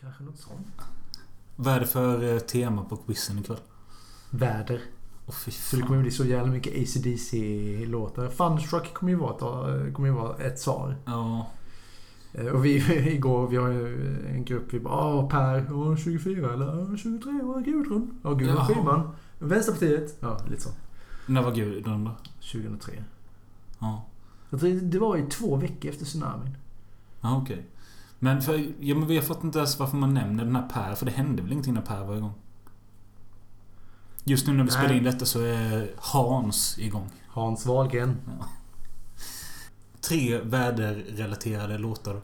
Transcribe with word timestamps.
Kanske 0.00 0.24
något 0.24 0.38
sånt. 0.38 0.66
Vad 1.56 1.74
är 1.74 1.80
det 1.80 1.86
för 1.86 2.32
eh, 2.34 2.38
tema 2.38 2.84
på 2.84 2.96
quizen 2.96 3.38
ikväll? 3.38 3.58
Väder. 4.30 4.80
Fy 5.44 5.50
Så 5.50 5.76
det 5.76 5.82
kommer 5.82 5.96
ju 5.96 6.02
bli 6.02 6.10
så 6.10 6.24
jävla 6.24 6.52
mycket 6.52 6.72
AC/DC-låtar. 6.82 8.28
Thunderstruck 8.28 8.94
kommer 8.94 9.12
ju 9.12 9.18
vara 9.18 9.92
kommer 9.92 10.08
ju 10.08 10.14
vara 10.14 10.36
ett 10.36 10.60
svar. 10.60 10.96
Ja. 11.04 11.46
Eh, 12.32 12.46
Och 12.46 12.64
vi 12.64 12.76
igår, 13.14 13.48
vi 13.48 13.56
har 13.56 13.68
ju 13.68 14.16
en 14.28 14.44
grupp, 14.44 14.64
vi 14.72 14.80
bara 14.80 15.14
Åh 15.14 15.28
Per, 15.28 15.72
åh, 15.72 15.96
24 15.96 16.52
eller 16.52 16.80
åh, 16.80 16.96
23, 16.96 17.40
åh, 17.42 17.60
Gudrun. 17.60 18.20
Ja, 18.22 18.30
Gudrun 18.32 18.56
Jaha. 18.56 18.66
Schyman. 18.66 19.10
Vänsterpartiet. 19.38 20.16
Ja, 20.20 20.40
lite 20.50 20.62
så. 20.62 20.70
När 21.26 21.42
var 21.42 21.52
Gudrun 21.54 22.04
då? 22.04 22.10
2003. 22.52 23.04
Ja. 23.78 24.04
Det 24.82 24.98
var 24.98 25.16
ju 25.16 25.26
två 25.26 25.56
veckor 25.56 25.90
efter 25.90 26.04
tsunamin. 26.04 26.56
Ja, 27.20 27.36
okej. 27.42 27.66
Men 28.22 28.42
för, 28.42 28.72
ja, 28.80 28.94
men 28.94 29.06
vi 29.08 29.16
har 29.16 29.22
fått 29.22 29.44
inte 29.44 29.58
ens 29.58 29.78
varför 29.78 29.96
man 29.96 30.14
nämner 30.14 30.44
den 30.44 30.56
här 30.56 30.68
Per. 30.68 30.94
För 30.94 31.06
det 31.06 31.12
hände 31.12 31.42
väl 31.42 31.52
ingenting 31.52 31.74
när 31.74 31.80
Per 31.82 32.04
var 32.04 32.16
igång? 32.16 32.32
Just 34.24 34.46
nu 34.46 34.52
när 34.52 34.64
vi 34.64 34.70
Nej. 34.70 34.78
spelar 34.78 34.94
in 34.94 35.04
detta 35.04 35.24
så 35.24 35.40
är 35.40 35.90
Hans 35.98 36.78
igång. 36.78 37.10
Hans 37.28 37.66
Wahlgren. 37.66 38.16
Tre 40.00 40.40
väderrelaterade 40.40 41.78
låtar. 41.78 42.20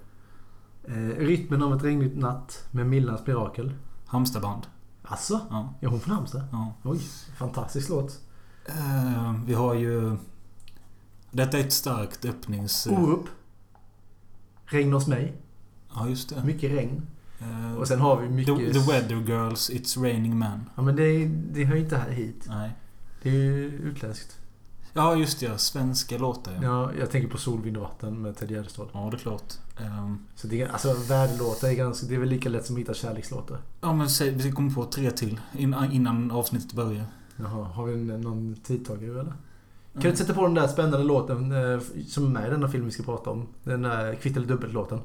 Eh, 0.84 0.94
rytmen 1.18 1.62
av 1.62 1.74
ett 1.76 1.82
regnig 1.82 2.16
natt 2.16 2.68
med 2.70 2.86
Millans 2.86 3.26
mirakel. 3.26 3.74
Halmstadband. 4.06 4.66
Alltså, 5.02 5.40
Ja. 5.50 5.74
Är 5.80 5.86
hon 5.86 6.00
från 6.00 6.14
Halmstad? 6.14 6.42
ja. 6.52 6.72
Oj, 6.84 7.00
fantastisk 7.36 7.88
låt. 7.88 8.20
Eh, 8.66 9.34
vi 9.46 9.54
har 9.54 9.74
ju... 9.74 10.16
Detta 11.30 11.58
är 11.58 11.60
ett 11.64 11.72
starkt 11.72 12.24
öppnings... 12.24 12.86
Orup. 12.86 13.24
Regn 14.64 14.92
hos 14.92 15.06
mig. 15.06 15.36
Ja, 15.96 16.08
just 16.08 16.28
det. 16.28 16.44
Mycket 16.44 16.70
regn. 16.72 17.02
Eh, 17.40 17.76
Och 17.78 17.88
sen 17.88 18.00
har 18.00 18.20
vi 18.20 18.28
mycket... 18.28 18.56
the, 18.56 18.72
the 18.72 18.92
Weather 18.92 19.16
Girls, 19.16 19.70
It's 19.70 20.02
Raining 20.02 20.38
Man. 20.38 20.70
Ja 20.76 20.82
men 20.82 20.96
det, 20.96 21.24
det 21.26 21.64
hör 21.64 21.74
ju 21.76 21.82
inte 21.82 21.96
här 21.96 22.10
hit. 22.10 22.44
Nej. 22.48 22.70
Det 23.22 23.28
är 23.28 23.34
ju 23.34 23.64
utländskt. 23.66 24.38
Ja, 24.92 25.16
just 25.16 25.40
det. 25.40 25.46
ja. 25.46 25.58
Svenska 25.58 26.18
låtar, 26.18 26.52
ja. 26.52 26.62
Ja, 26.62 26.90
jag 26.98 27.10
tänker 27.10 27.28
på 27.28 27.38
Sol, 27.38 27.62
vind 27.62 27.76
och 27.76 27.82
vatten 27.82 28.22
med 28.22 28.36
Ted 28.36 28.50
Gärdestad. 28.50 28.88
Ja, 28.92 29.08
det 29.10 29.16
är 29.16 29.18
klart. 29.18 29.54
Ehm, 29.80 30.18
Så 30.34 30.46
det 30.46 30.62
är, 30.62 30.68
alltså 30.68 30.94
väderlåtar 31.08 31.68
är 31.68 31.72
ganska... 31.74 32.06
Det 32.06 32.14
är 32.14 32.18
väl 32.18 32.28
lika 32.28 32.48
lätt 32.48 32.66
som 32.66 32.76
att 32.76 32.80
hitta 32.80 32.94
kärlekslåtar. 32.94 33.58
ja, 33.80 33.92
men 33.92 34.10
säg, 34.10 34.30
vi 34.30 34.52
kommer 34.52 34.70
på 34.70 34.84
tre 34.84 35.10
till 35.10 35.40
innan, 35.58 35.92
innan 35.92 36.30
avsnittet 36.30 36.72
börjar. 36.72 37.04
Jaha, 37.36 37.64
har 37.64 37.86
vi 37.86 37.92
en, 38.10 38.20
någon 38.20 38.56
tidtagare 38.64 39.10
eller? 39.20 39.32
Kan 39.92 40.02
du 40.02 40.08
inte 40.08 40.20
sätta 40.20 40.34
på 40.34 40.42
den 40.42 40.54
där 40.54 40.68
spännande 40.68 41.06
låten 41.06 41.52
eh, 41.52 41.80
som 42.08 42.24
är 42.26 42.28
med 42.30 42.46
i 42.46 42.50
denna 42.50 42.68
film 42.68 42.84
vi 42.84 42.90
ska 42.90 43.02
prata 43.02 43.30
om? 43.30 43.46
Den 43.64 43.82
där 43.82 44.14
kvitt 44.14 44.36
eller 44.36 44.46
dubbelt-låten. 44.46 45.00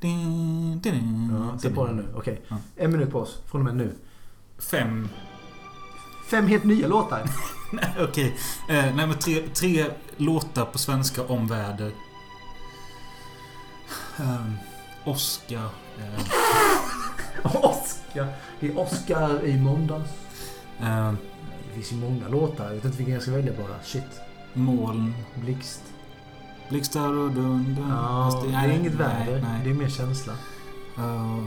Din, 0.00 0.80
din, 0.80 1.30
Ja, 1.52 1.58
sätt 1.58 1.74
på 1.74 1.86
den 1.86 1.96
nu. 1.96 2.06
Okej. 2.16 2.42
Ja. 2.48 2.56
En 2.76 2.90
minut 2.92 3.10
på 3.10 3.18
oss. 3.18 3.38
Från 3.46 3.60
och 3.60 3.64
med 3.64 3.76
nu. 3.76 3.94
Fem. 4.58 5.08
Fem 6.30 6.46
helt 6.46 6.64
nya 6.64 6.86
låtar. 6.88 7.30
Nej, 7.72 7.94
okej. 8.00 8.36
Eh, 8.68 8.94
nej, 8.94 9.06
men 9.06 9.14
tre, 9.18 9.48
tre 9.54 9.86
låtar 10.16 10.64
på 10.64 10.78
svenska 10.78 11.22
om 11.22 11.46
väder. 11.46 11.92
Um, 14.20 14.56
Oscar. 15.04 15.68
Eh, 15.98 16.22
Oscar. 17.64 18.26
Det 18.60 18.66
är 18.68 18.78
Oscar 18.78 19.44
i 19.44 19.56
måndags. 19.60 20.10
eh, 20.80 21.12
Det 21.68 21.74
finns 21.74 21.92
ju 21.92 21.96
många 21.96 22.28
låtar. 22.28 22.64
Jag 22.66 22.74
vet 22.74 22.84
inte 22.84 22.96
vilken 22.96 23.14
jag 23.14 23.22
ska 23.22 23.32
välja 23.32 23.52
bara. 23.52 23.82
Shit. 23.84 24.20
moln. 24.54 25.14
Blixt. 25.34 25.82
Blixtar 26.70 27.12
och 27.12 27.30
dunder. 27.30 27.82
Ja, 27.88 28.42
det 28.46 28.54
är 28.54 28.68
inget 28.68 28.94
väder. 28.94 29.40
Nej, 29.42 29.60
Det 29.64 29.70
är 29.70 29.74
mer 29.74 29.88
känsla. 29.88 30.32
Eh, 30.98 31.38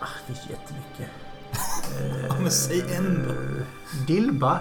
Ah, 0.00 0.06
det 0.26 0.34
finns 0.34 0.50
jättemycket. 0.50 1.10
Ja, 2.28 2.34
men 2.40 2.50
säg 2.50 2.80
en 2.96 3.24
då. 3.26 3.30
Eh, 3.32 4.06
Dilba. 4.06 4.58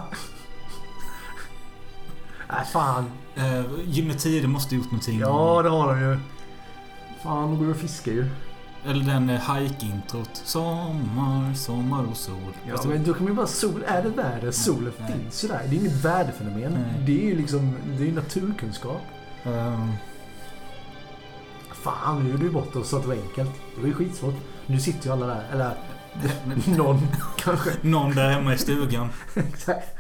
Nej, 2.50 2.66
fan. 2.74 3.06
eh, 3.36 3.62
Gyllene 3.86 4.14
Tider 4.20 4.48
måste 4.48 4.76
gjort 4.76 4.86
någonting. 4.86 5.20
Ja, 5.20 5.62
det 5.64 5.70
har 5.70 5.96
de 5.96 6.02
ju. 6.02 6.20
Fan, 7.24 7.42
de 7.42 7.60
går 7.66 7.70
och 7.72 7.78
fiskar 7.78 8.12
ju. 8.12 8.30
Eller 8.86 9.06
den 9.06 9.30
eh, 9.30 9.56
hike-introt. 9.56 10.30
Sommar, 10.34 11.54
sommar 11.54 12.04
och 12.12 12.18
sol. 12.18 12.36
Ja, 12.68 12.76
Fast- 12.76 12.88
men 12.88 13.04
då 13.04 13.14
kan 13.14 13.24
man 13.24 13.32
ju 13.32 13.36
bara 13.38 13.48
sol. 13.48 13.84
Är 13.88 14.04
det 14.04 14.10
väder? 14.10 14.52
Solen 14.52 14.94
Nej. 15.00 15.12
finns 15.14 15.44
ju 15.44 15.48
där. 15.48 15.62
Det 15.70 15.76
är 15.76 15.80
inget 15.80 16.06
väderfenomen. 16.06 16.74
Nej. 16.74 17.04
Det 17.06 17.24
är 17.24 17.30
ju 17.30 17.36
liksom... 17.38 17.76
Det 17.98 18.04
är 18.04 18.08
ju 18.08 18.14
naturkunskap. 18.16 19.02
Ehm, 19.44 19.92
Fan, 21.72 22.24
nu 22.24 22.30
gjorde 22.32 22.44
du 22.44 22.50
bort 22.50 22.76
oss 22.76 22.90
så 22.90 22.96
att 22.98 23.02
det 23.04 23.08
var 23.08 23.16
enkelt. 23.16 23.52
Det 23.76 23.82
var 23.82 23.88
ju 23.88 23.94
skitsvårt. 23.94 24.36
Nu 24.66 24.80
sitter 24.80 25.06
ju 25.06 25.12
alla 25.14 25.26
där. 25.28 25.44
Eller 25.52 25.76
någon 26.78 27.08
kanske. 27.38 27.70
någon 27.82 28.16
där 28.16 28.30
hemma 28.30 28.54
i 28.54 28.58
stugan. 28.58 29.10
Exakt. 29.36 29.98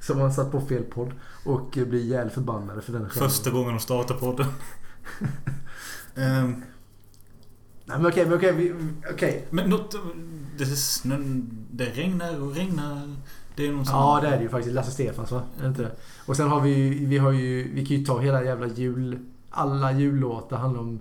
Som 0.00 0.20
har 0.20 0.30
satt 0.30 0.52
på 0.52 0.60
fel 0.60 0.82
podd. 0.82 1.12
Och 1.44 1.70
blir 1.70 1.94
ihjäl 2.00 2.30
förbannade 2.30 2.82
för 2.82 2.92
den. 2.92 3.10
Första 3.10 3.50
gången 3.50 3.70
de 3.70 3.80
startar 3.80 4.14
podden. 4.14 4.46
Ehm, 6.16 6.62
Nej 7.88 7.98
men 7.98 8.06
okej, 8.06 8.26
men 8.26 8.34
okej. 8.38 8.52
vi- 8.52 8.74
Okej. 9.12 9.46
men 9.50 9.70
något... 9.70 9.94
Det, 10.56 10.64
är 10.64 10.66
snön, 10.68 11.50
det 11.70 11.84
regnar 11.84 12.40
och 12.40 12.54
regnar. 12.54 13.16
Det 13.56 13.66
är 13.66 13.72
någon 13.72 13.86
sån... 13.86 13.94
Ja, 13.94 14.20
det 14.22 14.28
är 14.28 14.36
det 14.36 14.42
ju 14.42 14.48
faktiskt. 14.48 14.74
Lasse 14.74 14.90
Stefans 14.90 15.30
va? 15.30 15.42
Är 15.58 15.62
det 15.62 15.68
inte 15.68 15.82
det? 15.82 15.96
Och 16.26 16.36
sen 16.36 16.48
har 16.48 16.60
vi 16.60 16.70
ju... 16.74 17.06
Vi 17.06 17.18
har 17.18 17.30
ju... 17.32 17.72
Vi 17.74 17.86
kan 17.86 17.96
ju 17.96 18.04
ta 18.04 18.20
hela 18.20 18.44
jävla 18.44 18.66
jul... 18.66 19.18
Alla 19.50 19.92
jullåtar 19.92 20.56
handlar 20.56 20.80
om 20.80 21.00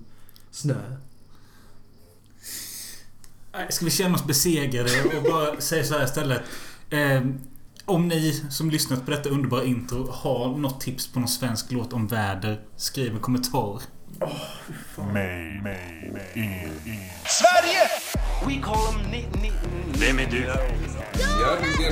snö. 0.51 0.75
Nej, 3.53 3.67
Ska 3.69 3.85
vi 3.85 3.91
känna 3.91 4.15
oss 4.15 4.25
besegrade 4.25 4.89
och 5.17 5.23
bara 5.23 5.61
säga 5.61 5.83
så 5.83 5.93
här 5.93 6.03
istället. 6.05 6.41
Ehm, 6.89 7.39
om 7.85 8.07
ni 8.07 8.43
som 8.49 8.69
lyssnat 8.69 9.05
på 9.05 9.11
detta 9.11 9.29
underbara 9.29 9.63
intro 9.63 10.07
har 10.11 10.57
något 10.57 10.81
tips 10.81 11.07
på 11.07 11.19
någon 11.19 11.29
svensk 11.29 11.71
låt 11.71 11.93
om 11.93 12.07
väder, 12.07 12.61
skriv 12.75 13.13
en 13.13 13.19
kommentar. 13.19 13.81
Mig, 14.17 15.61
mig, 15.63 16.11
mig. 16.13 16.71
Sverige! 17.25 17.89
We 18.45 18.61
call 18.61 18.91
them 18.91 19.11
ni, 19.11 19.25
ni, 19.41 19.51
Vem 19.93 20.19
är 20.19 20.25
du? 20.25 20.37
Jörgen 20.37 21.73
G. 21.77 21.89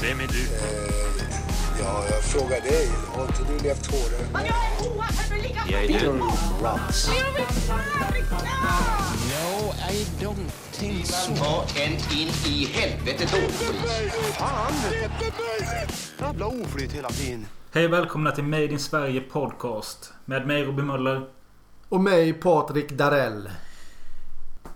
Vem 0.00 0.20
är 0.20 0.26
du? 0.26 0.48
Ja, 1.84 2.04
jag 2.10 2.22
frågar 2.22 2.60
dig. 2.60 2.88
Har 3.14 3.22
inte 3.26 3.42
du 3.48 3.58
levt 3.68 3.86
hårdare? 3.86 4.48
Jag 5.70 5.84
är 5.84 5.88
du. 5.88 6.18
Ta 11.38 11.64
en 11.76 11.92
in 11.92 12.28
i 12.46 12.64
helvete 12.72 13.24
dårskit. 13.24 13.76
Jävla 16.20 16.46
oflyt 16.46 16.92
hela 16.92 17.08
tiden. 17.08 17.46
Hej 17.72 17.86
och 17.86 17.92
välkomna 17.92 18.30
till 18.30 18.44
Made 18.44 18.64
in 18.64 18.78
Sverige 18.78 19.20
Podcast. 19.20 20.12
Med 20.24 20.46
mig 20.46 20.64
Robin 20.64 20.86
Möller. 20.86 21.28
Och 21.88 22.00
mig 22.00 22.32
Patrik 22.32 22.90
Darell. 22.92 23.50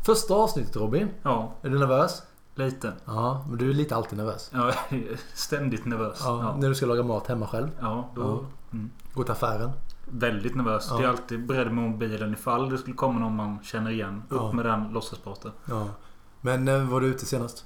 Första 0.03 0.35
avsnittet 0.35 0.77
Robin. 0.77 1.09
Ja, 1.23 1.55
Är 1.63 1.69
du 1.69 1.79
nervös? 1.79 2.23
Lite. 2.59 2.93
Ja, 3.05 3.45
men 3.49 3.59
du 3.59 3.71
är 3.71 3.75
lite 3.75 3.97
alltid 3.97 4.19
nervös. 4.19 4.51
Ja, 4.55 4.73
ständigt 5.35 5.85
nervös. 5.85 6.19
Ja, 6.25 6.43
Ja, 6.43 6.57
När 6.57 6.69
du 6.69 6.75
ska 6.75 6.87
laga 6.87 7.03
mat 7.03 7.27
hemma 7.27 7.47
själv. 7.47 7.69
ja 7.81 8.11
då... 8.15 8.45
Mm. 8.73 8.91
Gå 9.15 9.23
till 9.23 9.33
affären. 9.33 9.71
Väldigt 10.05 10.55
nervös. 10.55 10.87
Ja. 10.91 10.97
Jag 10.97 11.05
är 11.05 11.09
alltid 11.09 11.47
beredd 11.47 11.67
med 11.73 11.91
mobilen 11.91 12.33
ifall 12.33 12.71
det 12.71 12.79
skulle 12.79 12.97
komma 12.97 13.19
någon 13.19 13.37
man 13.37 13.59
känner 13.63 13.91
igen. 13.91 14.23
Upp 14.29 14.41
Ja. 14.43 14.53
med 14.53 14.65
den 14.65 14.89
låtsaspraten. 14.93 15.53
Ja. 15.65 15.87
Men 16.41 16.65
när 16.65 16.81
var 16.85 17.01
du 17.01 17.07
ute 17.07 17.27
senast? 17.27 17.65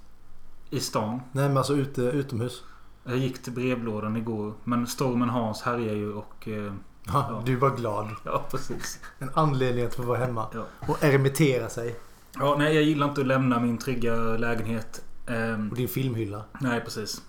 I 0.70 0.80
stan. 0.80 1.20
Nej 1.32 1.48
men 1.48 1.56
alltså 1.56 1.74
ute, 1.74 2.02
utomhus. 2.02 2.62
Jag 3.04 3.16
gick 3.16 3.42
till 3.42 3.52
brevlådan 3.52 4.16
igår. 4.16 4.52
Men 4.64 4.86
stormen 4.86 5.30
Hans 5.30 5.62
härjar 5.62 5.94
ju 5.94 6.12
och... 6.12 6.48
Eh, 6.48 6.72
Ja, 7.04 7.26
Ja. 7.30 7.42
Du 7.44 7.56
var 7.56 7.70
glad. 7.76 8.08
ja, 8.24 8.44
precis. 8.50 8.98
En 9.18 9.30
anledning 9.34 9.84
att 9.86 9.94
få 9.94 10.02
vara 10.02 10.18
hemma. 10.18 10.46
Ja. 10.54 10.62
Och 10.88 11.04
eremittera 11.04 11.68
sig. 11.68 11.96
Ja, 12.38 12.56
nej, 12.58 12.74
jag 12.74 12.82
gillar 12.84 13.08
inte 13.08 13.20
att 13.20 13.26
lämna 13.26 13.60
min 13.60 13.78
trygga 13.78 14.14
lägenhet. 14.16 15.04
Ehm, 15.26 15.68
Och 15.70 15.76
din 15.76 15.88
filmhylla. 15.88 16.44
nej, 16.60 16.80
precis. 16.80 17.22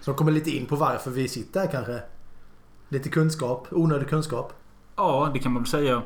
Som 0.00 0.14
kommer 0.14 0.32
lite 0.32 0.50
in 0.50 0.66
på 0.66 0.76
varför 0.76 1.10
vi 1.10 1.28
sitter 1.28 1.60
här 1.60 1.66
kanske. 1.72 2.02
Lite 2.88 3.08
kunskap. 3.08 3.66
Onödig 3.70 4.08
kunskap. 4.08 4.52
Ja, 4.96 5.30
det 5.34 5.38
kan 5.38 5.52
man 5.52 5.62
väl 5.62 5.70
säga. 5.70 6.02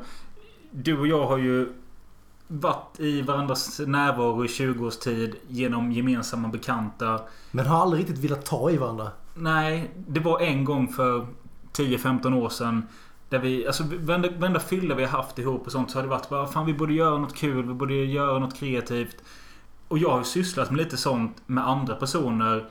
Du 0.71 0.99
och 0.99 1.07
jag 1.07 1.27
har 1.27 1.37
ju 1.37 1.73
varit 2.47 2.99
i 2.99 3.21
varandras 3.21 3.79
närvaro 3.79 4.45
i 4.45 4.47
20 4.47 4.85
års 4.87 4.97
tid 4.97 5.35
genom 5.47 5.91
gemensamma 5.91 6.47
bekanta. 6.47 7.21
Men 7.51 7.65
har 7.65 7.81
aldrig 7.81 8.01
riktigt 8.01 8.23
velat 8.23 8.45
ta 8.45 8.71
i 8.71 8.77
varandra. 8.77 9.11
Nej, 9.35 9.91
det 10.07 10.19
var 10.19 10.39
en 10.39 10.65
gång 10.65 10.87
för 10.93 11.27
10-15 11.73 12.33
år 12.33 12.49
sedan. 12.49 12.87
Där 13.29 13.39
vi, 13.39 13.67
alltså 13.67 13.83
varenda, 13.83 14.29
varenda 14.37 14.59
fylla 14.59 14.95
vi 14.95 15.03
har 15.03 15.17
haft 15.17 15.39
ihop 15.39 15.65
och 15.65 15.71
sånt 15.71 15.91
så 15.91 15.97
har 15.97 16.03
det 16.03 16.09
varit 16.09 16.29
bara 16.29 16.47
Fan 16.47 16.65
vi 16.65 16.73
borde 16.73 16.93
göra 16.93 17.17
något 17.17 17.35
kul, 17.35 17.67
vi 17.67 17.73
borde 17.73 17.93
göra 17.93 18.39
något 18.39 18.55
kreativt. 18.55 19.17
Och 19.87 19.97
jag 19.97 20.09
har 20.09 20.17
ju 20.17 20.23
sysslat 20.23 20.69
med 20.71 20.77
lite 20.77 20.97
sånt 20.97 21.37
med 21.45 21.67
andra 21.67 21.95
personer. 21.95 22.69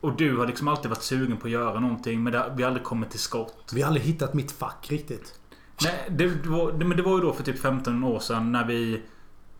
Och 0.00 0.16
du 0.16 0.36
har 0.36 0.46
liksom 0.46 0.68
alltid 0.68 0.90
varit 0.90 1.02
sugen 1.02 1.36
på 1.36 1.46
att 1.46 1.52
göra 1.52 1.80
någonting 1.80 2.22
men 2.22 2.32
det, 2.32 2.52
vi 2.56 2.62
har 2.62 2.68
aldrig 2.68 2.84
kommit 2.84 3.10
till 3.10 3.20
skott. 3.20 3.70
Vi 3.74 3.82
har 3.82 3.86
aldrig 3.86 4.06
hittat 4.06 4.34
mitt 4.34 4.52
fack 4.52 4.86
riktigt. 4.90 5.38
Nej, 5.82 6.06
det, 6.08 6.42
det 6.42 6.48
var, 6.48 6.72
det, 6.72 6.84
men 6.84 6.96
det 6.96 7.02
var 7.02 7.16
ju 7.16 7.20
då 7.20 7.32
för 7.32 7.42
typ 7.42 7.58
15 7.58 8.04
år 8.04 8.18
sedan 8.18 8.52
när 8.52 8.64
vi 8.64 9.02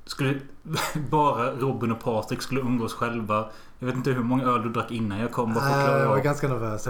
skulle... 0.04 0.38
Bara 1.10 1.50
Robin 1.50 1.92
och 1.92 2.00
Patrik 2.00 2.42
skulle 2.42 2.60
umgås 2.60 2.94
själva. 2.94 3.50
Jag 3.78 3.86
vet 3.86 3.96
inte 3.96 4.10
hur 4.10 4.22
många 4.22 4.44
öl 4.44 4.62
du 4.62 4.69
drack 4.69 4.90
innan 4.90 5.19
jag 5.19 5.32
kom. 5.32 5.54
Bara 5.54 5.60
för 5.60 5.70
att 5.70 5.76
Nej, 5.76 5.86
klara 5.86 5.98
jag 5.98 6.08
var 6.08 6.19
ganska 6.19 6.48
nervös. 6.48 6.88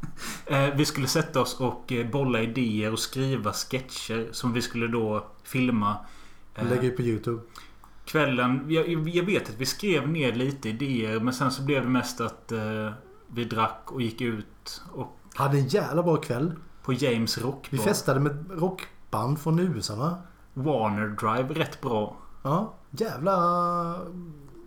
Eh, 0.46 0.74
vi 0.74 0.84
skulle 0.84 1.06
sätta 1.06 1.40
oss 1.40 1.60
och 1.60 1.92
eh, 1.92 2.10
bolla 2.10 2.40
idéer 2.42 2.92
och 2.92 2.98
skriva 2.98 3.52
sketcher 3.52 4.28
som 4.32 4.52
vi 4.52 4.62
skulle 4.62 4.86
då 4.88 5.26
filma. 5.42 5.96
Eh, 6.54 6.68
Lägga 6.68 6.82
ut 6.82 6.96
på 6.96 7.02
YouTube. 7.02 7.42
kvällen. 8.04 8.64
Jag, 8.68 9.08
jag 9.08 9.24
vet 9.24 9.48
att 9.48 9.56
vi 9.58 9.66
skrev 9.66 10.08
ner 10.08 10.32
lite 10.32 10.68
idéer 10.68 11.20
men 11.20 11.34
sen 11.34 11.50
så 11.50 11.62
blev 11.62 11.82
det 11.82 11.88
mest 11.88 12.20
att 12.20 12.52
eh, 12.52 12.90
vi 13.26 13.44
drack 13.44 13.82
och 13.86 14.02
gick 14.02 14.20
ut 14.20 14.82
och 14.92 15.16
Hade 15.34 15.58
en 15.58 15.68
jävla 15.68 16.02
bra 16.02 16.16
kväll. 16.16 16.52
på 16.84 16.92
James 16.92 17.38
Rockbar. 17.38 17.68
Vi 17.70 17.78
festade 17.78 18.20
med 18.20 18.46
rockband 18.50 19.38
från 19.40 19.58
USA 19.58 19.96
va? 19.96 20.18
Warner 20.54 21.06
Drive 21.08 21.54
rätt 21.60 21.80
bra. 21.80 22.16
Ja. 22.42 22.74
Jävla 22.90 23.36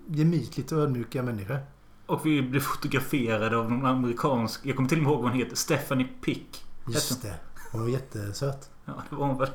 gemytligt 0.07 0.71
och 0.71 0.80
ödmjuka 0.80 1.24
människor. 1.24 1.59
Och 2.05 2.25
vi 2.25 2.41
blev 2.41 2.59
fotograferade 2.59 3.57
av 3.57 3.71
någon 3.71 3.85
amerikansk... 3.85 4.65
Jag 4.65 4.75
kommer 4.75 4.89
till 4.89 4.97
och 4.97 5.03
med 5.03 5.11
ihåg 5.11 5.21
vad 5.21 5.31
hon 5.31 5.39
heter. 5.39 5.55
Stephanie 5.55 6.07
Pick. 6.21 6.65
Just 6.88 7.21
det. 7.21 7.33
Hon 7.71 7.81
var 7.81 7.89
jättesöt. 7.89 8.69
Ja, 8.85 8.94
det 9.09 9.15
var 9.15 9.27
hon 9.27 9.38
väl. 9.38 9.50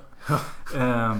eh, 0.76 1.16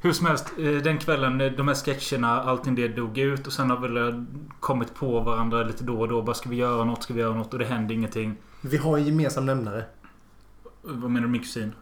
hur 0.00 0.12
som 0.12 0.26
helst, 0.26 0.52
eh, 0.58 0.64
den 0.64 0.98
kvällen, 0.98 1.40
eh, 1.40 1.52
de 1.52 1.68
här 1.68 1.74
sketcherna, 1.74 2.42
allting 2.42 2.74
det 2.74 2.88
dog 2.88 3.18
ut. 3.18 3.46
Och 3.46 3.52
sen 3.52 3.70
har 3.70 3.76
vi 3.78 4.24
kommit 4.60 4.94
på 4.94 5.20
varandra 5.20 5.62
lite 5.62 5.84
då 5.84 6.00
och 6.00 6.08
då. 6.08 6.22
Bara 6.22 6.34
ska 6.34 6.48
vi 6.48 6.56
göra 6.56 6.84
något? 6.84 7.02
Ska 7.02 7.14
vi 7.14 7.20
göra 7.20 7.34
något? 7.34 7.52
Och 7.52 7.58
det 7.58 7.64
hände 7.64 7.94
ingenting. 7.94 8.36
Vi 8.60 8.76
har 8.76 8.98
en 8.98 9.04
gemensam 9.04 9.46
nämnare. 9.46 9.84
Vad 10.82 11.10
menar 11.10 11.26
du 11.26 11.32
min 11.32 11.40
kusin? 11.40 11.72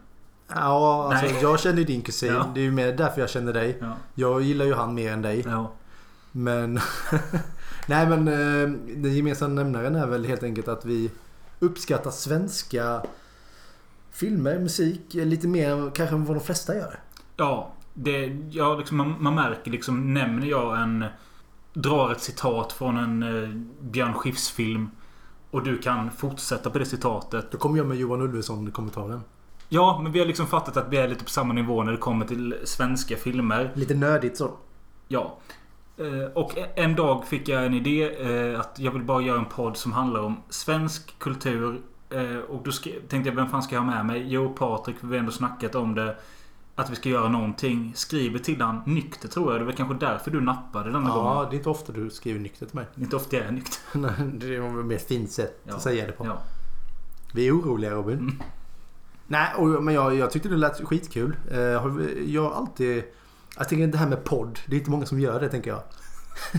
Ja, 0.47 1.09
alltså 1.13 1.25
Nej. 1.33 1.41
jag 1.41 1.59
känner 1.59 1.77
ju 1.77 1.83
din 1.83 2.01
kusin. 2.01 2.33
Ja. 2.33 2.51
Det 2.53 2.59
är 2.59 2.63
ju 2.63 2.71
mer 2.71 2.93
därför 2.93 3.21
jag 3.21 3.29
känner 3.29 3.53
dig. 3.53 3.77
Ja. 3.81 3.95
Jag 4.15 4.41
gillar 4.41 4.65
ju 4.65 4.73
han 4.73 4.93
mer 4.95 5.11
än 5.13 5.21
dig. 5.21 5.43
ja. 5.47 5.71
Men... 6.31 6.73
Nej 7.87 8.07
men 8.07 8.27
eh, 8.27 8.69
den 8.95 9.15
gemensamma 9.15 9.53
nämnaren 9.53 9.95
är 9.95 10.07
väl 10.07 10.25
helt 10.25 10.43
enkelt 10.43 10.67
att 10.67 10.85
vi 10.85 11.11
uppskattar 11.59 12.11
svenska 12.11 13.01
filmer, 14.11 14.59
musik 14.59 15.13
lite 15.13 15.47
mer 15.47 15.91
kanske 15.95 16.15
än 16.15 16.25
vad 16.25 16.37
de 16.37 16.43
flesta 16.43 16.75
gör. 16.75 16.99
Ja, 17.37 17.73
det, 17.93 18.37
ja 18.49 18.75
liksom, 18.75 18.97
man, 18.97 19.15
man 19.19 19.35
märker 19.35 19.71
liksom, 19.71 20.13
nämner 20.13 20.47
jag 20.47 20.81
en... 20.81 21.05
Drar 21.73 22.11
ett 22.11 22.21
citat 22.21 22.73
från 22.73 22.97
en 22.97 23.23
eh, 23.23 23.49
Björn 23.81 24.13
Skifs-film. 24.13 24.89
Och 25.51 25.63
du 25.63 25.77
kan 25.77 26.11
fortsätta 26.11 26.69
på 26.69 26.79
det 26.79 26.85
citatet. 26.85 27.51
Då 27.51 27.57
kommer 27.57 27.77
jag 27.77 27.87
med 27.87 27.97
Johan 27.97 28.21
Ulveson 28.21 28.67
i 28.67 28.71
kommentaren. 28.71 29.21
Ja, 29.69 29.99
men 30.03 30.11
vi 30.11 30.19
har 30.19 30.25
liksom 30.25 30.47
fattat 30.47 30.77
att 30.77 30.89
vi 30.89 30.97
är 30.97 31.07
lite 31.07 31.23
på 31.23 31.29
samma 31.29 31.53
nivå 31.53 31.83
när 31.83 31.91
det 31.91 31.97
kommer 31.97 32.25
till 32.25 32.55
svenska 32.63 33.15
filmer. 33.15 33.71
Lite 33.73 33.95
nördigt 33.95 34.37
så. 34.37 34.51
Ja. 35.07 35.37
Eh, 35.99 36.31
Och 36.33 36.53
en 36.75 36.95
dag 36.95 37.25
fick 37.27 37.47
jag 37.47 37.65
en 37.65 37.73
idé 37.73 38.03
eh, 38.53 38.59
att 38.59 38.79
jag 38.79 38.91
vill 38.91 39.03
bara 39.03 39.21
göra 39.21 39.39
en 39.39 39.45
podd 39.45 39.77
som 39.77 39.91
handlar 39.93 40.21
om 40.21 40.37
svensk 40.49 41.19
kultur. 41.19 41.81
Eh, 42.09 42.37
Och 42.37 42.63
då 42.63 42.71
tänkte 43.09 43.29
jag, 43.29 43.35
vem 43.35 43.49
fan 43.49 43.63
ska 43.63 43.75
jag 43.75 43.81
ha 43.81 43.91
med 43.91 44.05
mig? 44.05 44.25
Jo, 44.27 44.53
Patrik, 44.57 44.95
vi 45.01 45.07
har 45.07 45.15
ändå 45.19 45.31
snackat 45.31 45.75
om 45.75 45.95
det. 45.95 46.15
Att 46.75 46.89
vi 46.91 46.95
ska 46.95 47.09
göra 47.09 47.29
någonting. 47.29 47.91
Skriver 47.95 48.39
till 48.39 48.61
han 48.61 48.81
nykter 48.85 49.27
tror 49.27 49.51
jag. 49.51 49.61
Det 49.61 49.65
var 49.65 49.71
kanske 49.71 50.05
därför 50.05 50.31
du 50.31 50.41
nappade 50.41 50.91
denna 50.91 51.09
Ja, 51.09 51.15
gången. 51.33 51.49
det 51.49 51.55
är 51.55 51.57
inte 51.57 51.69
ofta 51.69 51.91
du 51.93 52.09
skriver 52.09 52.39
nykter 52.39 52.65
till 52.65 52.75
mig. 52.75 52.85
Det 52.95 53.01
är 53.01 53.03
inte 53.03 53.15
ofta 53.15 53.35
jag 53.37 53.45
är 53.45 53.51
nykter. 53.51 53.77
Nej, 53.99 54.11
det 54.33 54.55
är 54.55 54.79
ett 54.79 54.85
mer 54.85 54.97
fint 54.97 55.31
sätt 55.31 55.61
Ja. 55.63 55.75
att 55.75 55.81
säga 55.81 56.05
det 56.05 56.11
på. 56.11 56.25
Ja. 56.25 56.41
Vi 57.33 57.47
är 57.47 57.51
oroliga 57.59 57.91
Robin. 57.91 58.17
Mm. 58.19 58.41
Nej, 59.27 59.47
och, 59.57 59.83
men 59.83 59.93
jag, 59.93 60.15
jag 60.15 60.31
tyckte 60.31 60.49
det 60.49 60.57
lät 60.57 60.87
skitkul. 60.87 61.35
Jag 62.27 62.41
har 62.43 62.51
alltid... 62.51 63.03
Jag 63.59 63.69
tänker 63.69 63.87
det 63.87 63.97
här 63.97 64.09
med 64.09 64.23
podd. 64.23 64.59
Det 64.65 64.75
är 64.75 64.79
inte 64.79 64.91
många 64.91 65.05
som 65.05 65.19
gör 65.19 65.39
det 65.39 65.49
tänker 65.49 65.71
jag. 65.71 65.83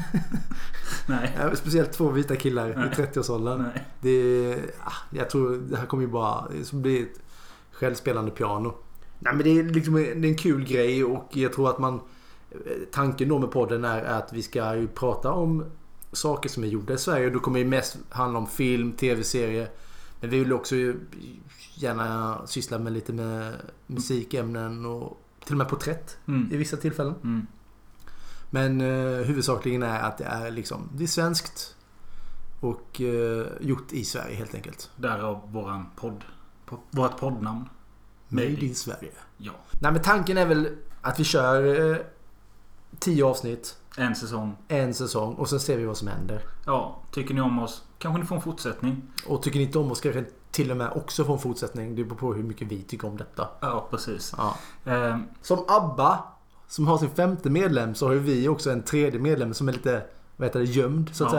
Nej. 1.07 1.51
Speciellt 1.55 1.93
två 1.93 2.11
vita 2.11 2.37
killar 2.37 2.75
Nej. 2.77 2.89
i 2.89 3.03
30-årsåldern. 3.03 3.63
Nej. 3.63 3.87
Det, 4.01 4.57
ah, 4.85 4.93
jag 5.11 5.31
tror 5.31 5.57
det 5.57 5.77
här 5.77 5.87
kommer 5.87 6.03
ju 6.03 6.09
bara 6.09 6.49
bli 6.73 7.03
ett 7.03 7.21
självspelande 7.73 8.31
piano. 8.31 8.75
Nej 9.19 9.35
men 9.35 9.45
det 9.45 9.59
är 9.59 9.63
liksom 9.63 9.95
det 9.95 10.11
är 10.11 10.25
en 10.25 10.37
kul 10.37 10.65
grej 10.65 11.05
och 11.05 11.29
jag 11.31 11.53
tror 11.53 11.71
att 11.71 11.79
man... 11.79 12.01
Tanken 12.93 13.29
då 13.29 13.39
med 13.39 13.51
podden 13.51 13.85
är 13.85 14.03
att 14.03 14.33
vi 14.33 14.43
ska 14.43 14.77
ju 14.77 14.89
prata 14.89 15.33
om 15.33 15.65
saker 16.13 16.49
som 16.49 16.65
är 16.65 16.69
gjorda 16.69 16.95
i 16.95 16.99
Sverige. 16.99 17.27
Och 17.27 17.33
då 17.33 17.41
kommer 17.41 17.59
det 17.59 17.65
mest 17.65 17.97
handla 18.09 18.39
om 18.39 18.47
film, 18.47 18.93
tv-serier. 18.93 19.71
Men 20.21 20.31
vi 20.31 20.39
vill 20.39 20.53
också 20.53 20.77
ju 20.77 21.01
gärna 21.75 22.41
syssla 22.47 22.79
med 22.79 22.93
lite 22.93 23.13
med 23.13 23.53
musikämnen 23.87 24.87
och 24.87 25.21
till 25.45 25.55
och 25.55 25.59
med 25.59 25.69
porträtt 25.69 26.19
i 26.27 26.31
Mm. 26.31 26.49
vissa 26.59 26.77
tillfällen. 26.77 27.15
Mm. 27.23 27.47
Men 28.51 28.81
eh, 28.81 29.25
huvudsakligen 29.27 29.83
är 29.83 30.01
att 30.01 30.19
det 30.19 30.25
är 30.25 30.51
liksom 30.51 30.89
det 30.95 31.03
är 31.05 31.09
svenskt 31.09 31.77
och 32.61 33.01
eh, 33.01 33.47
gjort 33.61 33.93
i 33.93 34.05
Sverige 34.05 34.37
helt 34.37 34.55
enkelt. 34.55 34.91
Därav 34.97 35.53
våran 35.53 35.87
podd. 35.97 36.25
Po- 36.69 36.79
Vårat 36.91 37.17
poddnamn. 37.21 37.69
Made 38.29 38.65
in 38.65 38.75
Sverige. 38.75 39.13
Ja. 39.37 39.53
Nej 39.81 39.93
men 39.93 40.03
tanken 40.03 40.39
är 40.39 40.47
väl 40.47 40.69
att 41.01 41.21
vi 41.21 41.25
kör 41.25 41.91
eh, 41.91 41.97
tio 42.99 43.25
avsnitt, 43.25 43.77
En 43.97 44.15
säsong. 44.15 44.57
en 44.69 44.95
säsong 44.95 45.35
och 45.35 45.49
sen 45.49 45.61
ser 45.61 45.77
vi 45.79 45.85
vad 45.85 45.97
som 45.97 46.09
händer. 46.09 46.43
Ja, 46.67 47.03
tycker 47.13 47.35
ni 47.35 47.41
om 47.41 47.59
oss? 47.59 47.83
Kanske 47.99 48.21
ni 48.21 48.27
får 48.27 48.37
en 48.37 48.43
fortsättning? 48.43 49.03
Och 49.27 49.43
tycker 49.43 49.59
ni 49.59 49.65
inte 49.65 49.79
om 49.79 49.91
oss 49.93 50.01
kanske 50.01 50.25
till 50.51 50.71
och 50.71 50.77
med 50.77 50.91
också 50.93 51.25
få 51.25 51.33
en 51.33 51.39
fortsättning. 51.39 51.95
Det 51.97 52.05
beror 52.05 52.17
på 52.17 52.35
hur 52.35 52.43
mycket 52.43 52.69
vi 52.69 52.83
tycker 52.83 53.09
om 53.09 53.17
detta. 53.17 53.49
Ja, 53.61 53.87
precis. 53.91 54.35
Ja. 54.37 54.57
Eh, 54.93 55.19
Som 55.43 55.65
ABBA 55.69 56.25
som 56.69 56.87
har 56.87 56.99
sin 56.99 57.11
femte 57.11 57.51
medlem 57.51 57.95
så 57.95 58.07
har 58.07 58.13
ju 58.13 58.19
vi 58.19 58.49
också 58.49 58.71
en 58.71 58.83
tredje 58.83 59.21
medlem 59.21 59.55
som 59.55 59.69
är 59.69 59.73
lite 59.73 60.03
vad 60.37 60.49
heter 60.49 60.61
det, 60.61 60.65
gömd 60.67 61.11
så 61.15 61.25
att 61.27 61.33
Ja. 61.33 61.39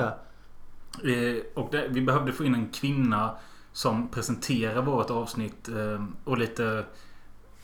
säga. 1.02 1.34
Eh, 1.34 1.42
och 1.56 1.68
det, 1.72 1.88
vi 1.90 2.02
behövde 2.02 2.34
få 2.34 2.44
in 2.46 2.56
en 2.56 2.70
kvinna 2.70 3.36
som 3.74 4.08
presenterar 4.08 4.82
vårt 4.82 5.10
avsnitt 5.10 5.68
och 5.68 6.32
och 6.32 6.38
lite... 6.38 6.86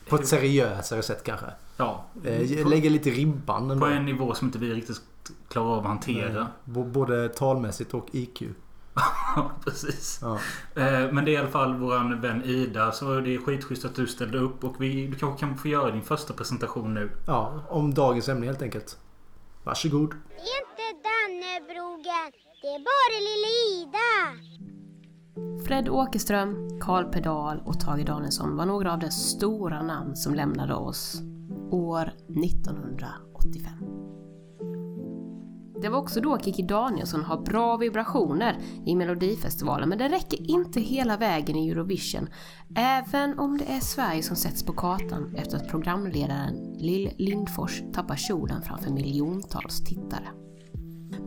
På 0.10 0.16
ett 0.16 0.28
seriösare 0.28 1.02
sätt 1.04 1.24
kanske. 1.24 1.46
Ja. 1.78 2.06
Eh, 2.24 2.64
på, 2.64 2.70
lägger 2.70 2.90
lite 2.90 3.10
ribban 3.10 3.72
ändå. 3.72 3.86
på 3.86 3.92
en 3.92 4.06
nivå 4.06 4.34
som 4.34 4.48
inte 4.48 4.60
vi 4.60 4.74
riktigt 4.74 5.02
klarar 5.50 5.68
av 5.72 5.80
att 5.80 5.86
hantera. 5.86 6.48
Både 6.66 7.30
talmässigt 7.30 7.94
och 7.94 8.08
IQ. 8.12 8.42
Precis. 9.64 10.20
Ja. 10.22 10.40
Eh, 10.76 11.12
men 11.12 11.26
det 11.26 11.32
är 11.32 11.34
i 11.34 11.38
alla 11.38 11.48
fall 11.48 11.76
våran 11.76 12.22
vän 12.22 12.44
Ida. 12.46 12.92
Så 12.92 13.20
det 13.20 13.36
är 13.36 13.40
skitschysst 13.40 13.86
att 13.86 13.96
du 13.96 14.08
ställde 14.08 14.38
upp. 14.38 14.64
Och 14.64 14.76
vi, 14.82 15.08
du 15.08 15.16
kanske 15.16 15.40
kan 15.40 15.58
få 15.58 15.68
göra 15.68 15.92
din 15.92 16.04
första 16.04 16.34
presentation 16.34 16.94
nu. 16.94 17.12
ja, 17.28 17.64
om 17.70 17.94
dagens 17.94 18.30
ämne 18.30 18.46
helt 18.46 18.62
enkelt. 18.62 18.98
Varsågod. 19.64 20.10
Det 20.10 20.16
är 20.36 20.62
inte 20.62 21.08
Dannebrogen, 21.08 22.32
det 22.62 22.68
är 22.68 22.80
bara 22.80 23.18
lilla 23.28 23.48
Ida. 23.74 24.08
Fred 25.66 25.90
Åkerström, 25.90 26.80
Karl 26.82 27.06
Pedal 27.12 27.62
och 27.66 27.80
Tage 27.80 28.06
Danielsson 28.06 28.58
var 28.58 28.66
några 28.66 28.94
av 28.94 29.00
de 29.00 29.12
stora 29.12 29.82
namn 29.82 30.16
som 30.16 30.36
lämnade 30.36 30.74
oss 30.74 31.22
år 31.72 32.12
1985. 32.46 34.07
Det 35.82 35.90
var 35.90 36.00
också 36.00 36.22
då 36.22 36.38
Kikki 36.38 36.62
Danielsson 36.62 37.24
har 37.24 37.38
bra 37.38 37.78
vibrationer 37.78 38.58
i 38.86 38.96
Melodifestivalen 38.96 39.90
men 39.90 39.98
det 39.98 40.10
räcker 40.10 40.52
inte 40.52 40.80
hela 40.80 41.18
vägen 41.18 41.56
i 41.56 41.70
Eurovision. 41.70 42.30
Även 42.76 43.40
om 43.40 43.58
det 43.58 43.66
är 43.66 43.80
Sverige 43.80 44.24
som 44.24 44.36
sätts 44.36 44.66
på 44.66 44.74
kartan 44.74 45.36
efter 45.36 45.58
att 45.58 45.70
programledaren 45.70 46.56
Lill 46.78 47.12
Lindfors 47.18 47.82
tappar 47.94 48.16
kjolen 48.16 48.62
framför 48.62 48.92
miljontals 48.92 49.84
tittare. 49.84 50.28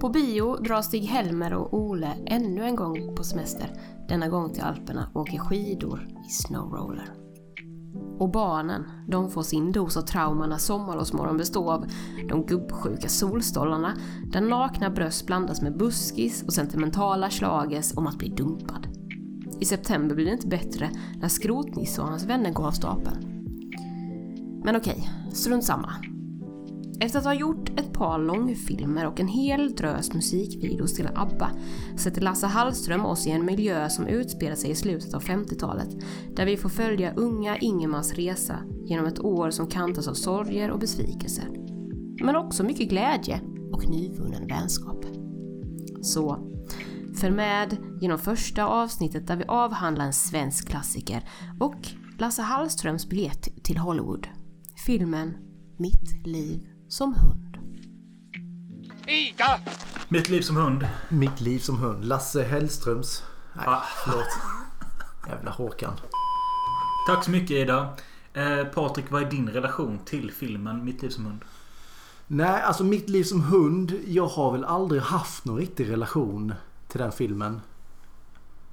På 0.00 0.08
bio 0.08 0.56
drar 0.56 0.82
Stig-Helmer 0.82 1.54
och 1.54 1.74
Ole 1.74 2.12
ännu 2.26 2.64
en 2.64 2.76
gång 2.76 3.16
på 3.16 3.24
semester, 3.24 3.72
denna 4.08 4.28
gång 4.28 4.52
till 4.52 4.62
Alperna 4.62 5.10
och 5.14 5.20
åker 5.20 5.38
skidor 5.38 6.08
i 6.26 6.30
snowroller. 6.30 7.19
Och 8.20 8.30
barnen, 8.30 8.84
de 9.06 9.30
får 9.30 9.42
sin 9.42 9.72
dos 9.72 9.96
av 9.96 10.02
trauma 10.02 10.46
när 10.46 10.56
sommarlovsmorgon 10.56 11.36
består 11.36 11.72
av 11.72 11.86
de 12.28 12.46
gubbsjuka 12.46 13.08
solstolarna, 13.08 13.96
där 14.32 14.40
nakna 14.40 14.90
bröst 14.90 15.26
blandas 15.26 15.62
med 15.62 15.76
buskis 15.76 16.42
och 16.42 16.52
sentimentala 16.52 17.30
slages 17.30 17.96
om 17.96 18.06
att 18.06 18.18
bli 18.18 18.28
dumpad. 18.28 18.86
I 19.60 19.64
september 19.64 20.14
blir 20.14 20.26
det 20.26 20.32
inte 20.32 20.46
bättre 20.46 20.90
när 21.20 21.28
Skrotnisse 21.28 22.02
och 22.02 22.08
hans 22.08 22.24
vänner 22.24 22.52
går 22.52 22.66
av 22.66 22.72
stapeln. 22.72 23.46
Men 24.64 24.76
okej, 24.76 25.10
strunt 25.32 25.64
samma. 25.64 25.94
Efter 27.00 27.18
att 27.18 27.24
ha 27.24 27.34
gjort 27.34 27.68
ett 27.78 27.92
par 27.92 28.18
långfilmer 28.18 29.06
och 29.06 29.20
en 29.20 29.28
hel 29.28 29.74
drös 29.74 30.14
musikvideos 30.14 30.94
till 30.94 31.08
ABBA 31.14 31.50
sätter 31.96 32.20
Lasse 32.20 32.46
Hallström 32.46 33.06
oss 33.06 33.26
i 33.26 33.30
en 33.30 33.44
miljö 33.44 33.88
som 33.88 34.06
utspelar 34.06 34.56
sig 34.56 34.70
i 34.70 34.74
slutet 34.74 35.14
av 35.14 35.22
50-talet 35.22 35.88
där 36.36 36.46
vi 36.46 36.56
får 36.56 36.68
följa 36.68 37.14
unga 37.14 37.58
Ingemars 37.58 38.12
resa 38.12 38.58
genom 38.84 39.06
ett 39.06 39.20
år 39.20 39.50
som 39.50 39.66
kantas 39.66 40.08
av 40.08 40.14
sorger 40.14 40.70
och 40.70 40.78
besvikelser. 40.78 41.48
Men 42.24 42.36
också 42.36 42.62
mycket 42.62 42.88
glädje 42.88 43.40
och 43.72 43.88
nyvunnen 43.88 44.46
vänskap. 44.46 45.04
Så, 46.02 46.50
Följ 47.14 47.34
med 47.34 47.76
genom 48.00 48.18
första 48.18 48.66
avsnittet 48.66 49.26
där 49.26 49.36
vi 49.36 49.44
avhandlar 49.44 50.04
en 50.04 50.12
svensk 50.12 50.68
klassiker 50.68 51.28
och 51.60 51.88
Lasse 52.18 52.42
Hallströms 52.42 53.08
biljett 53.08 53.64
till 53.64 53.78
Hollywood. 53.78 54.28
Filmen 54.86 55.34
Mitt 55.76 56.26
liv 56.26 56.69
som 56.90 57.14
hund. 57.14 57.56
Ida! 59.06 59.60
Mitt 60.08 60.28
liv 60.28 60.40
som 60.42 60.56
hund. 60.56 60.86
Mitt 61.08 61.40
liv 61.40 61.58
som 61.58 61.78
hund. 61.78 62.04
Lasse 62.04 62.42
Hellströms. 62.42 63.22
Nej, 63.56 63.64
Ah. 63.68 63.82
förlåt. 64.04 64.26
Jävla 65.28 65.50
Håkan. 65.50 65.92
Tack 67.06 67.24
så 67.24 67.30
mycket 67.30 67.50
Ida. 67.50 67.96
Eh, 68.32 68.64
Patrik, 68.64 69.10
vad 69.10 69.22
är 69.22 69.30
din 69.30 69.48
relation 69.48 69.98
till 70.04 70.30
filmen 70.32 70.84
Mitt 70.84 71.02
liv 71.02 71.08
som 71.08 71.26
hund? 71.26 71.40
Nej, 72.26 72.62
alltså 72.62 72.84
mitt 72.84 73.08
liv 73.08 73.24
som 73.24 73.42
hund. 73.42 73.92
Jag 74.06 74.26
har 74.26 74.52
väl 74.52 74.64
aldrig 74.64 75.02
haft 75.02 75.44
någon 75.44 75.56
riktig 75.58 75.90
relation 75.90 76.54
till 76.88 77.00
den 77.00 77.12
filmen. 77.12 77.60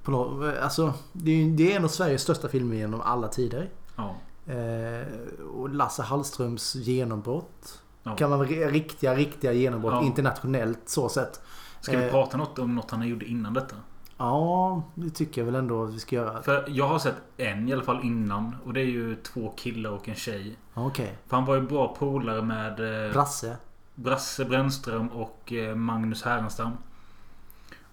På 0.02 0.10
nå- 0.10 0.52
alltså, 0.62 0.94
det 1.12 1.30
är, 1.30 1.50
det 1.50 1.72
är 1.72 1.76
en 1.76 1.84
av 1.84 1.88
Sveriges 1.88 2.22
största 2.22 2.48
filmer 2.48 2.76
genom 2.76 3.00
alla 3.00 3.28
tider. 3.28 3.70
Ja. 3.96 4.16
Eh, 4.52 5.06
och 5.54 5.68
Lasse 5.68 6.02
Hallströms 6.02 6.74
genombrott. 6.74 7.82
Ja. 8.08 8.16
Kan 8.16 8.30
man 8.30 8.46
riktiga, 8.46 9.14
riktiga 9.14 9.52
genombrott 9.52 9.92
Ja. 9.94 10.02
internationellt 10.06 10.80
så 10.88 11.08
sett. 11.08 11.40
Ska 11.80 11.98
vi 11.98 12.04
Eh. 12.04 12.10
prata 12.10 12.36
något 12.36 12.58
om 12.58 12.74
något 12.74 12.90
han 12.90 13.08
gjorde 13.08 13.24
innan 13.26 13.54
detta? 13.54 13.76
Ja, 14.16 14.82
det 14.94 15.10
tycker 15.10 15.40
jag 15.40 15.46
väl 15.46 15.54
ändå 15.54 15.84
att 15.84 15.94
vi 15.94 15.98
ska 15.98 16.16
göra. 16.16 16.42
För 16.42 16.64
jag 16.68 16.88
har 16.88 16.98
sett 16.98 17.16
en 17.36 17.68
i 17.68 17.72
alla 17.72 17.82
fall 17.82 18.00
innan. 18.04 18.56
Och 18.64 18.72
det 18.72 18.80
är 18.80 18.84
ju 18.84 19.16
två 19.16 19.52
killar 19.56 19.90
och 19.90 20.08
en 20.08 20.14
tjej. 20.14 20.56
Okej. 20.74 21.18
För 21.26 21.36
han 21.36 21.44
var 21.46 21.54
ju 21.54 21.60
bra 21.60 21.94
polare 21.98 22.42
med 22.42 23.06
eh, 23.06 23.12
Brasse. 23.12 23.56
Brasse 23.94 24.44
Brännström 24.44 25.08
och 25.08 25.52
eh, 25.52 25.74
Magnus 25.74 26.22
Härenstam. 26.22 26.70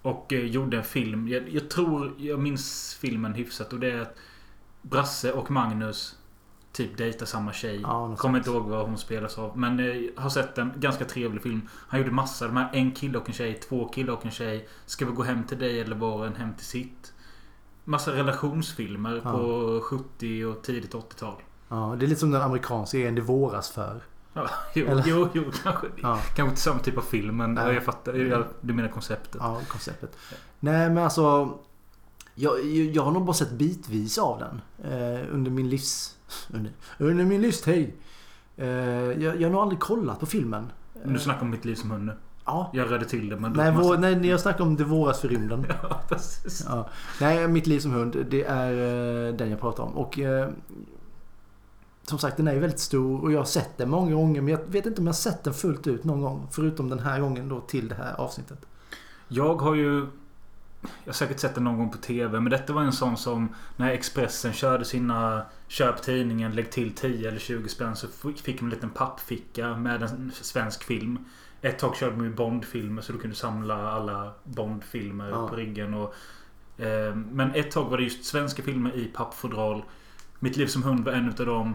Och 0.02 0.34
eh, 0.34 0.40
gjorde 0.46 0.78
en 0.78 0.84
film. 0.84 1.28
Jag, 1.28 1.50
jag 1.50 1.70
tror 1.70 2.14
jag 2.18 2.40
minns 2.40 2.98
filmen 3.02 3.34
hyfsat. 3.34 3.74
Och 3.74 3.80
det 3.80 3.92
är 3.92 4.02
att 4.02 4.16
Brasse 4.82 5.32
och 5.32 5.52
Magnus 5.52 6.16
typ 6.76 6.98
dejtar 6.98 7.26
samma 7.26 7.54
tjej. 7.54 7.80
Ja, 7.82 8.16
Kommer 8.16 8.38
inte 8.38 8.50
ihåg 8.50 8.64
vad 8.64 8.86
hon 8.88 8.98
spelas 8.98 9.38
av. 9.38 9.58
Men 9.58 9.80
eh, 9.80 9.96
har 10.18 10.30
sett 10.30 10.58
en 10.58 10.72
ganska 10.76 11.06
trevlig 11.06 11.44
film. 11.44 11.70
Han 11.72 12.00
gjorde 12.00 12.12
massa. 12.12 12.48
De 12.48 12.58
här 12.58 12.70
en 12.74 12.92
kille 12.92 13.18
och 13.18 13.28
en 13.28 13.34
tjej. 13.34 13.54
Två 13.54 13.88
killar 13.88 14.14
och 14.14 14.26
en 14.26 14.32
tjej. 14.32 14.68
Ska 14.86 15.06
vi 15.06 15.12
gå 15.12 15.24
hem 15.24 15.44
till 15.44 15.58
dig 15.60 15.80
eller 15.82 15.96
var 15.96 16.26
en 16.26 16.36
hem 16.36 16.54
till 16.54 16.66
sitt? 16.66 17.14
Massa 17.84 18.12
relationsfilmer 18.12 19.22
Ja. 19.24 19.32
på 19.32 19.80
70 19.84 20.46
och 20.46 20.64
tidigt 20.64 20.94
80-tal. 20.94 21.36
Ja, 21.70 21.96
det 22.00 22.06
är 22.06 22.08
lite 22.08 22.20
som 22.20 22.32
den 22.32 22.42
amerikanska 22.42 22.98
grejen 22.98 23.16
Det 23.16 23.22
våras 23.22 23.70
för. 23.70 24.02
Ja, 24.34 24.50
jo, 24.76 24.88
Eller? 24.88 25.04
jo, 25.08 25.30
jo, 25.34 25.44
kanske. 25.64 25.88
Ja. 26.02 26.16
Kanske 26.36 26.44
inte 26.44 26.62
samma 26.62 26.80
typ 26.80 26.98
av 26.98 27.02
film 27.02 27.38
men 27.38 27.54
Nej. 27.54 27.74
jag 27.74 27.84
fattar. 27.84 28.14
Jag, 28.14 28.46
du 28.62 28.74
menar 28.74 28.90
konceptet. 28.90 29.36
Ja, 29.40 29.62
konceptet. 29.68 30.18
Nej, 30.60 30.90
men 30.90 31.04
alltså. 31.04 31.58
Jag, 32.36 32.66
jag 32.66 33.04
har 33.04 33.12
nog 33.12 33.26
bara 33.26 33.34
sett 33.34 33.52
bitvis 33.52 34.18
av 34.18 34.40
den. 34.40 34.62
Eh, 34.92 35.20
under 35.34 35.52
min 35.52 35.70
livs... 35.70 36.18
Under, 36.54 36.72
under 36.98 37.26
min 37.26 37.42
livstid. 37.42 37.92
Eh, 38.58 38.68
jag, 38.68 39.42
jag 39.42 39.48
har 39.48 39.50
nog 39.50 39.62
aldrig 39.62 39.80
kollat 39.80 40.20
på 40.20 40.26
filmen. 40.26 40.72
Men 41.04 41.14
Du 41.14 41.20
snackar 41.20 41.42
om 41.42 41.50
mitt 41.50 41.66
liv 41.66 41.76
som 41.76 41.92
hund 41.92 42.06
nu. 42.06 42.14
Ja. 42.46 42.70
Jag 42.74 42.92
rörde 42.92 43.06
till 43.06 43.30
det 43.30 43.36
men... 43.40 43.52
Nej, 43.52 43.72
massa- 43.72 43.88
vår, 43.88 43.98
nej, 43.98 44.28
jag 44.28 44.40
snackar 44.40 44.64
om 44.64 44.76
Det 44.76 44.84
våras 44.84 45.20
för 45.22 45.28
rymden. 45.28 45.66
Ja, 45.84 46.02
precis. 46.10 46.66
Ja. 46.70 46.90
Nej, 47.22 47.48
Mitt 47.48 47.68
liv 47.68 47.80
som 47.80 47.92
hund. 47.92 48.26
Det 48.30 48.44
är 48.44 48.72
eh, 49.28 49.34
den 49.34 49.50
jag 49.50 49.60
pratar 49.60 49.84
om. 49.84 49.98
Och 49.98 50.20
eh, 50.20 50.50
som 52.04 52.20
sagt, 52.20 52.38
den 52.38 52.48
är 52.48 52.54
ju 52.54 52.60
väldigt 52.60 52.80
stor 52.80 53.22
och 53.24 53.32
jag 53.32 53.40
har 53.40 53.46
sett 53.46 53.78
den 53.78 53.90
många 53.90 54.16
gånger. 54.16 54.42
Men 54.42 54.52
jag 54.52 54.60
vet 54.68 54.86
inte 54.86 55.02
om 55.02 55.08
jag 55.08 55.14
har 55.14 55.18
sett 55.18 55.44
den 55.44 55.54
fullt 55.54 55.88
ut 55.88 56.04
någon 56.04 56.22
gång. 56.22 56.48
Förutom 56.52 56.90
den 56.90 57.00
här 57.00 57.20
gången 57.20 57.50
då 57.50 57.62
till 57.62 57.88
det 57.88 57.96
här 57.96 58.14
avsnittet. 58.14 58.66
Jag 59.28 59.56
har 59.56 59.76
ju... 59.76 60.08
Jag 61.04 61.12
har 61.12 61.14
säkert 61.14 61.40
sett 61.40 61.56
den 61.56 61.64
någon 61.64 61.78
gång 61.78 61.90
på 61.92 61.98
TV 61.98 62.40
men 62.40 62.52
detta 62.52 62.74
var 62.74 62.82
en 62.82 62.94
sån 62.94 63.18
som 63.18 63.50
när 63.76 63.90
Expressen 63.92 64.54
körde 64.54 64.86
sina 64.86 65.46
Köp 65.68 66.02
tidningen, 66.02 66.52
lägg 66.56 66.72
till 66.72 66.96
10 66.96 67.28
eller 67.30 67.40
20 67.40 67.70
spänn 67.70 67.96
så 67.96 68.08
fick 68.44 68.62
man 68.62 68.70
en 68.70 68.76
liten 68.76 68.90
pappficka 68.90 69.76
med 69.78 70.04
en 70.04 70.32
svensk 70.42 70.84
film. 70.84 71.20
Ett 71.62 71.80
tag 71.80 71.96
körde 71.96 72.16
man 72.16 72.26
ju 72.26 72.34
Bondfilmer 72.34 73.02
så 73.02 73.14
du 73.14 73.20
kunde 73.20 73.36
samla 73.36 73.92
alla 73.92 74.34
Bondfilmer 74.44 75.30
Ja. 75.30 75.48
på 75.48 75.56
ryggen. 75.56 75.94
Och, 75.94 76.14
eh, 76.86 77.16
men 77.16 77.56
ett 77.56 77.72
tag 77.72 77.86
var 77.90 77.98
det 77.98 78.04
just 78.04 78.26
svenska 78.26 78.64
filmer 78.64 78.96
i 78.96 79.06
pappfodral. 79.06 79.84
Mitt 80.40 80.58
liv 80.58 80.68
som 80.68 80.84
hund 80.84 81.06
var 81.06 81.12
en 81.12 81.30
utav 81.30 81.46
dem. 81.46 81.74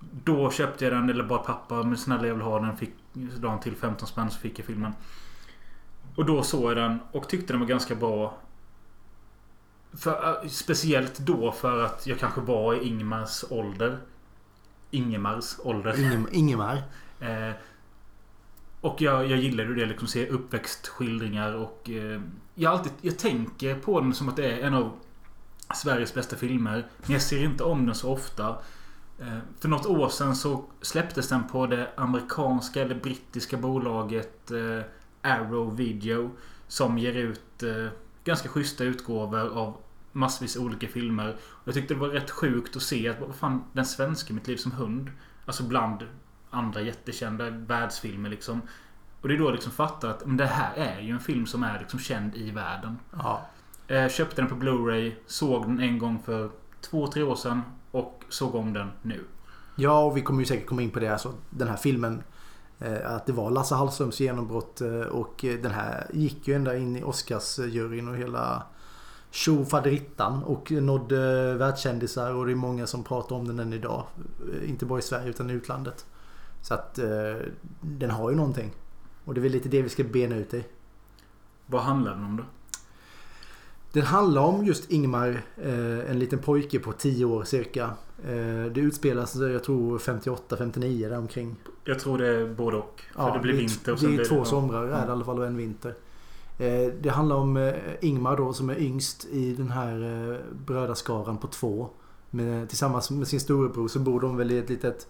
Då 0.00 0.50
köpte 0.50 0.84
jag 0.84 0.94
den, 0.94 1.10
eller 1.10 1.24
bara 1.24 1.38
pappa, 1.38 1.82
men 1.82 1.96
snälla 1.96 2.26
jag 2.26 2.34
vill 2.34 2.42
ha 2.44 2.60
den. 2.60 2.76
Fick 2.76 2.90
dagen 3.12 3.60
till 3.60 3.76
15 3.76 4.08
spänn 4.08 4.30
så 4.30 4.38
fick 4.38 4.58
jag 4.58 4.66
filmen. 4.66 4.92
Och 6.18 6.24
då 6.24 6.42
såg 6.42 6.70
jag 6.70 6.76
den 6.76 6.98
och 7.12 7.28
tyckte 7.28 7.52
den 7.52 7.60
var 7.60 7.66
ganska 7.66 7.94
bra. 7.94 8.38
För, 9.92 10.42
äh, 10.42 10.48
speciellt 10.48 11.18
då 11.18 11.52
för 11.52 11.84
att 11.84 12.06
jag 12.06 12.18
kanske 12.18 12.40
var 12.40 12.74
i 12.74 12.88
Ingmars 12.88 13.44
ålder. 13.50 13.98
Ingemars 14.90 15.56
ålder. 15.62 16.00
Ingem, 16.00 16.28
Ingemar. 16.32 16.82
Eh, 17.20 17.52
och 18.80 19.02
jag, 19.02 19.26
jag 19.26 19.38
gillade 19.38 19.74
det 19.74 19.86
liksom. 19.86 20.08
Se 20.08 20.28
uppväxtskildringar 20.28 21.52
och... 21.52 21.90
Eh, 21.90 22.20
jag, 22.54 22.72
alltid, 22.72 22.92
jag 23.00 23.18
tänker 23.18 23.74
på 23.74 24.00
den 24.00 24.14
som 24.14 24.28
att 24.28 24.36
det 24.36 24.52
är 24.52 24.66
en 24.66 24.74
av 24.74 24.92
Sveriges 25.74 26.14
bästa 26.14 26.36
filmer. 26.36 26.86
Men 26.98 27.12
jag 27.12 27.22
ser 27.22 27.44
inte 27.44 27.64
om 27.64 27.86
den 27.86 27.94
så 27.94 28.12
ofta. 28.12 28.48
Eh, 29.18 29.38
för 29.60 29.68
något 29.68 29.86
år 29.86 30.08
sedan 30.08 30.36
så 30.36 30.64
släpptes 30.80 31.28
den 31.28 31.48
på 31.48 31.66
det 31.66 31.90
amerikanska 31.96 32.82
eller 32.82 32.94
brittiska 32.94 33.56
bolaget 33.56 34.50
eh, 34.50 34.84
Arrow 35.28 35.76
Video. 35.76 36.30
Som 36.68 36.98
ger 36.98 37.12
ut 37.12 37.62
eh, 37.62 37.86
ganska 38.24 38.48
schyssta 38.48 38.84
utgåvor 38.84 39.58
av 39.58 39.76
massvis 40.12 40.56
olika 40.56 40.88
filmer. 40.88 41.36
Jag 41.64 41.74
tyckte 41.74 41.94
det 41.94 42.00
var 42.00 42.08
rätt 42.08 42.30
sjukt 42.30 42.76
att 42.76 42.82
se 42.82 43.08
att 43.08 43.20
vad 43.20 43.34
fan, 43.34 43.64
den 43.72 43.86
svenska 43.86 44.34
Mitt 44.34 44.48
liv 44.48 44.56
som 44.56 44.72
hund. 44.72 45.10
Alltså 45.46 45.62
bland 45.62 46.02
andra 46.50 46.80
jättekända 46.80 47.50
världsfilmer 47.50 48.30
liksom. 48.30 48.62
Och 49.20 49.28
det 49.28 49.34
är 49.34 49.38
då 49.38 49.44
jag 49.44 49.52
liksom 49.52 49.72
fattar 49.72 50.10
att 50.10 50.26
men 50.26 50.36
det 50.36 50.46
här 50.46 50.74
är 50.76 51.00
ju 51.00 51.12
en 51.12 51.20
film 51.20 51.46
som 51.46 51.62
är 51.62 51.78
liksom 51.78 51.98
känd 51.98 52.34
i 52.34 52.50
världen. 52.50 52.98
Ja. 53.12 53.48
Eh, 53.88 54.08
köpte 54.08 54.42
den 54.42 54.50
på 54.50 54.56
Blu-ray, 54.56 55.12
såg 55.26 55.66
den 55.66 55.80
en 55.80 55.98
gång 55.98 56.22
för 56.24 56.50
två, 56.80 57.06
tre 57.06 57.22
år 57.22 57.36
sedan 57.36 57.62
och 57.90 58.24
såg 58.28 58.54
om 58.54 58.72
den 58.72 58.90
nu. 59.02 59.24
Ja, 59.76 60.04
och 60.04 60.16
vi 60.16 60.22
kommer 60.22 60.40
ju 60.40 60.46
säkert 60.46 60.66
komma 60.66 60.82
in 60.82 60.90
på 60.90 61.00
det. 61.00 61.08
Alltså, 61.08 61.34
den 61.50 61.68
här 61.68 61.76
filmen. 61.76 62.22
Eh, 62.80 63.12
att 63.14 63.26
det 63.26 63.32
var 63.32 63.50
Lasse 63.50 63.74
Hallströms 63.74 64.20
genombrott. 64.20 64.80
Eh, 64.80 65.00
och 65.00 65.44
eh, 65.44 65.60
den 65.60 65.72
här 65.72 66.06
gick 66.12 66.48
ju 66.48 66.54
ända 66.54 66.76
in 66.76 66.96
i 66.96 67.02
Oscarsjuryn 67.02 68.08
och 68.08 68.16
hela 68.16 68.62
tjofaderittan. 69.30 70.42
Och 70.42 70.70
nådde 70.70 71.54
världskändisar 71.54 72.34
och 72.34 72.46
det 72.46 72.52
är 72.52 72.56
många 72.56 72.86
som 72.86 73.04
pratar 73.04 73.36
om 73.36 73.46
den 73.46 73.58
än 73.58 73.72
idag. 73.72 74.04
Inte 74.66 74.86
bara 74.86 74.98
i 74.98 75.02
Sverige 75.02 75.30
utan 75.30 75.50
i 75.50 75.52
utlandet. 75.52 76.06
Så 76.62 76.74
att 76.74 76.94
den 77.80 78.10
har 78.10 78.30
ju 78.30 78.36
någonting. 78.36 78.70
Och 79.24 79.34
det 79.34 79.40
är 79.40 79.42
väl 79.42 79.52
lite 79.52 79.68
det 79.68 79.82
vi 79.82 79.88
ska 79.88 80.04
bena 80.04 80.36
ut 80.36 80.54
i. 80.54 80.64
Vad 81.66 81.82
handlar 81.82 82.14
den 82.14 82.24
om 82.24 82.36
då? 82.36 82.44
Den 83.92 84.02
handlar 84.02 84.42
om 84.42 84.64
just 84.64 84.90
Ingmar, 84.90 85.42
en 86.08 86.18
liten 86.18 86.38
pojke 86.38 86.78
på 86.78 86.92
10 86.92 87.24
år 87.24 87.44
cirka. 87.44 87.90
Det 88.72 88.80
utspelas, 88.80 89.34
jag 89.34 89.64
tror 89.64 89.98
58-59 89.98 91.08
där 91.08 91.18
omkring. 91.18 91.56
Jag 91.88 91.98
tror 91.98 92.18
det 92.18 92.26
är 92.28 92.54
både 92.54 92.76
och. 92.76 93.02
För 93.14 93.32
det 93.32 93.38
blir 93.38 93.52
vinter 93.54 93.92
och 93.92 93.98
Det 93.98 94.00
sen 94.02 94.12
är 94.12 94.16
blir 94.16 94.24
två 94.26 94.36
ja. 94.36 94.44
somrar 94.44 94.82
är 94.84 95.00
det 95.02 95.08
i 95.08 95.10
alla 95.12 95.24
fall 95.24 95.38
och 95.38 95.46
en 95.46 95.56
vinter. 95.56 95.94
Eh, 96.58 96.92
Det 97.00 97.08
handlar 97.10 97.36
om 97.36 97.56
eh, 97.56 97.74
Ingmar 98.00 98.36
då 98.36 98.52
som 98.52 98.70
är 98.70 98.78
yngst 98.78 99.24
i 99.24 99.54
den 99.54 99.70
här 99.70 100.02
eh, 100.32 100.36
brödraskaran 100.66 101.38
på 101.38 101.46
två. 101.46 101.88
Med, 102.30 102.68
tillsammans 102.68 103.10
med 103.10 103.28
sin 103.28 103.40
storebror 103.40 103.88
så 103.88 103.98
bor 103.98 104.20
de 104.20 104.36
väl 104.36 104.50
i 104.50 104.58
ett 104.58 104.68
litet 104.70 105.06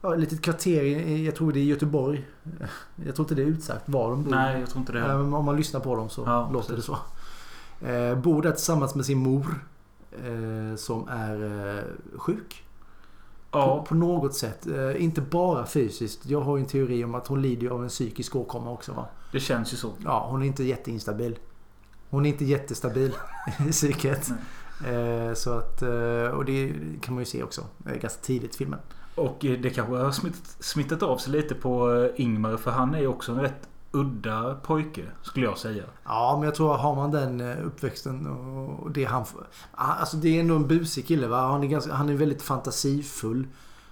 Ja, 0.00 0.14
ett 0.14 0.20
litet 0.20 0.42
kvarter 0.42 0.82
jag 1.24 1.34
tror 1.36 1.52
det 1.52 1.58
är 1.60 1.64
Göteborg. 1.64 2.24
Jag 3.06 3.14
tror 3.14 3.24
inte 3.24 3.34
det 3.34 3.42
är 3.42 3.46
utsagt 3.46 3.88
var 3.88 4.10
de 4.10 4.24
bor. 4.24 4.30
Nej, 4.30 4.60
jag 4.60 4.68
tror 4.70 4.80
inte 4.80 4.92
det. 4.92 4.98
Ja, 4.98 5.18
men 5.18 5.34
om 5.34 5.44
man 5.44 5.56
lyssnar 5.56 5.80
på 5.80 5.96
dem 5.96 6.08
så 6.10 6.22
Ja, 6.26 6.50
låter 6.52 6.74
precis. 6.74 6.90
det 7.80 7.86
så. 7.86 7.86
Eh, 7.86 8.18
bor 8.18 8.42
där 8.42 8.50
tillsammans 8.50 8.94
med 8.94 9.04
sin 9.06 9.18
mor. 9.18 9.46
Som 10.76 11.08
är 11.08 11.84
sjuk. 12.16 12.64
På, 13.54 13.58
Ja, 13.60 13.84
på 13.88 13.94
något 13.94 14.34
sätt. 14.34 14.66
Eh, 14.66 15.02
inte 15.04 15.20
bara 15.20 15.66
fysiskt. 15.66 16.26
Jag 16.26 16.40
har 16.40 16.56
ju 16.56 16.62
en 16.62 16.68
teori 16.68 17.04
om 17.04 17.14
att 17.14 17.26
hon 17.26 17.42
lider 17.42 17.68
av 17.70 17.82
en 17.82 17.88
psykisk 17.88 18.36
åkomma 18.36 18.70
också. 18.70 18.92
Va? 18.92 19.06
det 19.32 19.40
känns 19.40 19.72
ju 19.72 19.76
så. 19.76 19.90
Ja, 20.04 20.26
hon 20.30 20.42
är 20.42 20.46
inte 20.46 20.64
jätteinstabil. 20.64 21.38
Hon 22.10 22.26
är 22.26 22.30
inte 22.30 22.44
jättestabil 22.44 23.14
i 23.68 23.72
psyket. 23.72 24.30
Eh, 24.86 25.34
så 25.34 25.50
att, 25.50 25.82
eh, 25.82 26.26
och 26.34 26.44
det 26.44 26.72
kan 27.00 27.14
man 27.14 27.18
ju 27.22 27.24
se 27.26 27.42
också. 27.42 27.60
eh, 27.86 27.92
Ganska 28.00 28.20
tidigt 28.22 28.54
i 28.54 28.58
filmen. 28.58 28.78
Och 29.14 29.44
eh, 29.44 29.58
det 29.60 29.70
kanske 29.70 29.94
har 29.96 30.10
smittat, 30.12 30.56
smittat 30.60 31.02
av 31.02 31.18
sig 31.18 31.32
lite 31.32 31.54
på 31.54 32.08
Ingmar. 32.16 32.56
För 32.56 32.70
han 32.70 32.94
är 32.94 33.00
ju 33.00 33.06
också 33.06 33.32
en 33.32 33.40
rätt 33.40 33.68
udda 33.94 34.54
pojke. 34.54 35.02
Skulle 35.22 35.46
jag 35.46 35.58
säga. 35.58 35.84
Ja, 36.04 36.36
men 36.38 36.44
jag 36.44 36.54
tror 36.54 36.74
har 36.74 36.94
man 36.94 37.10
den 37.10 37.40
eh, 37.40 37.66
uppväxten 37.66 38.26
och 38.26 38.90
det 38.90 39.04
han... 39.04 39.24
Ah, 39.72 39.92
Alltså 39.94 40.16
det 40.16 40.36
är 40.36 40.40
ändå 40.40 40.56
en 40.56 40.66
busig 40.68 41.06
kille 41.06 41.26
va. 41.26 41.40
Han 41.50 41.62
är, 41.62 41.66
ganska, 41.66 41.94
han 41.94 42.08
är 42.08 42.14
väldigt 42.14 42.42
fantasifull. 42.42 43.46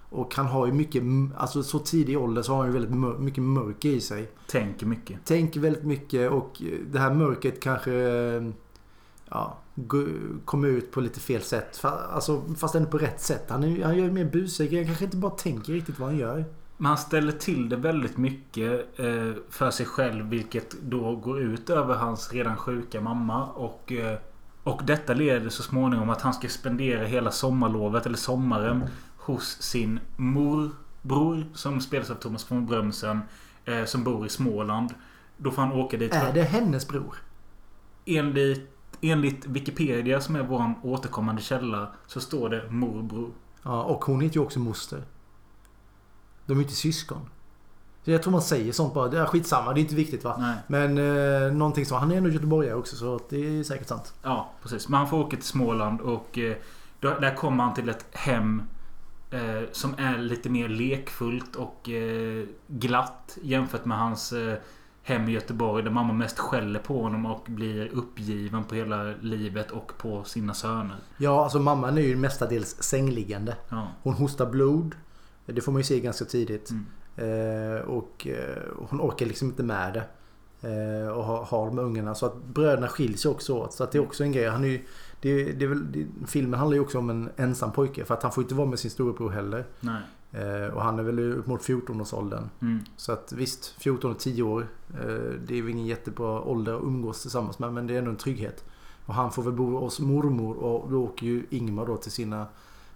Och 0.09 0.35
han 0.35 0.47
har 0.47 0.67
ju 0.67 0.73
mycket, 0.73 1.03
alltså 1.37 1.63
så 1.63 1.79
tidig 1.79 2.19
ålder 2.19 2.43
så 2.43 2.53
har 2.53 2.59
han 2.59 2.67
ju 2.67 2.73
väldigt 2.73 2.95
mör- 2.95 3.19
mycket 3.19 3.43
mörker 3.43 3.89
i 3.89 4.01
sig. 4.01 4.31
Tänker 4.47 4.87
mycket. 4.87 5.25
Tänker 5.25 5.61
väldigt 5.61 5.85
mycket 5.85 6.31
och 6.31 6.63
det 6.91 6.99
här 6.99 7.15
mörkret 7.15 7.61
kanske 7.61 7.93
eh, 7.93 8.43
ja, 9.29 9.59
kommer 10.45 10.69
ut 10.69 10.93
på 10.93 11.01
lite 11.01 11.21
fel 11.21 11.43
sätt. 11.43 11.85
Alltså, 11.85 12.43
fast 12.57 12.75
ändå 12.75 12.89
på 12.91 12.99
rätt 12.99 13.21
sätt. 13.21 13.45
Han, 13.49 13.65
är, 13.65 13.85
han 13.85 13.97
gör 13.97 14.05
ju 14.05 14.13
mer 14.13 14.25
grejer. 14.67 14.77
Han 14.85 14.87
kanske 14.87 15.05
inte 15.05 15.17
bara 15.17 15.33
tänker 15.33 15.73
riktigt 15.73 15.99
vad 15.99 16.09
han 16.09 16.19
gör. 16.19 16.45
Men 16.83 16.89
han 16.89 16.99
ställer 16.99 17.33
till 17.33 17.69
det 17.69 17.77
väldigt 17.77 18.17
mycket 18.17 18.99
eh, 18.99 19.33
för 19.51 19.71
sig 19.71 19.87
själv. 19.87 20.29
Vilket 20.29 20.73
då 20.83 21.17
går 21.17 21.41
ut 21.41 21.71
över 21.71 21.95
hans 21.95 22.33
redan 22.33 22.57
sjuka 22.57 23.01
mamma. 23.01 23.47
Och, 23.47 23.93
eh, 23.93 24.19
och 24.63 24.81
detta 24.85 25.15
leder 25.15 25.49
så 25.49 25.63
småningom 25.63 26.11
att 26.11 26.23
han 26.23 26.35
ska 26.35 26.49
spendera 26.49 27.05
hela 27.05 27.31
sommarlovet 27.31 28.07
eller 28.07 28.17
sommaren 28.17 28.85
hos 29.17 29.63
sin 29.63 30.01
morbror. 30.17 31.47
Som 31.55 31.81
spelas 31.81 32.11
av 32.11 32.15
Thomas 32.15 32.51
von 32.51 32.67
Brömsen. 32.67 33.21
Eh, 33.65 33.85
som 33.85 34.05
bor 34.05 34.27
i 34.27 34.29
Småland. 34.29 34.95
Då 35.37 35.51
får 35.51 35.63
han 35.63 35.73
åka 35.73 35.97
dit. 35.97 36.15
Är 36.15 36.33
det 36.33 36.43
hennes 36.43 36.89
bror? 36.89 37.17
Enligt, 38.05 38.71
enligt 39.01 39.47
Wikipedia 39.47 40.21
som 40.21 40.37
är 40.37 40.43
vår 40.43 40.75
återkommande 40.83 41.43
källa. 41.43 41.89
Så 42.07 42.21
står 42.21 42.49
det 42.49 42.71
morbror. 42.71 43.31
Ja, 43.63 43.83
och 43.83 44.05
hon 44.05 44.21
heter 44.21 44.37
ju 44.37 44.43
också 44.43 44.61
moster. 44.61 45.03
De 46.53 46.57
är 46.57 46.61
ju 46.61 46.63
inte 46.63 46.77
syskon. 46.77 47.29
Så 48.05 48.11
jag 48.11 48.23
tror 48.23 48.33
man 48.33 48.43
säger 48.43 48.73
sånt 48.73 48.95
bara. 48.95 49.09
Det 49.09 49.19
är 49.19 49.27
skitsamma, 49.27 49.73
det 49.73 49.81
är 49.81 49.83
inte 49.83 49.95
viktigt 49.95 50.25
va. 50.25 50.37
Nej. 50.39 50.57
Men 50.67 50.99
eh, 50.99 51.53
någonting 51.53 51.87
så. 51.87 51.97
Han 51.97 52.13
är 52.13 52.17
ändå 52.17 52.31
göteborgare 52.31 52.75
också 52.75 52.97
så 52.97 53.21
det 53.29 53.59
är 53.59 53.63
säkert 53.63 53.89
sant. 53.89 54.15
Ja, 54.23 54.51
precis. 54.63 54.89
Men 54.89 54.99
han 54.99 55.09
får 55.09 55.19
åka 55.19 55.37
till 55.37 55.47
Småland 55.47 56.01
och 56.01 56.39
eh, 56.39 56.57
där 57.01 57.35
kommer 57.35 57.65
han 57.65 57.75
till 57.75 57.89
ett 57.89 58.07
hem 58.13 58.63
eh, 59.31 59.63
som 59.73 59.95
är 59.99 60.19
lite 60.19 60.51
mer 60.51 60.69
lekfullt 60.69 61.57
och 61.57 61.89
eh, 61.89 62.45
glatt 62.67 63.39
jämfört 63.43 63.85
med 63.85 63.99
hans 63.99 64.33
eh, 64.33 64.59
hem 65.03 65.29
i 65.29 65.33
Göteborg 65.33 65.85
där 65.85 65.91
mamma 65.91 66.13
mest 66.13 66.39
skäller 66.39 66.81
på 66.81 67.03
honom 67.03 67.27
och 67.27 67.45
blir 67.49 67.89
uppgiven 67.89 68.65
på 68.65 68.75
hela 68.75 69.03
livet 69.21 69.71
och 69.71 69.93
på 69.99 70.25
sina 70.25 70.55
söner. 70.55 70.97
Ja, 71.17 71.43
alltså 71.43 71.59
mamman 71.59 71.99
är 71.99 72.03
ju 72.03 72.17
mestadels 72.17 72.83
sängliggande. 72.83 73.57
Ja. 73.69 73.89
Hon 74.03 74.15
hostar 74.15 74.47
blod. 74.47 74.95
Det 75.47 75.61
får 75.61 75.73
man 75.73 75.81
ju 75.81 75.85
se 75.85 76.01
ganska 76.01 76.25
tidigt. 76.25 76.71
Mm. 76.71 76.85
Eh, 77.17 77.81
och 77.81 78.27
eh, 78.27 78.63
hon 78.89 79.01
orkar 79.01 79.27
liksom 79.27 79.49
inte 79.49 79.63
med 79.63 79.93
det. 79.95 80.05
Eh, 80.63 81.09
och 81.09 81.25
har, 81.25 81.45
har 81.45 81.71
med 81.71 81.85
ungarna. 81.85 82.15
Så 82.15 82.27
att 82.27 82.45
bröderna 82.45 82.89
skiljs 82.89 83.27
ju 83.27 83.31
också 83.31 83.55
åt. 83.55 83.73
Så 83.73 83.85
att 83.85 83.93
det 83.93 83.99
är 83.99 84.03
också 84.03 84.25
en 84.25 84.33
grej. 84.33 84.49
Han 84.49 84.65
är 84.65 84.69
ju, 84.69 84.81
det, 85.21 85.53
det 85.53 85.65
är 85.65 85.69
väl, 85.69 85.93
det, 85.93 86.07
filmen 86.27 86.61
handlar 86.61 86.75
ju 86.75 86.81
också 86.81 86.99
om 86.99 87.11
en 87.11 87.31
ensam 87.37 87.73
pojke. 87.73 88.05
För 88.05 88.15
att 88.15 88.23
han 88.23 88.33
får 88.33 88.43
inte 88.43 88.55
vara 88.55 88.67
med 88.67 88.79
sin 88.79 88.91
storebror 88.91 89.31
heller. 89.31 89.65
Eh, 90.33 90.75
och 90.75 90.83
han 90.83 90.99
är 90.99 91.03
väl 91.03 91.19
upp 91.19 91.47
mot 91.47 91.63
14-årsåldern. 91.63 92.49
Mm. 92.61 92.79
Så 92.97 93.13
att 93.13 93.33
visst, 93.33 93.75
14 93.79 94.11
och 94.11 94.19
10 94.19 94.43
år. 94.43 94.67
Eh, 94.95 95.07
det 95.47 95.59
är 95.59 95.63
väl 95.63 95.71
ingen 95.71 95.87
jättebra 95.87 96.41
ålder 96.41 96.75
att 96.75 96.83
umgås 96.83 97.23
tillsammans 97.23 97.59
med. 97.59 97.73
Men 97.73 97.87
det 97.87 97.95
är 97.95 97.99
ändå 97.99 98.11
en 98.11 98.17
trygghet. 98.17 98.65
Och 99.07 99.15
han 99.15 99.33
får 99.33 99.43
väl 99.43 99.53
bo 99.53 99.79
hos 99.79 100.01
mormor. 100.01 100.57
Och 100.57 100.91
då 100.91 101.05
åker 101.05 101.27
ju 101.27 101.47
Ingmar 101.51 101.87
då 101.87 101.97
till 101.97 102.13
sina 102.13 102.47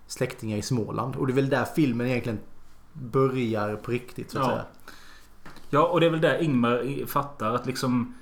släktingar 0.06 0.56
i 0.56 0.62
Småland. 0.62 1.16
Och 1.16 1.26
det 1.26 1.32
är 1.32 1.34
väl 1.34 1.48
där 1.48 1.64
filmen 1.64 2.06
egentligen 2.06 2.38
börjar 2.92 3.76
på 3.76 3.90
riktigt 3.90 4.30
så 4.30 4.38
att 4.38 4.44
Ja. 4.44 4.50
säga. 4.50 4.64
Ja, 5.70 5.86
och 5.86 6.00
det 6.00 6.06
är 6.06 6.10
väl 6.10 6.20
där 6.20 6.42
Ingmar 6.42 7.06
fattar 7.06 7.54
att 7.54 7.66
liksom 7.66 8.14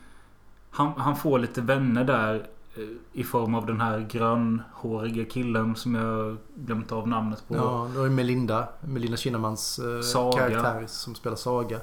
han, 0.71 0.93
han 0.97 1.17
får 1.17 1.38
lite 1.38 1.61
vänner 1.61 2.05
där 2.05 2.47
eh, 2.76 2.83
i 3.12 3.25
form 3.25 3.55
av 3.55 3.67
den 3.67 3.81
här 3.81 3.99
grönhåriga 4.11 5.25
killen 5.25 5.76
som 5.76 5.95
jag 5.95 6.37
glömt 6.55 6.93
av 6.93 7.09
namnet 7.09 7.49
på. 7.49 7.55
Ja, 7.57 7.88
då 7.95 8.00
är 8.00 8.05
det 8.05 8.11
Melinda. 8.14 8.69
Melinda 8.81 9.17
Kinnamans 9.17 9.79
eh, 9.79 10.00
Saga. 10.00 10.38
karaktär 10.38 10.85
som 10.87 11.14
spelar 11.14 11.37
Saga. 11.37 11.81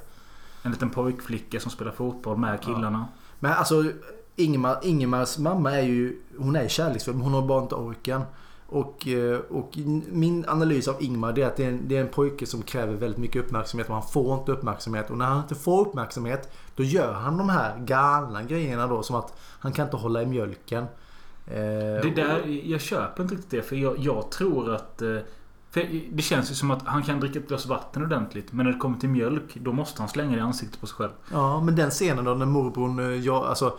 En 0.64 0.72
liten 0.72 0.90
pojkflicka 0.90 1.60
som 1.60 1.72
spelar 1.72 1.92
fotboll 1.92 2.38
med 2.38 2.62
killarna. 2.62 3.06
Men 3.40 3.54
alltså 3.54 3.84
Ingemar, 4.36 4.80
Ingemars 4.84 5.38
mamma 5.38 5.72
är 5.72 5.82
ju 5.82 6.22
Hon 6.38 6.56
är 6.56 6.68
kärleksfull 6.68 7.14
men 7.16 7.24
hon 7.24 7.34
har 7.34 7.42
bara 7.42 7.62
inte 7.64 7.76
orken. 7.76 8.22
Och, 8.74 9.08
eh, 9.08 9.40
och 9.40 9.78
min 10.12 10.46
analys 10.48 10.88
av 10.88 10.96
Ingmar 11.04 11.40
är 11.40 11.46
att 11.48 11.58
det 11.58 11.64
är, 11.66 11.70
en, 11.70 11.88
det 11.88 11.98
är 11.98 12.02
en 12.02 12.08
pojke 12.08 12.46
som 12.46 12.62
kräver 12.62 12.94
väldigt 12.94 13.18
mycket 13.20 13.44
uppmärksamhet 13.46 13.88
och 13.90 13.94
han 13.94 14.04
får 14.04 14.40
inte 14.40 14.52
uppmärksamhet. 14.52 15.10
Och 15.10 15.18
när 15.18 15.26
han 15.26 15.38
inte 15.42 15.56
får 15.56 15.82
uppmärksamhet 15.88 16.52
då 16.76 16.84
gör 16.84 17.14
han 17.14 17.38
de 17.38 17.50
här 17.50 17.80
galna 17.80 18.44
grejerna 18.44 18.88
då 18.88 19.04
som 19.04 19.16
att 19.16 19.40
han 19.60 19.72
kan 19.72 19.86
inte 19.86 19.98
hålla 19.98 20.22
i 20.22 20.26
mjölken. 20.26 20.84
Eh, 21.48 21.54
Det 22.04 22.14
där, 22.16 22.62
jag 22.72 22.82
köper 22.82 23.24
inte 23.24 23.36
riktigt 23.36 23.52
det 23.52 23.62
för 23.62 23.76
jag, 23.76 24.00
jag 24.00 24.32
tror 24.32 24.74
att... 24.74 25.02
eh, 25.02 25.18
det 26.12 26.22
känns 26.22 26.52
ju 26.52 26.56
som 26.56 26.72
att 26.72 26.82
han 26.86 27.04
kan 27.04 27.20
dricka 27.20 27.40
ett 27.40 27.48
glas 27.48 27.66
vatten 27.66 28.04
ordentligt. 28.04 28.52
Men 28.54 28.66
när 28.66 28.74
det 28.74 28.80
kommer 28.80 28.98
till 29.00 29.10
mjölk 29.10 29.56
då 29.56 29.72
måste 29.74 30.02
han 30.02 30.10
slänga 30.10 30.32
det 30.32 30.38
i 30.38 30.42
ansiktet 30.42 30.82
på 30.82 30.88
sig 30.88 30.96
själv. 30.96 31.12
Ja, 31.32 31.62
men 31.64 31.76
den 31.76 31.90
scenen 31.90 32.26
då 32.26 32.34
när 32.34 32.46
morbrorn... 32.46 33.00
eh, 33.00 33.06
Ja, 33.06 33.46
alltså, 33.48 33.78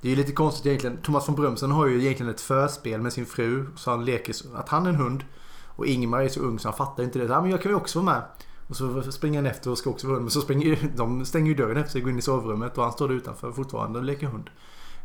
det 0.00 0.08
är 0.08 0.10
ju 0.10 0.16
lite 0.16 0.32
konstigt 0.32 0.66
egentligen. 0.66 0.96
Thomas 0.96 1.28
von 1.28 1.34
Brömsen 1.34 1.70
har 1.70 1.86
ju 1.86 2.00
egentligen 2.00 2.30
ett 2.30 2.40
förspel 2.40 3.00
med 3.00 3.12
sin 3.12 3.26
fru. 3.26 3.66
Så 3.76 3.90
han 3.90 4.04
leker 4.04 4.34
att 4.54 4.68
han 4.68 4.86
är 4.86 4.90
en 4.90 4.96
hund. 4.96 5.24
Och 5.66 5.86
Ingmar 5.86 6.20
är 6.20 6.28
så 6.28 6.40
ung 6.40 6.58
så 6.58 6.68
han 6.68 6.76
fattar 6.76 7.02
inte 7.02 7.18
det. 7.18 7.24
Ja, 7.24 7.40
men 7.40 7.50
jag 7.50 7.62
kan 7.62 7.72
ju 7.72 7.76
också 7.76 8.00
vara 8.00 8.14
med. 8.14 8.22
Och 8.68 8.76
så 8.76 9.12
springer 9.12 9.38
han 9.38 9.46
efter 9.46 9.70
och 9.70 9.78
ska 9.78 9.90
också 9.90 10.06
vara 10.06 10.14
hund. 10.14 10.24
Men 10.24 10.30
så 10.30 10.40
springer 10.40 10.90
de 10.96 11.24
stänger 11.24 11.48
ju 11.48 11.54
dörren 11.54 11.76
efter 11.76 11.92
sig 11.92 11.98
och 11.98 12.04
går 12.04 12.12
in 12.12 12.18
i 12.18 12.22
sovrummet. 12.22 12.78
Och 12.78 12.84
han 12.84 12.92
står 12.92 13.08
där 13.08 13.14
utanför 13.14 13.52
fortfarande 13.52 13.98
och 13.98 14.04
leker 14.04 14.26
hund. 14.26 14.50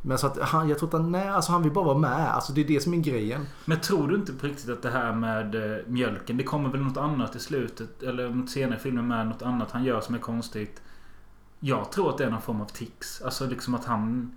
Men 0.02 0.18
så 0.18 0.28
att 0.28 0.40
han, 0.40 0.70
jag 0.70 0.80
tror 0.80 0.90
att 0.90 0.94
han, 0.94 1.12
nej, 1.12 1.28
alltså 1.28 1.52
han 1.52 1.64
vill 1.64 1.72
bara 1.72 1.86
vara 1.86 1.98
med. 1.98 2.34
Alltså 2.34 2.54
det 2.54 2.62
är 2.62 2.66
det 2.66 2.84
som 2.84 2.94
är 2.94 2.98
grejen. 2.98 3.48
Men 3.66 3.80
tror 3.80 4.08
du 4.08 4.16
inte 4.16 4.34
på 4.34 4.48
riktigt 4.48 4.70
att 4.70 4.82
det 4.82 4.90
här 4.90 5.16
med 5.16 5.56
eh, 5.56 5.78
mjölken, 5.88 6.38
det 6.38 6.44
kommer 6.44 6.70
väl 6.70 6.82
något 6.82 6.98
annat 6.98 7.36
i 7.36 7.40
slutet? 7.40 8.04
Eller 8.04 8.30
något 8.30 8.50
senare 8.50 8.80
i 8.80 8.82
filmen 8.82 9.08
med 9.08 9.28
något 9.28 9.42
annat 9.42 9.72
han 9.72 9.84
gör 9.84 10.02
som 10.02 10.16
är 10.16 10.20
konstigt. 10.20 10.82
Jag 11.64 11.92
tror 11.92 12.10
att 12.10 12.18
det 12.18 12.26
är 12.26 12.30
någon 12.30 12.42
form 12.42 12.62
av 12.62 12.66
tics. 12.66 13.22
Alltså 13.22 13.46
liksom 13.48 13.76
att 13.76 13.86
han... 13.86 14.32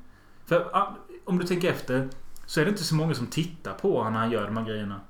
För 0.47 0.77
ah, 0.77 0.97
om 1.25 1.39
du 1.39 1.47
tänker 1.47 1.71
efter 1.71 2.09
så 2.47 2.61
är 2.61 2.65
det 2.65 2.71
inte 2.71 2.85
så 2.85 2.95
många 2.95 3.15
som 3.15 3.27
tittar 3.27 3.73
på 3.73 3.99
honom 3.99 4.13
när 4.13 4.21
han 4.21 4.31
gör 4.31 4.45
de 4.45 4.57
här 4.57 4.65
grejerna. 4.65 5.01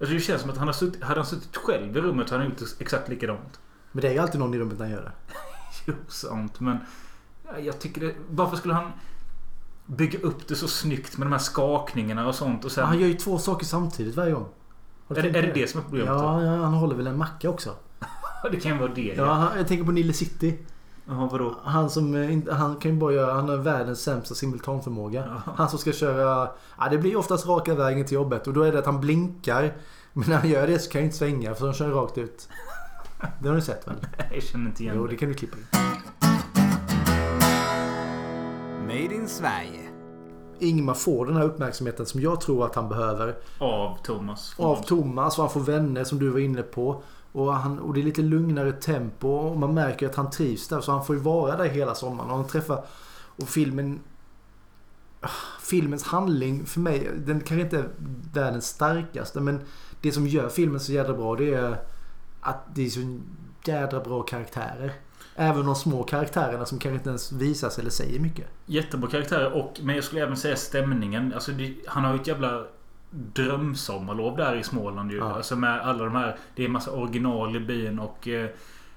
Alltså 0.00 0.14
det 0.14 0.20
känns 0.20 0.40
som 0.40 0.50
att 0.50 0.56
han 0.56 0.68
har 0.68 0.72
suttit, 0.72 1.02
hade 1.02 1.20
han 1.20 1.26
suttit 1.26 1.56
själv 1.56 1.96
i 1.96 2.00
rummet 2.00 2.30
hade 2.30 2.42
han 2.42 2.50
gjort 2.50 2.62
exakt 2.80 3.08
likadant. 3.08 3.60
Men 3.92 4.02
det 4.02 4.08
är 4.08 4.12
ju 4.12 4.18
alltid 4.18 4.40
någon 4.40 4.54
i 4.54 4.58
rummet 4.58 4.78
när 4.78 4.84
han 4.86 4.94
gör 4.94 5.02
det. 5.02 5.12
Jo, 5.86 5.94
sant. 6.08 6.60
Men 6.60 6.78
ja, 7.46 7.58
jag 7.58 7.78
tycker 7.80 8.00
det... 8.00 8.14
Varför 8.30 8.56
skulle 8.56 8.74
han 8.74 8.92
bygga 9.86 10.18
upp 10.18 10.48
det 10.48 10.54
så 10.56 10.68
snyggt 10.68 11.18
med 11.18 11.26
de 11.26 11.32
här 11.32 11.38
skakningarna 11.38 12.26
och 12.28 12.34
sånt 12.34 12.64
och 12.64 12.72
sen... 12.72 12.86
Han 12.86 12.98
gör 12.98 13.08
ju 13.08 13.14
två 13.14 13.38
saker 13.38 13.66
samtidigt 13.66 14.16
varje 14.16 14.32
gång. 14.32 14.48
Är, 15.08 15.14
det, 15.14 15.28
är 15.28 15.42
det 15.42 15.52
det 15.54 15.70
som 15.70 15.80
är 15.80 15.84
problemet? 15.84 16.08
Ja, 16.08 16.42
ja, 16.42 16.56
han 16.56 16.74
håller 16.74 16.94
väl 16.96 17.06
en 17.06 17.18
macka 17.18 17.50
också. 17.50 17.74
Det 18.52 18.60
kan 18.60 18.78
vara 18.78 18.94
det. 18.94 19.14
Ja, 19.16 19.32
han- 19.32 19.56
jag 19.58 19.68
tänker 19.68 19.84
på 19.84 19.90
Nile 19.92 20.12
City. 20.12 20.58
Jaha, 21.06 21.28
vadå? 21.32 21.54
Han 21.64 21.90
som 21.90 22.14
eh, 22.14 22.54
han 22.54 22.76
kan 22.76 22.90
ju 22.90 22.96
bara 22.96 23.12
göra, 23.12 23.32
han 23.34 23.48
har 23.48 23.56
världens 23.56 24.00
sämsta 24.02 24.34
simultanförmåga. 24.34 25.24
Ja. 25.46 25.52
Han 25.56 25.68
som 25.68 25.78
ska 25.78 25.92
köra, 25.92 26.48
ja 26.78 26.88
det 26.90 26.98
blir 26.98 27.16
oftast 27.16 27.46
raka 27.46 27.74
vägen 27.74 28.06
till 28.06 28.14
jobbet 28.14 28.46
och 28.46 28.52
då 28.54 28.62
är 28.62 28.72
det 28.72 28.78
att 28.78 28.86
han 28.86 29.00
blinkar. 29.00 29.72
Men 30.12 30.28
när 30.28 30.36
han 30.36 30.48
gör 30.48 30.66
det 30.66 30.78
så 30.78 30.90
kan 30.90 30.98
han 30.98 31.04
inte 31.04 31.16
svänga 31.16 31.54
för 31.54 31.64
han 31.64 31.74
kör 31.74 31.90
rakt 31.90 32.18
ut. 32.18 32.48
Det 33.42 33.48
har 33.48 33.54
ni 33.56 33.62
sett 33.62 33.86
väl? 33.88 33.94
Jag 34.34 34.42
känner 34.42 34.66
inte 34.66 34.82
igen 34.82 34.94
Jo, 34.98 35.06
det. 35.06 35.12
det 35.12 35.16
kan 35.16 35.28
du 35.28 35.34
klippa 35.34 35.56
in. 35.56 35.66
Made 38.86 39.14
in 39.14 39.28
Sverige. 39.28 39.88
Ingmar 40.58 40.94
får 40.94 41.26
den 41.26 41.36
här 41.36 41.44
uppmärksamheten 41.44 42.06
som 42.06 42.20
jag 42.20 42.40
tror 42.40 42.64
att 42.66 42.74
han 42.74 42.88
behöver. 42.88 43.34
Av 43.58 43.98
Thomas. 44.02 44.54
Av 44.58 44.82
Thomas 44.82 45.38
och 45.38 45.44
han 45.44 45.52
får 45.52 45.60
vänner 45.60 46.04
som 46.04 46.18
du 46.18 46.28
var 46.28 46.40
inne 46.40 46.62
på. 46.62 47.02
Och, 47.32 47.54
han, 47.54 47.78
och 47.78 47.94
det 47.94 48.00
är 48.00 48.04
lite 48.04 48.22
lugnare 48.22 48.72
tempo 48.72 49.28
och 49.28 49.58
man 49.58 49.74
märker 49.74 50.06
att 50.06 50.14
han 50.14 50.30
trivs 50.30 50.68
där. 50.68 50.80
Så 50.80 50.92
han 50.92 51.04
får 51.04 51.16
ju 51.16 51.22
vara 51.22 51.56
där 51.56 51.64
hela 51.64 51.94
sommaren. 51.94 52.30
Och 52.30 52.36
han 52.36 52.46
träffar... 52.46 52.84
Och 53.36 53.48
filmen... 53.48 54.00
Filmens 55.60 56.02
handling 56.02 56.66
för 56.66 56.80
mig, 56.80 57.10
den 57.16 57.40
kanske 57.40 57.60
inte 57.62 57.78
är 57.78 57.88
världens 58.32 58.66
starkaste 58.66 59.40
men 59.40 59.60
det 60.00 60.12
som 60.12 60.26
gör 60.26 60.48
filmen 60.48 60.80
så 60.80 60.92
jädra 60.92 61.14
bra 61.14 61.36
det 61.36 61.54
är 61.54 61.76
att 62.40 62.74
det 62.74 62.86
är 62.86 62.90
så 62.90 63.18
jädra 63.64 64.00
bra 64.00 64.22
karaktärer. 64.22 64.92
Även 65.36 65.66
de 65.66 65.74
små 65.74 66.02
karaktärerna 66.02 66.66
som 66.66 66.78
kanske 66.78 66.96
inte 66.96 67.08
ens 67.08 67.32
visas 67.32 67.78
eller 67.78 67.90
säger 67.90 68.20
mycket. 68.20 68.46
Jättebra 68.66 69.10
karaktärer 69.10 69.52
och 69.52 69.80
men 69.82 69.94
jag 69.94 70.04
skulle 70.04 70.22
även 70.22 70.36
säga 70.36 70.56
stämningen. 70.56 71.32
Alltså 71.34 71.52
det, 71.52 71.74
han 71.86 72.04
har 72.04 72.14
ju 72.14 72.20
ett 72.20 72.26
jävla 72.26 72.66
drömsommarlov 73.12 74.36
där 74.36 74.56
i 74.56 74.62
Småland 74.62 75.10
ju. 75.12 75.18
Ja. 75.18 75.32
Alltså 75.34 75.56
med 75.56 75.80
alla 75.80 76.04
de 76.04 76.14
här. 76.14 76.36
Det 76.56 76.62
är 76.62 76.66
en 76.66 76.72
massa 76.72 76.90
original 76.92 77.56
i 77.56 77.60
byn 77.60 77.98
och 77.98 78.28
eh, 78.28 78.48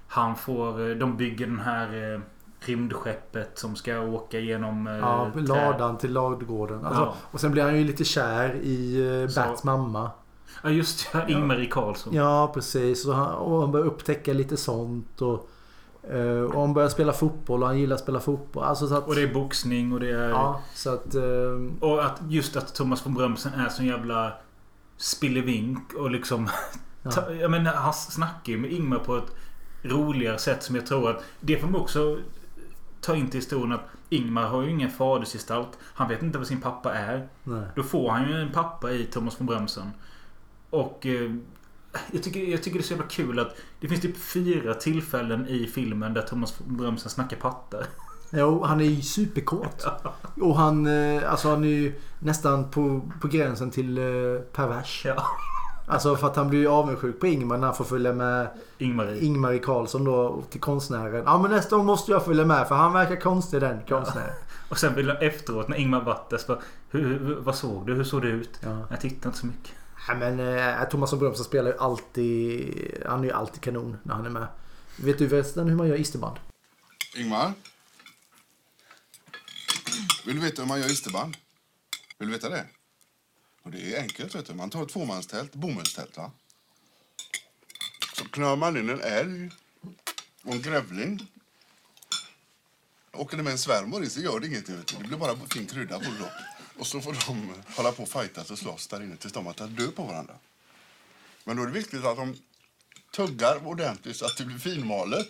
han 0.07 0.35
får... 0.35 0.89
eh, 0.89 0.95
De 0.95 1.17
bygger 1.17 1.45
den 1.47 1.59
här 1.59 2.13
eh, 2.13 2.19
rymdskeppet 2.59 3.59
som 3.59 3.75
ska 3.75 3.99
åka 3.99 4.39
genom... 4.39 4.87
Eh, 4.87 4.93
Ja, 4.97 5.31
ladan 5.35 5.97
till 5.97 6.13
ladugården. 6.13 6.85
Alltså, 6.85 7.01
Ja. 7.01 7.13
Och 7.31 7.39
sen 7.39 7.51
blir 7.51 7.63
han 7.63 7.77
ju 7.77 7.83
lite 7.83 8.03
kär 8.03 8.55
i 8.55 9.07
eh, 9.23 9.27
Så- 9.29 9.39
Bats 9.41 9.63
mamma. 9.63 10.11
Ja 10.63 10.69
just 10.69 11.11
det, 11.13 11.25
Ingmarie 11.31 11.65
Karlsson. 11.69 12.13
Ja, 12.13 12.51
precis. 12.53 13.05
Och 13.07 13.15
han, 13.15 13.35
och 13.35 13.61
han 13.61 13.71
börjar 13.71 13.85
upptäcka 13.85 14.33
lite 14.33 14.57
sånt. 14.57 15.21
Och, 15.21 15.49
och 16.53 16.61
han 16.61 16.73
börjar 16.73 16.89
spela 16.89 17.13
fotboll 17.13 17.61
och 17.61 17.67
han 17.67 17.79
gillar 17.79 17.95
att 17.95 18.01
spela 18.01 18.19
fotboll. 18.19 18.63
Alltså 18.63 18.87
så 18.87 18.95
att, 18.97 19.07
Och 19.07 19.15
det 19.15 19.21
är 19.21 19.33
boxning 19.33 19.93
och 19.93 19.99
det 19.99 20.09
är... 20.09 20.29
Ja, 20.29 20.61
så 20.73 20.93
att... 20.93 21.15
Eh, 21.15 21.21
Och 21.79 22.05
att 22.05 22.21
just 22.29 22.55
att 22.55 22.75
Thomas 22.75 23.05
von 23.05 23.13
Brömsen 23.13 23.53
är 23.53 23.69
sån 23.69 23.85
jävla 23.85 24.33
spillevink 24.97 25.93
och 25.93 26.11
liksom 26.11 26.49
Ta, 27.11 27.31
jag 27.31 27.51
menar, 27.51 27.73
han 27.73 27.93
snackar 27.93 28.53
ju 28.53 28.57
med 28.57 28.71
Ingmar 28.71 28.99
på 28.99 29.17
ett 29.17 29.35
roligare 29.83 30.37
sätt 30.37 30.63
som 30.63 30.75
jag 30.75 30.85
tror 30.85 31.09
att... 31.09 31.23
Det 31.39 31.57
får 31.57 31.67
man 31.67 31.81
också 31.81 32.17
ta 33.01 33.15
in 33.15 33.29
till 33.29 33.39
historien 33.39 33.71
att 33.71 33.85
Ingmar 34.09 34.43
har 34.47 34.61
ju 34.61 34.69
ingen 34.69 34.89
fadersgestalt. 34.91 35.69
Han 35.81 36.07
vet 36.07 36.23
inte 36.23 36.37
vad 36.37 36.47
sin 36.47 36.61
pappa 36.61 36.93
är. 36.93 37.27
Nej. 37.43 37.63
Då 37.75 37.83
får 37.83 38.09
han 38.11 38.29
ju 38.29 38.41
en 38.41 38.51
pappa 38.51 38.91
i 38.91 39.05
Thomas 39.05 39.39
von 39.39 39.47
Brömsen. 39.47 39.91
Och... 40.69 41.05
Jag 42.11 42.23
tycker, 42.23 42.39
jag 42.39 42.63
tycker 42.63 42.79
det 42.79 42.83
är 42.83 42.85
så 42.85 42.93
jävla 42.93 43.07
kul 43.07 43.39
att 43.39 43.55
det 43.79 43.87
finns 43.87 44.01
typ 44.01 44.17
fyra 44.17 44.73
tillfällen 44.73 45.47
i 45.47 45.67
filmen 45.67 46.13
där 46.13 46.21
Thomas 46.21 46.59
Brömsen 46.59 47.09
snackar 47.09 47.37
patte. 47.37 47.87
Jo, 48.31 48.63
han 48.63 48.81
är 48.81 48.85
ju 48.85 49.01
superkåt. 49.01 49.87
Och 50.41 50.55
han, 50.55 50.87
eh, 50.87 51.31
alltså 51.31 51.49
han 51.49 51.63
är 51.63 51.67
ju 51.67 51.99
nästan 52.19 52.71
på, 52.71 53.01
på 53.21 53.27
gränsen 53.27 53.71
till 53.71 53.97
eh, 53.97 54.03
pervers. 54.53 55.05
Ja. 55.05 55.23
Alltså 55.87 56.15
för 56.15 56.27
att 56.27 56.35
han 56.35 56.49
blir 56.49 56.59
ju 56.59 56.67
avundsjuk 56.67 57.19
på 57.19 57.27
Ingmar 57.27 57.57
när 57.57 57.67
han 57.67 57.75
får 57.75 57.85
följa 57.85 58.13
med 58.13 58.47
Ingmarie. 58.77 59.25
Ingmarie 59.25 59.59
Karlsson 59.59 60.03
då 60.03 60.43
till 60.49 60.61
konstnären. 60.61 61.23
Ja 61.25 61.37
men 61.37 61.51
nästa 61.51 61.75
gång 61.75 61.85
måste 61.85 62.11
jag 62.11 62.25
följa 62.25 62.45
med 62.45 62.67
för 62.67 62.75
han 62.75 62.93
verkar 62.93 63.15
konstig 63.15 63.61
den 63.61 63.79
konstnären. 63.87 64.33
Och 64.69 64.77
sen 64.77 64.95
vill 64.95 65.09
efteråt 65.09 65.67
när 65.67 65.77
Ingmar 65.77 66.01
bara, 66.01 66.17
hur, 66.89 67.19
hur, 67.19 67.35
Vad 67.35 67.55
såg 67.55 67.87
du? 67.87 67.93
Hur 67.93 68.03
såg 68.03 68.21
det 68.21 68.27
ut? 68.27 68.59
Ja. 68.59 68.77
Jag 68.89 69.01
tittade 69.01 69.27
inte 69.27 69.39
så 69.39 69.45
mycket. 69.47 69.71
Ja, 70.07 70.15
men 70.15 70.39
eh, 70.39 70.89
Thomas 70.89 71.11
von 71.11 71.19
Brömsen 71.19 71.45
spelar 71.45 71.71
ju 71.71 71.77
alltid... 71.77 73.03
Han 73.05 73.19
är 73.19 73.23
ju 73.23 73.31
alltid 73.31 73.61
kanon 73.61 73.97
när 74.03 74.13
han 74.13 74.25
är 74.25 74.29
med. 74.29 74.47
Vet 74.97 75.17
du 75.17 75.29
förresten 75.29 75.69
hur 75.69 75.75
man 75.75 75.87
gör 75.87 75.99
isterband? 75.99 76.37
Ingmar? 77.15 77.53
Vill 80.25 80.35
du 80.35 80.41
veta 80.41 80.61
hur 80.61 80.69
man 80.69 80.79
gör 80.79 80.91
isterband? 80.91 81.37
Vill 82.17 82.27
du 82.27 82.33
veta 82.33 82.49
det? 82.49 82.65
Och 83.63 83.71
det 83.71 83.95
är 83.95 84.01
enkelt, 84.01 84.35
vet 84.35 84.45
du. 84.45 84.53
Man 84.53 84.69
tar 84.69 84.83
ett 84.83 84.89
tvåmanstält, 84.89 85.55
bomullstält, 85.55 86.17
va? 86.17 86.31
Så 88.13 88.25
knör 88.25 88.55
man 88.55 88.77
in 88.77 88.89
en 88.89 89.01
älg 89.01 89.51
och 90.43 90.53
en 90.53 90.61
grävling. 90.61 91.31
Åker 93.13 93.37
det 93.37 93.43
med 93.43 93.51
en 93.51 93.57
svärmor 93.57 94.03
i 94.03 94.09
så 94.09 94.19
gör 94.19 94.39
det 94.39 94.47
inget, 94.47 94.69
vet 94.69 94.87
du. 94.87 94.95
Det 94.97 95.03
blir 95.03 95.17
bara 95.17 95.35
fin 95.35 95.67
krydda 95.67 95.99
på 95.99 96.05
det 96.05 96.19
då. 96.19 96.29
Och 96.77 96.87
så 96.87 97.01
får 97.01 97.13
de 97.27 97.53
hålla 97.75 97.91
på 97.91 98.03
och 98.03 98.09
fightas 98.09 98.51
och 98.51 98.57
slåss 98.57 98.87
där 98.87 99.03
inne 99.03 99.15
tills 99.15 99.33
de 99.33 99.45
har 99.45 99.53
tagit 99.53 99.77
död 99.77 99.95
på 99.95 100.03
varandra. 100.03 100.33
Men 101.43 101.57
då 101.57 101.63
är 101.63 101.67
det 101.67 101.73
viktigt 101.73 102.05
att 102.05 102.17
de 102.17 102.37
tuggar 103.15 103.67
ordentligt 103.67 104.15
så 104.15 104.25
att 104.25 104.37
det 104.37 104.45
blir 104.45 104.57
finmalet. 104.57 105.27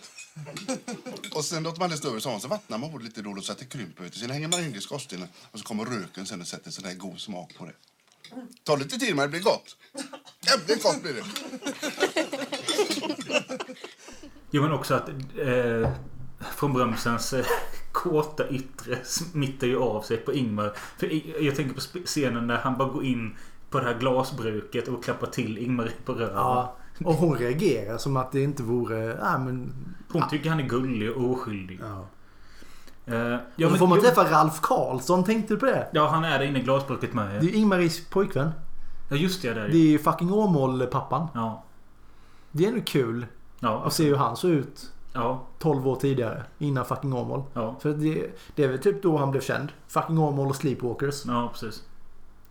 Och 1.34 1.44
sen 1.44 1.62
låter 1.62 1.80
man 1.80 1.90
det 1.90 1.96
stå 1.96 2.08
över 2.08 2.20
sommaren 2.20 2.40
så 2.40 2.48
vattnar 2.48 2.78
man 2.78 2.92
på 2.92 2.98
det 2.98 3.04
lite 3.04 3.22
då 3.22 3.40
så 3.40 3.52
att 3.52 3.58
det 3.58 3.64
krymper. 3.64 4.02
Vet 4.02 4.12
du. 4.12 4.18
Sen 4.18 4.30
hänger 4.30 4.48
man 4.48 4.60
in 4.60 4.72
det 4.72 4.78
i 4.78 4.80
skorstenen 4.80 5.28
och 5.52 5.58
så 5.58 5.64
kommer 5.64 5.84
röken 5.84 6.26
sen 6.26 6.40
och 6.40 6.46
sätter 6.46 6.70
sån 6.70 6.84
där 6.84 6.94
god 6.94 7.20
smak 7.20 7.54
på 7.58 7.66
det. 7.66 7.74
Ta 8.64 8.76
lite 8.76 8.98
tid 8.98 9.16
men 9.16 9.22
det 9.22 9.28
blir 9.28 9.40
gott. 9.40 9.76
Jävligt 10.40 10.82
gott 10.82 11.02
blir 11.02 11.14
det. 11.14 11.24
Jo 14.50 14.62
men 14.62 14.72
också 14.72 14.94
att 14.94 15.08
eh, 15.08 15.92
från 16.56 16.72
Brömsens 16.72 17.32
eh, 17.32 17.46
kåta 18.10 18.48
yttre 18.48 18.98
smittar 19.04 19.66
ju 19.66 19.78
av 19.78 20.02
sig 20.02 20.16
på 20.16 20.32
Ingmar. 20.32 20.72
För 20.98 21.40
jag 21.42 21.56
tänker 21.56 21.74
på 21.74 22.06
scenen 22.06 22.46
när 22.46 22.56
han 22.56 22.76
bara 22.76 22.88
går 22.88 23.04
in 23.04 23.36
på 23.70 23.80
det 23.80 23.84
här 23.84 23.98
glasbruket 23.98 24.88
och 24.88 25.04
klappar 25.04 25.26
till 25.26 25.58
Ingmar 25.58 25.90
på 26.04 26.12
röven. 26.12 26.36
Ja. 26.36 26.76
Och 27.04 27.14
hon 27.14 27.38
reagerar 27.38 27.98
som 27.98 28.16
att 28.16 28.32
det 28.32 28.42
inte 28.42 28.62
vore... 28.62 29.06
Nej 29.06 29.38
men... 29.38 29.72
Hon 30.12 30.28
tycker 30.30 30.50
han 30.50 30.60
är 30.60 30.68
gullig 30.68 31.10
och 31.16 31.30
oskyldig. 31.30 31.80
Ja. 31.82 32.06
Eh, 33.06 33.38
ja, 33.56 33.68
men- 33.68 33.78
får 33.78 33.86
man 33.86 34.00
träffa 34.00 34.30
Ralf 34.30 34.60
Karlsson, 34.60 35.24
tänkte 35.24 35.54
du 35.54 35.60
på 35.60 35.66
det? 35.66 35.88
Ja, 35.92 36.08
han 36.08 36.24
är 36.24 36.38
där 36.38 36.46
inne 36.46 36.58
i 36.58 36.62
glasbruket 36.62 37.14
med. 37.14 37.40
Det 37.40 37.46
är 37.46 37.54
Ingmaris 37.54 38.08
pojkvän. 38.08 38.50
Ja, 39.10 39.16
just 39.16 39.42
det. 39.42 39.54
Där. 39.54 39.68
Det 39.68 39.76
är 39.76 39.88
ju 39.88 39.98
fucking 39.98 40.32
Åmål-pappan. 40.32 41.28
Ja. 41.34 41.64
Det 42.52 42.64
är 42.64 42.68
ändå 42.68 42.80
kul 42.84 43.26
Ja, 43.60 43.82
att 43.86 43.92
se 43.92 44.04
hur 44.04 44.16
han 44.16 44.36
såg 44.36 44.50
ut 44.50 44.92
ja, 45.16 45.46
12 45.58 45.88
år 45.88 45.96
tidigare. 45.96 46.42
Innan 46.58 46.84
fucking 46.84 47.12
Åmål. 47.12 47.42
ja, 47.52 47.76
För 47.80 47.90
det, 47.92 48.26
det 48.54 48.64
är 48.64 48.68
väl 48.68 48.78
typ 48.78 49.02
då 49.02 49.16
han 49.16 49.30
blev 49.30 49.40
känd. 49.40 49.72
Fucking 49.88 50.18
Åmål 50.18 50.48
och 50.48 50.56
Sleepwalkers. 50.56 51.24
ja, 51.26 51.48
precis. 51.52 51.82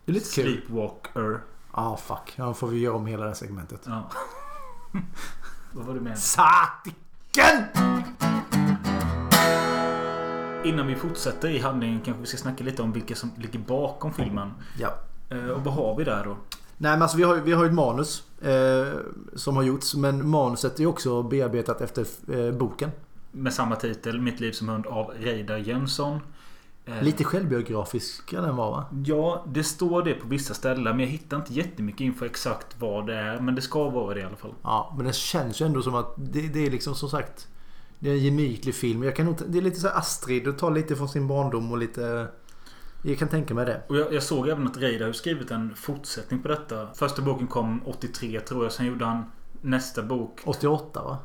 Det 0.06 0.12
är 0.12 0.13
lite 0.13 0.36
kul. 0.36 0.43
Sleepwalker. 0.45 1.39
Ah 1.71 1.97
fuck. 1.97 2.34
Ja, 2.36 2.45
då 2.45 2.54
får 2.54 2.67
vi 2.67 2.80
göra 2.80 2.95
om 2.95 3.06
hela 3.06 3.23
det 3.23 3.30
här 3.30 3.36
segmentet. 3.36 3.82
Ja. 3.86 4.10
Vad 5.73 5.86
var 5.86 5.93
det 5.93 6.01
med? 6.01 6.19
Satiken! 6.19 7.63
Innan 10.63 10.88
vi 10.88 10.95
fortsätter 10.95 11.49
i 11.49 11.60
handlingen 11.60 12.01
kanske 12.06 12.21
vi 12.21 12.28
ska 12.28 12.38
snacka 12.38 12.63
lite 12.63 12.82
om 12.82 12.91
vilka 12.91 13.15
som 13.15 13.32
ligger 13.38 13.60
bakom 13.60 14.13
filmen. 14.13 14.51
Ja. 14.80 14.93
Eh, 15.30 15.45
och 15.49 15.63
vad 15.63 15.73
har 15.73 15.95
vi 15.97 16.04
där 16.04 16.23
då? 16.23 16.38
Nej 16.78 16.91
men 16.91 17.01
alltså 17.01 17.17
vi 17.17 17.23
har, 17.23 17.36
ju- 17.36 17.41
vi 17.41 17.51
har 17.54 17.63
ju 17.63 17.69
ett 17.69 17.75
manus. 17.75 18.23
Eh, 18.46 19.00
som 19.36 19.56
har 19.56 19.64
gjorts. 19.64 19.96
Men 19.96 20.30
manuset 20.30 20.80
är 20.80 20.86
också 20.86 21.24
bearbetat 21.24 21.82
efter 21.82 22.06
eh, 22.34 22.52
boken. 22.52 22.92
Med 23.32 23.54
samma 23.54 23.76
titel, 23.76 24.22
Mitt 24.22 24.40
liv 24.40 24.52
som 24.52 24.70
hund 24.70 24.88
av 24.88 25.12
Reidar 25.20 25.58
Jönsson. 25.58 26.20
Eh, 26.86 27.04
Lite 27.04 27.24
självbiografisk 27.24 28.16
ska 28.16 28.42
den 28.42 28.56
vara 28.56 28.72
va? 28.72 28.86
Ja, 29.06 29.46
det 29.48 29.64
står 29.64 30.04
det 30.04 30.14
på 30.14 30.28
vissa 30.28 30.54
ställen. 30.54 30.84
Men 30.84 31.00
jag 31.00 31.08
hittar 31.08 31.38
inte 31.38 31.54
jättemycket 31.54 32.02
info 32.02 32.26
exakt 32.26 32.68
vad 32.80 33.08
det 33.08 33.16
är. 33.16 33.40
Men 33.40 33.56
det 33.56 33.62
ska 33.62 33.90
vara 33.90 34.14
det 34.14 34.20
i 34.20 34.24
alla 34.24 34.36
fall. 34.36 34.54
Ja, 34.64 34.94
men 34.98 35.06
det 35.06 35.16
känns 35.16 35.62
ju 35.62 35.66
ändå 35.66 35.82
som 35.82 35.96
att 35.96 36.14
det, 36.18 36.42
det 36.42 36.66
är 36.66 36.72
liksom 36.72 36.96
som 36.96 37.10
sagt 37.10 37.48
Det 38.00 38.10
är 38.10 38.14
en 38.14 38.24
gemytlig 38.24 38.76
film. 38.76 39.04
Jag 39.04 39.16
kan 39.16 39.26
nog, 39.26 39.36
det 39.48 39.58
är 39.58 39.62
lite 39.62 39.80
så 39.80 39.88
Astrid 39.88 40.48
och 40.48 40.58
tar 40.58 40.72
lite 40.72 40.96
från 40.96 41.10
sin 41.10 41.28
barndom 41.28 41.72
och 41.72 41.78
lite... 41.78 42.28
Jag 43.08 43.20
kan 43.20 43.28
tänka 43.28 43.54
mig 43.54 43.65
det. 43.65 43.82
Och 43.88 43.98
jag, 43.98 44.13
jag 44.13 44.24
såg 44.24 44.48
även 44.48 44.68
att 44.68 44.78
Reidar 44.78 45.06
har 45.06 45.13
skrivit 45.13 45.52
en 45.52 45.76
fortsättning 45.76 46.41
på 46.41 46.48
detta. 46.48 46.88
Första 46.94 47.22
boken 47.22 47.48
kom 47.48 47.82
83 47.86 48.39
tror 48.39 48.63
jag. 48.63 48.72
Sen 48.72 48.86
gjorde 48.86 49.06
han 49.06 49.32
nästa 49.62 50.04
bok. 50.04 50.41
88 50.46 51.04
va? 51.04 51.18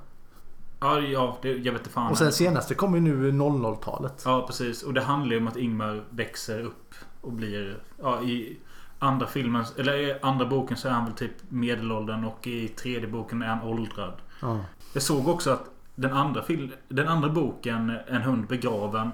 Ja, 0.80 1.00
ja 1.00 1.38
det, 1.42 1.48
jag 1.48 1.72
vet 1.72 1.80
inte 1.80 1.90
fan. 1.90 2.10
Och 2.10 2.18
sen 2.18 2.32
senaste 2.32 2.74
kommer 2.74 2.98
ju 2.98 3.04
nu 3.04 3.32
00-talet. 3.32 4.22
Ja, 4.24 4.46
precis. 4.46 4.82
Och 4.82 4.94
det 4.94 5.00
handlar 5.00 5.32
ju 5.32 5.40
om 5.40 5.48
att 5.48 5.56
Ingmar 5.56 6.04
växer 6.10 6.60
upp 6.60 6.94
och 7.20 7.32
blir... 7.32 7.76
Ja, 8.02 8.22
i 8.22 8.58
andra 8.98 9.26
filmen, 9.26 9.64
eller 9.78 9.94
i 9.94 10.18
andra 10.22 10.46
boken 10.46 10.76
så 10.76 10.88
är 10.88 10.92
han 10.92 11.04
väl 11.04 11.14
typ 11.14 11.32
medelåldern 11.48 12.24
och 12.24 12.46
i 12.46 12.68
tredje 12.68 13.08
boken 13.08 13.42
är 13.42 13.46
han 13.46 13.62
åldrad. 13.62 14.14
Ja. 14.42 14.60
Jag 14.92 15.02
såg 15.02 15.28
också 15.28 15.50
att 15.50 15.64
den 15.94 16.12
andra, 16.12 16.42
den 16.88 17.08
andra 17.08 17.28
boken, 17.28 17.98
En 18.06 18.22
hund 18.22 18.46
begraven, 18.46 19.10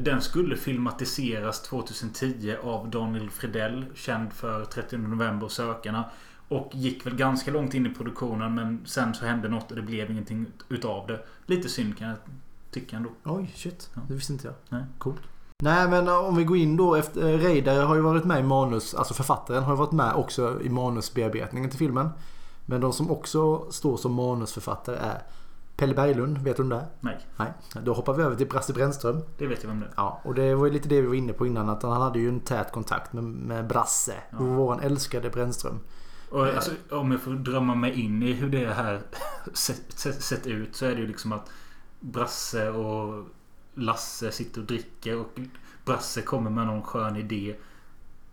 den 0.00 0.20
skulle 0.20 0.56
filmatiseras 0.56 1.62
2010 1.62 2.54
av 2.62 2.90
Daniel 2.90 3.30
Fridell, 3.30 3.84
känd 3.94 4.32
för 4.32 4.64
30 4.64 4.96
november 4.96 5.44
och 5.44 5.52
Sökarna. 5.52 6.04
Och 6.48 6.70
gick 6.74 7.06
väl 7.06 7.16
ganska 7.16 7.50
långt 7.50 7.74
in 7.74 7.86
i 7.86 7.94
produktionen 7.94 8.54
men 8.54 8.80
sen 8.86 9.14
så 9.14 9.24
hände 9.24 9.48
något 9.48 9.70
och 9.70 9.76
det 9.76 9.82
blev 9.82 10.10
ingenting 10.10 10.46
utav 10.68 11.06
det. 11.06 11.20
Lite 11.46 11.68
synd 11.68 11.98
kan 11.98 12.08
jag 12.08 12.16
tycka 12.70 12.96
ändå. 12.96 13.10
Oj, 13.24 13.52
shit. 13.54 13.90
Ja. 13.94 14.00
Det 14.08 14.14
visste 14.14 14.32
inte 14.32 14.46
jag. 14.46 14.54
Nej. 14.68 14.84
Coolt. 14.98 15.20
Nej 15.62 15.88
men 15.88 16.08
om 16.08 16.36
vi 16.36 16.44
går 16.44 16.56
in 16.56 16.76
då 16.76 16.94
efter... 16.94 17.32
eh, 17.32 17.38
Reidar 17.38 17.84
har 17.84 17.94
ju 17.94 18.00
varit 18.00 18.24
med 18.24 18.40
i 18.40 18.42
manus, 18.42 18.94
alltså 18.94 19.14
författaren 19.14 19.62
har 19.62 19.72
ju 19.72 19.78
varit 19.78 19.92
med 19.92 20.14
också 20.14 20.60
i 20.62 20.68
manusbearbetningen 20.68 21.70
till 21.70 21.78
filmen. 21.78 22.08
Men 22.66 22.80
de 22.80 22.92
som 22.92 23.10
också 23.10 23.70
står 23.70 23.96
som 23.96 24.14
manusförfattare 24.14 24.96
är 24.96 25.22
Pelle 25.82 25.94
Berglund, 25.94 26.38
vet 26.38 26.56
du 26.56 26.62
om 26.62 26.68
det 26.68 26.76
är? 26.76 26.86
Nej, 27.00 27.18
Nej. 27.36 27.52
Då 27.84 27.92
hoppar 27.92 28.14
vi 28.14 28.22
över 28.22 28.36
till 28.36 28.48
Brasse 28.48 28.72
Brännström. 28.72 29.20
det 29.38 29.46
vet 29.46 29.62
jag 29.62 29.68
vem 29.68 29.80
det 29.80 29.86
är. 29.86 29.92
Ja, 29.96 30.20
och 30.24 30.34
det 30.34 30.54
var 30.54 30.66
ju 30.66 30.72
lite 30.72 30.88
det 30.88 31.00
vi 31.00 31.06
var 31.06 31.14
inne 31.14 31.32
på 31.32 31.46
innan. 31.46 31.68
Att 31.68 31.82
han 31.82 32.02
hade 32.02 32.18
ju 32.18 32.28
en 32.28 32.40
tät 32.40 32.72
kontakt 32.72 33.12
med, 33.12 33.24
med 33.24 33.66
Brasse. 33.66 34.14
Ja. 34.30 34.38
Våran 34.38 34.80
älskade 34.80 35.30
Brännström. 35.30 35.80
Och 36.30 36.46
alltså, 36.46 36.70
om 36.90 37.12
jag 37.12 37.20
får 37.20 37.30
drömma 37.30 37.74
mig 37.74 38.00
in 38.00 38.22
i 38.22 38.32
hur 38.32 38.48
det 38.48 38.72
här 38.72 39.00
sett, 39.52 39.98
sett, 39.98 40.22
sett 40.22 40.46
ut 40.46 40.76
så 40.76 40.86
är 40.86 40.94
det 40.94 41.00
ju 41.00 41.06
liksom 41.06 41.32
att 41.32 41.50
Brasse 42.00 42.70
och 42.70 43.24
Lasse 43.74 44.30
sitter 44.30 44.60
och 44.60 44.66
dricker 44.66 45.20
och 45.20 45.38
Brasse 45.84 46.22
kommer 46.22 46.50
med 46.50 46.66
någon 46.66 46.82
skön 46.82 47.16
idé. 47.16 47.56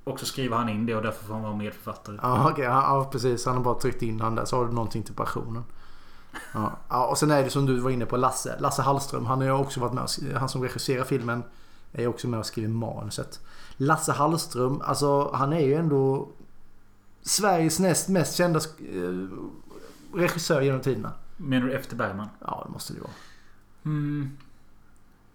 Och 0.03 0.19
så 0.19 0.25
skriver 0.25 0.57
han 0.57 0.69
in 0.69 0.85
det 0.85 0.95
och 0.95 1.03
därför 1.03 1.25
får 1.25 1.33
han 1.33 1.43
vara 1.43 1.55
medförfattare. 1.55 2.19
Ja, 2.21 2.53
ja, 2.57 2.63
ja, 2.63 3.09
precis. 3.11 3.45
Han 3.45 3.55
har 3.55 3.63
bara 3.63 3.79
tryckt 3.79 4.01
in 4.01 4.21
han 4.21 4.35
där. 4.35 4.45
Så 4.45 4.55
har 4.55 4.65
du 4.65 4.71
någonting 4.71 5.03
till 5.03 5.15
passionen. 5.15 5.63
Ja. 6.53 6.77
ja, 6.89 7.07
och 7.07 7.17
sen 7.17 7.31
är 7.31 7.43
det 7.43 7.49
som 7.49 7.65
du 7.65 7.79
var 7.79 7.89
inne 7.89 8.05
på 8.05 8.17
Lasse. 8.17 8.59
Lasse 8.59 8.81
Hallström. 8.81 9.25
Han 9.25 9.41
har 9.41 9.49
också 9.49 9.79
varit 9.79 9.93
med. 9.93 10.03
och 10.03 10.39
Han 10.39 10.49
som 10.49 10.61
regisserar 10.61 11.03
filmen 11.03 11.43
är 11.91 12.07
också 12.07 12.27
med 12.27 12.39
och 12.39 12.45
skriver 12.45 12.69
manuset. 12.69 13.39
Lasse 13.77 14.11
Hallström, 14.11 14.81
alltså 14.81 15.31
han 15.33 15.53
är 15.53 15.59
ju 15.59 15.73
ändå 15.73 16.27
Sveriges 17.21 17.79
näst 17.79 18.09
mest 18.09 18.35
kända 18.35 18.59
eh, 18.59 19.27
regissör 20.13 20.61
genom 20.61 20.81
tiderna. 20.81 21.11
Menar 21.37 21.67
du 21.67 21.73
efter 21.73 21.95
Bergman? 21.95 22.29
Ja, 22.39 22.63
det 22.65 22.73
måste 22.73 22.93
det 22.93 22.99
vara. 23.01 23.11
Mm. 23.85 24.37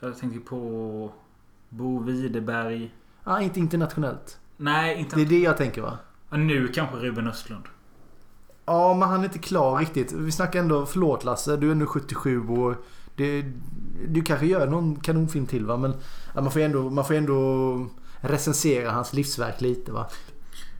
Jag 0.01 0.19
tänker 0.19 0.41
på 0.41 1.13
Bo 1.69 2.03
Widerberg. 2.03 2.95
Ja, 3.25 3.41
inte 3.41 3.61
internationellt. 3.61 4.39
Nej, 4.57 4.99
inte... 4.99 5.17
Det 5.17 5.23
är 5.23 5.27
det 5.27 5.39
jag 5.39 5.57
tänker 5.57 5.83
va? 5.83 5.99
Ja, 6.31 6.37
Nu 6.37 6.69
kanske 6.69 6.97
Ruben 6.97 7.29
Östlund. 7.29 7.65
Ja, 8.67 8.95
men 8.95 9.09
han 9.09 9.21
är 9.21 9.25
inte 9.25 9.39
klar 9.39 9.79
riktigt. 9.79 10.13
Vi 10.13 10.33
snackar 10.33 10.59
ändå, 10.61 10.87
förlåt 10.87 11.25
Lasse, 11.25 11.57
du 11.57 11.69
är 11.69 11.73
ändå 11.73 11.87
77 11.87 12.49
år. 12.49 12.77
Det, 13.17 13.45
du 14.09 14.23
kanske 14.23 14.47
gör 14.47 14.67
någon 14.67 14.97
kanonfilm 14.97 15.47
till 15.47 15.67
va? 15.67 15.77
Men 15.77 15.95
ja, 16.35 16.41
man 16.41 16.51
får 16.51 16.61
ändå, 16.61 16.91
man 16.91 17.05
får 17.05 17.15
ändå 17.15 17.87
recensera 18.21 18.91
hans 18.91 19.13
livsverk 19.13 19.61
lite 19.61 19.93
va? 19.93 20.07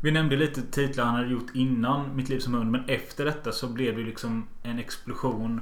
Vi 0.01 0.11
nämnde 0.11 0.37
lite 0.37 0.63
titlar 0.63 1.05
han 1.05 1.15
hade 1.15 1.29
gjort 1.29 1.51
innan 1.55 2.17
Mitt 2.17 2.29
liv 2.29 2.39
som 2.39 2.55
hund. 2.55 2.71
Men 2.71 2.85
efter 2.89 3.25
detta 3.25 3.53
så 3.53 3.69
blev 3.69 3.97
det 3.97 4.03
liksom 4.03 4.47
en 4.63 4.79
explosion. 4.79 5.61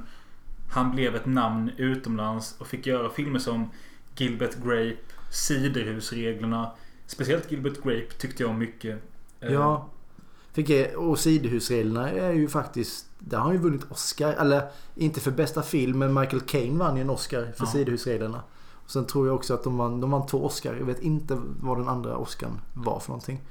Han 0.71 0.91
blev 0.91 1.15
ett 1.15 1.25
namn 1.25 1.71
utomlands 1.77 2.55
och 2.59 2.67
fick 2.67 2.87
göra 2.87 3.09
filmer 3.09 3.39
som 3.39 3.69
Gilbert 4.15 4.55
Grape, 4.55 4.97
Siderhusreglerna. 5.31 6.71
Speciellt 7.07 7.51
Gilbert 7.51 7.83
Grape 7.83 8.13
tyckte 8.17 8.43
jag 8.43 8.49
om 8.49 8.59
mycket. 8.59 9.03
Eh, 9.39 9.53
Ja. 9.53 9.89
Fick 10.53 10.95
och 10.97 11.19
Sidehusreglerna 11.19 12.09
är 12.09 12.31
ju 12.31 12.47
faktiskt... 12.47 13.05
Där 13.19 13.37
har 13.37 13.43
han 13.43 13.53
ju 13.53 13.59
vunnit 13.59 13.85
Oscar. 13.89 14.33
Eller 14.33 14.67
inte 14.95 15.19
för 15.19 15.31
bästa 15.31 15.61
film 15.61 15.99
men 15.99 16.13
Michael 16.13 16.41
Caine 16.41 16.77
vann 16.77 16.95
ju 16.95 17.01
en 17.01 17.09
Oscar 17.09 17.41
för 17.41 17.65
Ja. 17.65 17.71
Sidehusreglerna. 17.71 18.41
Och 18.85 18.91
sen 18.91 19.05
tror 19.05 19.27
jag 19.27 19.35
också 19.35 19.53
att 19.53 19.63
de 19.63 19.77
vann, 19.77 20.01
de 20.01 20.11
vann 20.11 20.25
två 20.27 20.45
Oscar. 20.45 20.75
Jag 20.75 20.85
vet 20.85 21.01
inte 21.01 21.37
vad 21.61 21.77
den 21.77 21.87
andra 21.87 22.17
Oscarn 22.17 22.61
var 22.73 22.99
för 22.99 23.09
någonting. 23.09 23.41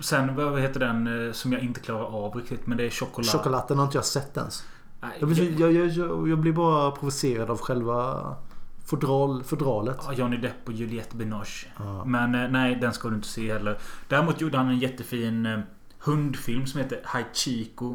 Sen 0.00 0.36
vad 0.36 0.60
heter 0.60 0.80
den 0.80 1.26
eh, 1.26 1.32
som 1.32 1.52
jag 1.52 1.62
inte 1.62 1.80
klarar 1.80 2.04
av 2.04 2.36
riktigt. 2.36 2.66
Men 2.66 2.78
det 2.78 2.86
är 2.86 2.90
Chocolat. 2.90 3.30
Chokladen 3.30 3.78
har 3.78 3.84
inte 3.84 3.98
jag 3.98 4.04
sett 4.04 4.36
ens. 4.36 4.64
Nej, 5.00 5.10
Jag 5.20 5.28
blir, 5.28 5.60
jag, 5.60 5.72
jag, 5.72 6.28
jag, 6.28 6.38
blir 6.38 6.52
bara 6.52 6.90
provocerad 6.90 7.50
av 7.50 7.58
själva 7.58 8.36
fodral, 8.84 9.42
fodralet. 9.44 9.98
Ja, 10.06 10.12
Johnny 10.12 10.36
Depp 10.36 10.66
och 10.66 10.72
Juliette 10.72 11.16
Binoche. 11.16 11.66
Ja. 11.78 12.04
Men 12.04 12.34
eh, 12.34 12.50
nej, 12.50 12.76
den 12.76 12.92
ska 12.92 13.08
du 13.08 13.14
inte 13.14 13.28
se 13.28 13.52
heller. 13.52 13.78
Däremot 14.08 14.40
gjorde 14.40 14.56
han 14.56 14.68
en 14.68 14.78
jättefin 14.78 15.46
eh, 15.46 15.58
hundfilm 16.04 16.66
som 16.66 16.80
heter 16.80 17.00
Haichiko. 17.04 17.86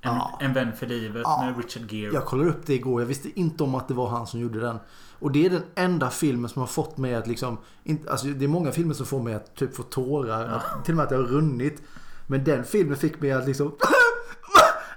En, 0.00 0.14
Ja. 0.14 0.38
en 0.40 0.52
vän 0.52 0.72
för 0.76 0.86
livet 0.86 1.22
Ja. 1.24 1.42
med 1.46 1.56
Richard 1.64 1.92
Gere. 1.92 2.14
Jag 2.14 2.24
kollade 2.24 2.50
upp 2.50 2.66
det 2.66 2.74
igår. 2.74 3.00
Jag 3.00 3.06
visste 3.06 3.40
inte 3.40 3.64
om 3.64 3.74
att 3.74 3.88
det 3.88 3.94
var 3.94 4.08
han 4.08 4.26
som 4.26 4.40
gjorde 4.40 4.60
den. 4.60 4.78
Och 5.18 5.32
det 5.32 5.46
är 5.46 5.50
den 5.50 5.62
enda 5.74 6.10
filmen 6.10 6.50
som 6.50 6.60
har 6.60 6.66
fått 6.66 6.96
mig 6.98 7.14
att 7.14 7.26
liksom... 7.26 7.58
Inte, 7.84 8.10
alltså 8.10 8.26
det 8.26 8.44
är 8.44 8.48
många 8.48 8.72
filmer 8.72 8.94
som 8.94 9.06
får 9.06 9.22
mig 9.22 9.34
att 9.34 9.54
typ 9.54 9.76
få 9.76 9.82
tårar. 9.82 10.46
Att, 10.48 10.84
till 10.84 10.92
och 10.92 10.96
med 10.96 11.02
att 11.02 11.08
det 11.10 11.16
har 11.16 11.22
runnit. 11.22 11.82
Men 12.26 12.44
den 12.44 12.64
filmen 12.64 12.96
fick 12.96 13.20
mig 13.20 13.32
att 13.32 13.46
liksom... 13.46 13.72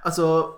Alltså, 0.01 0.49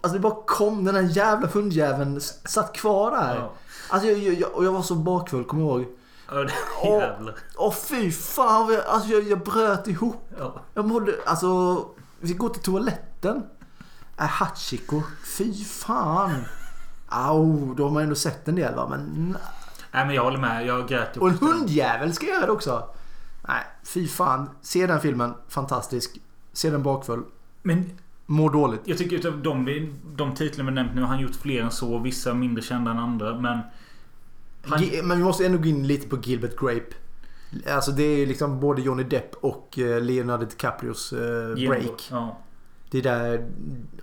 alltså 0.00 0.12
det 0.12 0.18
bara 0.18 0.36
kom. 0.46 0.84
Den 0.84 0.94
här 0.94 1.02
jävla 1.02 1.48
hundjäveln 1.48 2.20
satt 2.20 2.76
kvar 2.76 3.10
där. 3.10 3.36
Ja. 3.36 3.52
Alltså 3.90 4.08
jag, 4.08 4.18
jag, 4.18 4.34
jag, 4.40 4.54
och 4.54 4.64
jag 4.64 4.72
var 4.72 4.82
så 4.82 4.94
bakfull, 4.94 5.44
kommer 5.44 5.62
jag 5.62 5.80
ihåg. 5.80 5.86
Åh. 6.82 7.02
Åh 7.56 7.72
fy 7.74 8.12
fan. 8.12 8.72
jag- 8.72 8.84
Alltså 8.86 9.08
jag, 9.10 9.22
jag 9.22 9.38
bröt 9.44 9.88
ihop. 9.88 10.28
Ja. 10.38 10.54
Jag 10.74 10.84
mådde, 10.88 11.12
alltså... 11.26 11.84
Vi 12.20 12.32
går 12.34 12.48
till 12.48 12.62
toaletten. 12.62 13.42
Äh, 14.18 14.24
Hachiko. 14.26 15.02
Fy 15.38 15.64
fan. 15.64 16.44
Au, 17.08 17.74
då 17.74 17.84
har 17.84 17.90
man 17.90 18.02
ändå 18.02 18.14
sett 18.14 18.48
en 18.48 18.54
del 18.56 18.74
va. 18.74 18.86
Men... 18.90 19.36
Nej 19.92 20.06
men 20.06 20.14
jag 20.14 20.22
håller 20.24 20.38
med. 20.38 20.66
Jag 20.66 20.88
grät 20.88 21.16
Och 21.16 21.28
en 21.28 21.38
hundjävel 21.38 22.12
ska 22.14 22.26
göra 22.26 22.46
det 22.46 22.52
också. 22.52 22.88
Nej, 23.48 23.62
fy 23.84 24.08
fan. 24.08 24.50
Se 24.62 24.86
den 24.86 25.00
filmen. 25.00 25.34
Fantastisk. 25.48 26.20
Se 26.52 26.70
den 26.70 26.82
bakfull. 26.82 27.22
Men 27.62 27.90
Mår 28.26 28.50
dåligt. 28.50 28.80
jag 28.84 28.98
tycker 28.98 29.16
utav 29.16 29.42
de, 29.42 29.64
de 30.16 30.34
titlar 30.34 30.64
vi 30.64 30.70
nämnt 30.70 30.94
nu 30.94 31.00
har 31.00 31.08
han 31.08 31.20
gjort 31.20 31.34
fler 31.36 31.62
än 31.62 31.70
så. 31.70 31.98
Vissa 31.98 32.34
mindre 32.34 32.62
kända 32.62 32.90
än 32.90 32.98
andra. 32.98 33.34
Men... 33.34 33.58
Han, 34.66 35.08
Men 35.08 35.18
vi 35.18 35.24
måste 35.24 35.46
ändå 35.46 35.58
gå 35.58 35.64
in 35.64 35.86
lite 35.86 36.08
på 36.08 36.16
Gilbert 36.16 36.60
Grape. 36.60 36.94
Alltså 37.70 37.90
det 37.90 38.02
är 38.02 38.16
ju 38.16 38.26
liksom 38.26 38.60
både 38.60 38.82
Johnny 38.82 39.02
Depp 39.02 39.34
och 39.34 39.78
eh, 39.78 40.00
Leonardo 40.00 40.44
DiCaprios 40.44 41.12
eh, 41.12 41.68
break. 41.68 42.08
Ja. 42.10 42.38
Det 42.90 42.98
är 42.98 43.02
där 43.02 43.48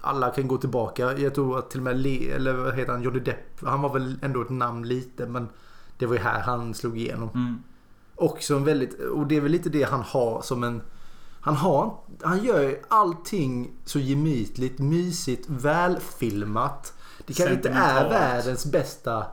alla 0.01 0.29
kan 0.29 0.47
gå 0.47 0.57
tillbaka. 0.57 1.17
Jag 1.17 1.35
tror 1.35 1.59
att 1.59 1.69
till 1.69 1.79
och 1.79 1.83
med 1.83 1.97
Le, 1.97 2.31
eller 2.31 2.53
vad 2.53 2.75
heter 2.75 2.91
han, 2.91 3.03
Johnny 3.03 3.19
Depp. 3.19 3.65
Han 3.65 3.81
var 3.81 3.93
väl 3.93 4.15
ändå 4.21 4.41
ett 4.41 4.49
namn 4.49 4.87
lite 4.87 5.25
men 5.25 5.47
det 5.97 6.05
var 6.05 6.13
ju 6.13 6.21
här 6.21 6.41
han 6.41 6.73
slog 6.73 6.97
igenom. 6.97 7.29
Mm. 7.33 7.63
Också 8.15 8.55
en 8.55 8.63
väldigt, 8.63 8.99
och 8.99 9.27
det 9.27 9.37
är 9.37 9.41
väl 9.41 9.51
lite 9.51 9.69
det 9.69 9.83
han 9.83 10.01
har 10.01 10.41
som 10.41 10.63
en... 10.63 10.81
Han 11.41 11.55
har, 11.55 11.97
han 12.21 12.43
gör 12.43 12.61
ju 12.61 12.79
allting 12.87 13.71
så 13.85 13.99
gemytligt, 13.99 14.79
mysigt, 14.79 15.45
välfilmat. 15.49 16.93
Det 17.25 17.33
kanske 17.33 17.55
inte 17.55 17.69
är 17.69 18.09
världens 18.09 18.65
bästa... 18.65 19.25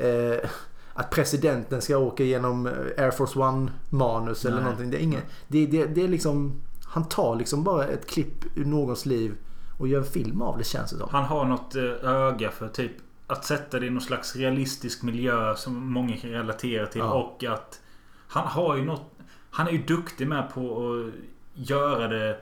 Eh, 0.00 0.50
att 0.94 1.10
presidenten 1.10 1.82
ska 1.82 1.98
åka 1.98 2.24
genom 2.24 2.66
Air 2.98 3.10
Force 3.10 3.38
One 3.38 3.72
manus 3.90 4.44
eller 4.44 4.60
någonting. 4.62 4.90
Det 4.90 4.96
är 4.96 5.02
inget... 5.02 5.24
Det, 5.48 5.66
det, 5.66 5.86
det 5.86 6.04
är 6.04 6.08
liksom... 6.08 6.62
Han 6.84 7.08
tar 7.08 7.36
liksom 7.36 7.64
bara 7.64 7.86
ett 7.86 8.06
klipp 8.06 8.56
ur 8.56 8.64
någons 8.64 9.06
liv 9.06 9.34
och 9.78 9.88
gör 9.88 9.98
en 9.98 10.06
film 10.06 10.42
av 10.42 10.58
det 10.58 10.64
känns 10.64 10.90
det 10.90 10.98
som. 10.98 11.08
Han 11.10 11.24
har 11.24 11.44
något 11.44 11.76
eh, 11.76 12.10
öga 12.10 12.50
för 12.50 12.68
typ 12.68 12.92
att 13.26 13.44
sätta 13.44 13.78
det 13.78 13.86
i 13.86 13.90
någon 13.90 14.00
slags 14.00 14.36
realistisk 14.36 15.02
miljö 15.02 15.56
som 15.56 15.92
många 15.92 16.16
kan 16.16 16.30
relatera 16.30 16.86
till. 16.86 17.00
Ja. 17.00 17.12
Och 17.12 17.44
att 17.44 17.80
han 18.28 18.46
har 18.46 18.76
ju 18.76 18.84
något... 18.84 19.10
Han 19.50 19.68
är 19.68 19.72
ju 19.72 19.82
duktig 19.82 20.28
med 20.28 20.54
på 20.54 20.60
att 20.60 21.14
göra 21.54 22.08
det 22.08 22.38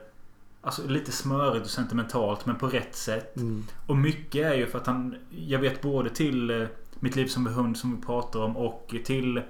Alltså 0.61 0.87
lite 0.87 1.11
smörigt 1.11 1.65
och 1.65 1.71
sentimentalt 1.71 2.45
men 2.45 2.55
på 2.55 2.67
rätt 2.67 2.95
sätt. 2.95 3.35
Mm. 3.35 3.63
Och 3.87 3.97
mycket 3.97 4.45
är 4.45 4.53
ju 4.53 4.65
för 4.65 4.77
att 4.79 4.87
han... 4.87 5.15
Jag 5.29 5.59
vet 5.59 5.81
både 5.81 6.09
till 6.09 6.49
eh, 6.49 6.67
Mitt 6.99 7.15
liv 7.15 7.27
som 7.27 7.47
en 7.47 7.53
hund 7.53 7.77
som 7.77 7.95
vi 7.95 8.01
pratar 8.05 8.39
om 8.39 8.57
och 8.57 8.95
till 9.05 9.41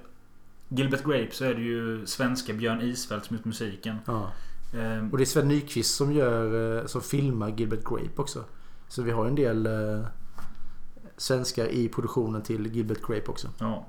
Gilbert 0.70 1.04
Grape 1.04 1.30
så 1.32 1.46
är 1.46 1.54
det 1.54 1.62
ju 1.62 2.06
svenska 2.06 2.54
Björn 2.54 2.82
Isfält 2.82 3.26
som 3.26 3.36
gjort 3.36 3.46
musiken. 3.46 3.96
Ja. 4.06 4.32
Ehm, 4.80 5.10
Och 5.12 5.18
det 5.18 5.24
är 5.24 5.26
Sven 5.26 5.48
Nykvist 5.48 5.96
som 5.96 6.14
gör, 6.14 6.78
eh, 6.80 6.86
som 6.86 7.02
filmar 7.02 7.50
Gilbert 7.50 7.84
Grape 7.84 8.22
också. 8.22 8.44
Så 8.88 9.02
vi 9.02 9.12
har 9.12 9.26
en 9.26 9.36
del 9.36 9.66
eh, 9.66 10.06
svenskar 11.18 11.66
i 11.66 11.90
produktionen 11.90 12.42
till 12.42 12.68
Gilbert 12.76 13.08
Grape 13.08 13.32
också. 13.32 13.48
ja. 13.60 13.86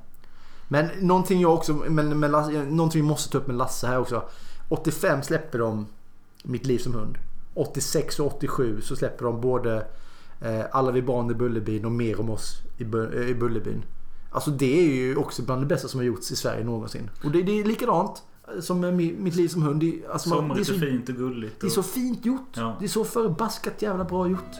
Men 0.72 0.88
någonting 1.00 1.40
jag 1.40 1.54
också, 1.54 1.74
men, 1.74 2.18
men, 2.20 2.30
Lasse- 2.34 2.70
någonting 2.70 3.02
vi 3.02 3.08
måste 3.08 3.30
ta 3.32 3.38
upp 3.38 3.46
med 3.46 3.56
Lasse 3.56 3.86
här 3.86 3.98
också. 3.98 4.22
85 4.68 5.22
släpper 5.22 5.58
de 5.58 5.86
Mitt 6.44 6.66
liv 6.66 6.78
som 6.78 6.94
hund. 6.94 7.18
86 7.54 8.20
och 8.20 8.26
87 8.36 8.80
så 8.80 8.96
släpper 8.96 9.24
de 9.24 9.40
både 9.40 9.76
eh, 9.76 9.82
Alla 10.70 10.90
vi 10.92 11.02
barn 11.02 11.30
i 11.30 11.34
Bullerbyn 11.34 11.84
och 11.84 11.92
Mer 11.92 12.20
om 12.20 12.30
oss 12.30 12.56
i, 12.78 12.82
eh, 12.82 13.28
i 13.28 13.34
Bullerbyn. 13.34 13.82
Alltså 14.30 14.50
det 14.50 14.80
är 14.80 14.92
ju 14.94 15.16
också 15.16 15.42
bland 15.42 15.62
det 15.62 15.66
bästa 15.66 15.88
som 15.88 16.00
har 16.00 16.04
gjorts 16.04 16.32
i 16.32 16.36
Sverige 16.36 16.64
någonsin. 16.64 17.10
Och 17.24 17.30
det, 17.30 17.42
det 17.42 17.60
är 17.60 17.64
likadant 17.64 18.22
som 18.60 18.80
med 18.80 18.94
Mi- 18.94 19.18
Mitt 19.18 19.34
liv 19.36 19.48
som 19.48 19.62
hund. 19.62 19.80
Det, 19.80 19.86
är- 19.86 20.10
alltså 20.12 20.28
man, 20.28 20.38
det, 20.38 20.60
är 20.60 20.64
Somrigt 20.64 20.66
så, 20.68 20.74
och 20.74 20.80
fint 20.80 21.08
och 21.08 21.14
gulligt. 21.14 21.60
det 21.60 21.64
är 21.64 21.68
och- 21.68 21.72
så 21.72 21.82
fint 21.82 22.26
gjort. 22.26 22.48
Ja. 22.56 22.76
Det 22.78 22.84
är 22.84 22.88
så 22.88 23.04
förbaskat 23.04 23.82
jävla 23.82 24.04
bra 24.04 24.28
gjort. 24.28 24.56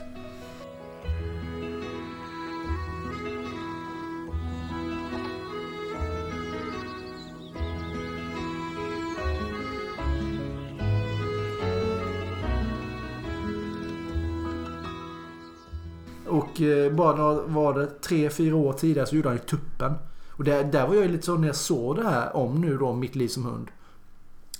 Och 16.31 16.61
eh, 16.61 16.93
bara 16.93 17.33
var 17.33 17.73
det 17.73 17.87
tre, 17.87 18.29
fyra 18.29 18.55
år 18.55 18.73
tidigare 18.73 19.07
så 19.07 19.15
gjorde 19.15 19.29
han 19.29 19.37
ju 19.37 19.43
Tuppen. 19.43 19.93
Och 20.31 20.43
där, 20.43 20.63
där 20.63 20.87
var 20.87 20.95
jag 20.95 21.03
ju 21.03 21.11
lite 21.11 21.25
så 21.25 21.37
när 21.37 21.47
jag 21.47 21.55
såg 21.55 21.95
det 21.95 22.03
här 22.03 22.35
om 22.35 22.61
nu 22.61 22.77
då 22.77 22.93
Mitt 22.93 23.15
liv 23.15 23.27
som 23.27 23.45
hund. 23.45 23.67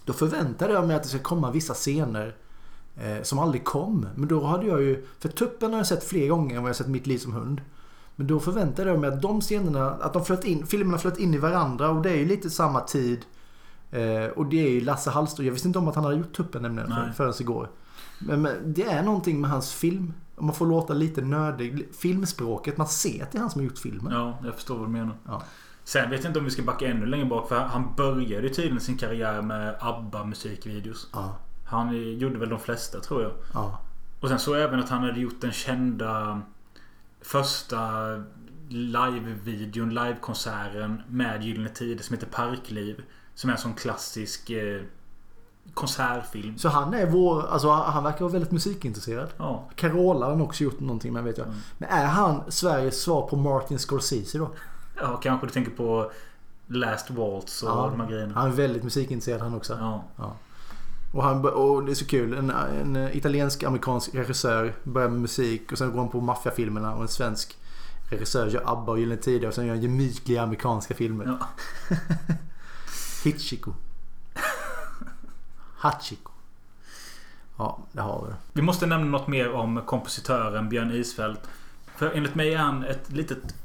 Då 0.05 0.13
förväntade 0.13 0.73
jag 0.73 0.88
mig 0.88 0.95
att 0.95 1.03
det 1.03 1.10
ska 1.10 1.19
komma 1.19 1.51
vissa 1.51 1.73
scener 1.73 2.36
eh, 2.97 3.21
som 3.23 3.39
aldrig 3.39 3.63
kom. 3.63 4.07
Men 4.15 4.27
då 4.27 4.43
hade 4.43 4.67
jag 4.67 4.81
ju... 4.81 5.05
För 5.19 5.29
Tuppen 5.29 5.71
har 5.71 5.79
jag 5.79 5.88
sett 5.88 6.03
fler 6.03 6.27
gånger 6.27 6.55
än 6.55 6.62
vad 6.62 6.69
jag 6.69 6.75
sett 6.75 6.88
Mitt 6.88 7.07
liv 7.07 7.17
som 7.17 7.34
hund. 7.34 7.62
Men 8.15 8.27
då 8.27 8.39
förväntade 8.39 8.89
jag 8.89 8.99
mig 8.99 9.10
att 9.10 9.21
de 9.21 9.41
scenerna, 9.41 9.91
att 9.91 10.13
de 10.13 10.25
flöt 10.25 10.43
in, 10.43 10.65
filmerna 10.65 10.97
flöt 10.97 11.19
in 11.19 11.34
i 11.34 11.38
varandra 11.38 11.89
och 11.89 12.01
det 12.01 12.10
är 12.10 12.17
ju 12.17 12.25
lite 12.25 12.49
samma 12.49 12.81
tid. 12.81 13.25
Eh, 13.91 14.25
och 14.25 14.45
det 14.45 14.65
är 14.65 14.69
ju 14.69 14.81
Lasse 14.81 15.10
Hallström. 15.10 15.45
Jag 15.45 15.53
visste 15.53 15.67
inte 15.67 15.79
om 15.79 15.88
att 15.88 15.95
han 15.95 16.03
hade 16.03 16.17
gjort 16.17 16.36
Tuppen 16.38 16.62
nämligen 16.62 16.89
för, 16.89 17.12
förrän 17.15 17.34
igår. 17.39 17.69
Men, 18.19 18.41
men 18.41 18.73
det 18.73 18.84
är 18.84 19.03
någonting 19.03 19.41
med 19.41 19.49
hans 19.49 19.73
film. 19.73 20.13
Om 20.41 20.47
man 20.47 20.56
får 20.56 20.67
låta 20.67 20.93
lite 20.93 21.21
nördig. 21.21 21.88
Filmspråket. 21.95 22.77
Man 22.77 22.88
ser 22.88 23.23
att 23.23 23.32
det 23.32 23.38
är 23.38 23.39
han 23.39 23.49
som 23.49 23.62
har 23.62 23.65
gjort 23.65 23.77
filmen. 23.77 24.13
Ja, 24.13 24.39
jag 24.43 24.56
förstår 24.56 24.77
vad 24.77 24.88
du 24.88 24.91
menar. 24.91 25.17
Ja. 25.25 25.43
Sen 25.84 26.10
vet 26.10 26.23
jag 26.23 26.30
inte 26.30 26.39
om 26.39 26.45
vi 26.45 26.51
ska 26.51 26.63
backa 26.63 26.88
ännu 26.88 27.06
längre 27.06 27.25
bak. 27.25 27.49
För 27.49 27.60
han 27.60 27.95
började 27.95 28.49
tydligen 28.49 28.80
sin 28.80 28.97
karriär 28.97 29.41
med 29.41 29.75
ABBA 29.80 30.25
musikvideos. 30.25 31.10
Ja. 31.13 31.38
Han 31.65 32.17
gjorde 32.17 32.39
väl 32.39 32.49
de 32.49 32.60
flesta 32.60 32.99
tror 32.99 33.21
jag. 33.23 33.32
Ja. 33.54 33.82
Och 34.19 34.30
sen 34.30 34.39
så 34.39 34.54
även 34.54 34.80
att 34.80 34.89
han 34.89 35.04
hade 35.04 35.19
gjort 35.19 35.41
den 35.41 35.51
kända 35.51 36.41
första 37.21 37.80
live-videon, 38.69 39.89
live-konserten 39.89 41.01
med 41.08 41.43
Gyllene 41.43 41.69
Tider 41.69 42.04
som 42.04 42.13
heter 42.13 42.27
Parkliv. 42.27 43.04
Som 43.36 43.49
är 43.49 43.54
en 43.54 43.60
sån 43.60 43.73
klassisk 43.73 44.49
eh, 44.49 44.82
konsertfilm. 45.74 46.58
Så 46.58 46.69
han 46.69 46.93
är 46.93 47.06
vår... 47.06 47.47
Alltså 47.47 47.69
han 47.71 48.04
verkar 48.04 48.19
vara 48.19 48.32
väldigt 48.32 48.52
musikintresserad. 48.52 49.30
Ja. 49.38 49.63
Carola 49.76 50.26
har 50.26 50.41
också 50.41 50.63
gjort 50.63 50.80
någonting 50.80 51.13
med 51.13 51.24
vet 51.24 51.38
jag. 51.38 51.47
Men 51.78 51.89
är 51.89 52.06
han 52.06 52.41
Sveriges 52.52 53.02
svar 53.02 53.28
på 53.28 53.36
Martin 53.36 53.80
Scorsese 53.80 54.38
då? 54.38 54.50
ja, 55.02 55.17
kanske 55.17 55.47
du 55.47 55.52
tänker 55.54 55.71
på 55.71 56.12
Last 56.67 57.10
Waltz 57.12 57.63
och 57.63 57.69
Ja. 57.69 57.88
de 57.91 58.00
här 58.02 58.10
grejerna. 58.10 58.34
Han 58.34 58.47
är 58.47 58.54
väldigt 58.56 58.84
musikintresserad 58.84 59.41
han 59.41 59.56
också. 59.56 59.78
Ja. 60.17 60.34
Och, 61.13 61.24
han, 61.24 61.45
och 61.45 61.84
det 61.86 61.91
är 61.91 61.95
så 61.95 62.06
kul. 62.06 62.34
En, 62.34 62.50
en 62.50 63.10
italiensk-amerikansk 63.17 64.15
regissör 64.15 64.74
börjar 64.84 65.10
med 65.10 65.19
musik 65.21 65.71
och 65.71 65.78
sen 65.78 65.91
går 65.91 66.00
han 66.00 66.10
på 66.10 66.21
maffiafilmerna 66.21 66.95
och 66.95 67.02
en 67.02 67.08
svensk 67.08 67.58
regissör 68.10 68.47
gör 68.47 68.63
ABBA 68.65 68.91
och 68.91 69.00
Gyllene 69.00 69.21
Tider 69.21 69.47
och 69.47 69.54
sen 69.54 69.65
gör 69.65 69.74
han 69.74 69.82
gemytliga 69.84 70.41
amerikanska 70.41 70.93
filmer. 70.93 71.26
Ja. 71.26 71.47
Hitchiko. 73.24 73.74
Hachiko. 75.82 76.32
Ja, 77.58 77.80
det 77.91 78.02
har 78.02 78.26
vi. 78.28 78.34
Vi 78.54 78.62
måste 78.62 78.86
nämna 78.86 79.06
något 79.06 79.28
mer 79.28 79.52
om 79.52 79.82
kompositören 79.86 80.70
Björn 80.70 80.91
Isfält. 80.91 81.50
För 81.96 82.12
enligt 82.12 82.36
mig 82.36 82.54
är 82.54 82.58
han 82.58 82.84
ett 82.84 83.12
litet 83.12 83.56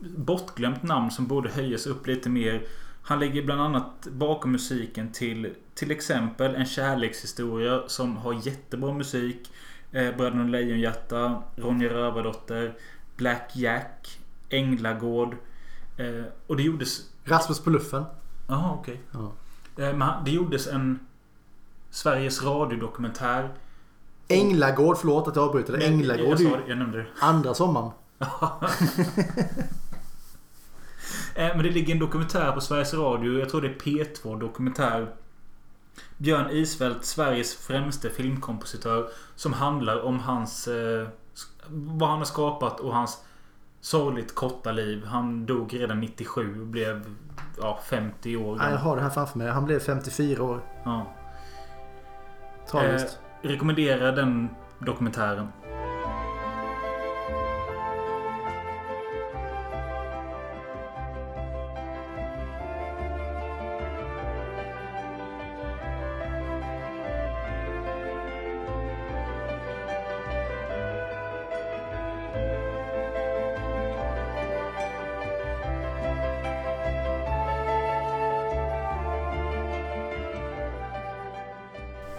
bortglömt 0.00 0.82
namn 0.82 1.10
som 1.10 1.26
borde 1.26 1.50
höjas 1.50 1.86
upp 1.86 2.06
lite 2.06 2.28
mer. 2.28 2.62
Han 3.02 3.20
ligger 3.20 3.42
bland 3.42 3.60
annat 3.60 4.06
bakom 4.10 4.52
musiken 4.52 5.12
till 5.12 5.54
till 5.74 5.90
exempel 5.90 6.54
En 6.54 6.66
kärlekshistoria 6.66 7.82
som 7.86 8.16
har 8.16 8.46
jättebra 8.46 8.92
musik. 8.92 9.52
Eh, 9.92 10.16
Bröderna 10.16 10.44
Lejonhjärta, 10.44 11.42
Ronja 11.56 11.88
Rövardotter, 11.88 12.74
Black 13.16 13.50
Jack, 13.52 14.20
Änglagård. 14.48 15.36
Eh, 15.96 16.24
och 16.46 16.56
det 16.56 16.62
gjordes... 16.62 17.00
Rasmus 17.24 17.60
på 17.60 17.70
luffen. 17.70 18.04
Jaha, 18.46 18.74
okej. 18.74 19.00
Ja. 19.12 19.32
Eh, 19.84 20.24
det 20.24 20.30
gjordes 20.30 20.66
en 20.66 20.98
Sveriges 21.98 22.42
Radio-dokumentär. 22.42 23.54
Änglagård, 24.28 24.96
förlåt 24.98 25.28
att 25.28 25.36
jag 25.36 25.44
avbryter. 25.44 25.72
Jag, 25.72 25.82
Änglagård 25.82 26.40
jag, 26.40 26.52
det, 26.52 26.68
jag 26.68 26.78
nämnde 26.78 26.98
det. 26.98 27.06
andra 27.20 27.54
sommaren. 27.54 27.90
Eh, 31.34 31.56
Men 31.56 31.62
det 31.62 31.70
ligger 31.70 31.92
en 31.92 31.98
dokumentär 31.98 32.52
på 32.52 32.60
Sveriges 32.60 32.94
Radio. 32.94 33.38
Jag 33.38 33.48
tror 33.48 33.60
det 33.60 33.68
är 33.68 33.74
P2 33.74 34.40
Dokumentär. 34.40 35.14
Björn 36.16 36.50
Isfält, 36.50 37.04
Sveriges 37.04 37.54
främste 37.54 38.10
filmkompositör. 38.10 39.08
Som 39.34 39.52
handlar 39.52 40.02
om 40.02 40.20
hans... 40.20 40.68
Eh, 40.68 41.08
vad 41.68 42.08
han 42.08 42.18
har 42.18 42.24
skapat 42.24 42.80
och 42.80 42.94
hans 42.94 43.18
sorgligt 43.80 44.34
korta 44.34 44.72
liv. 44.72 45.04
Han 45.04 45.46
dog 45.46 45.74
redan 45.74 46.00
97 46.00 46.60
och 46.60 46.66
blev 46.66 47.14
ja, 47.60 47.80
50 47.84 48.36
år 48.36 48.58
Ja, 48.60 48.70
jag 48.70 48.78
har 48.78 48.96
det 48.96 49.02
här 49.02 49.10
framför 49.10 49.38
mig. 49.38 49.50
Han 49.50 49.64
blev 49.64 49.80
54 49.80 50.42
år. 50.42 50.60
Ja. 50.84 51.06
Tragiskt. 52.70 53.20
Eh, 53.42 53.48
rekommenderar 53.48 54.12
den 54.12 54.50
dokumentären. 54.78 55.48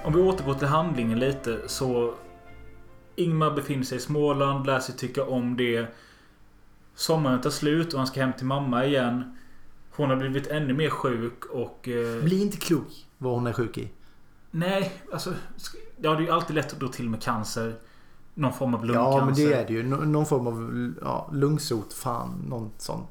Om 0.10 0.16
vi 0.16 0.22
återgår 0.22 0.54
till 0.54 0.68
handlingen 0.68 1.20
lite 1.20 1.60
så... 1.70 2.14
Ingmar 3.16 3.52
befinner 3.52 3.84
sig 3.84 3.98
i 3.98 4.02
Småland, 4.02 4.66
lär 4.66 4.80
sig 4.80 4.96
tycka 4.96 5.24
om 5.26 5.58
det. 5.58 5.88
Sommaren 6.96 7.42
tar 7.42 7.50
slut 7.50 7.94
och 7.94 8.00
han 8.00 8.08
ska 8.08 8.20
hem 8.22 8.34
till 8.34 8.46
mamma 8.46 8.86
igen. 8.86 9.38
Hon 9.96 10.10
har 10.10 10.18
blivit 10.18 10.48
ännu 10.48 10.74
mer 10.74 10.90
sjuk 10.90 11.46
och... 11.46 11.88
Eh, 11.88 12.24
Bli 12.24 12.42
inte 12.42 12.58
klok 12.58 13.08
vad 13.18 13.34
hon 13.34 13.48
är 13.48 13.54
sjuk 13.54 13.78
i. 13.78 13.92
nej, 14.52 14.92
alltså... 15.14 15.34
Ja, 15.98 16.12
det 16.12 16.18
är 16.18 16.22
ju 16.22 16.30
alltid 16.32 16.56
lätt 16.56 16.74
att 16.74 16.80
dra 16.80 16.88
till 16.88 17.10
med 17.10 17.22
cancer. 17.22 17.76
Någon 18.34 18.54
form 18.54 18.74
av 18.76 18.86
lungcancer. 18.86 19.20
Ja, 19.20 19.26
men 19.26 19.34
det 19.36 19.54
är 19.54 19.68
det 19.68 19.74
ju. 19.74 19.84
Nå- 19.84 19.98
Någon 19.98 20.26
form 20.26 20.48
av 20.48 20.94
ja, 21.02 21.30
lungsot. 21.34 21.94
Fan, 21.94 22.46
något 22.48 22.82
sånt. 22.82 23.08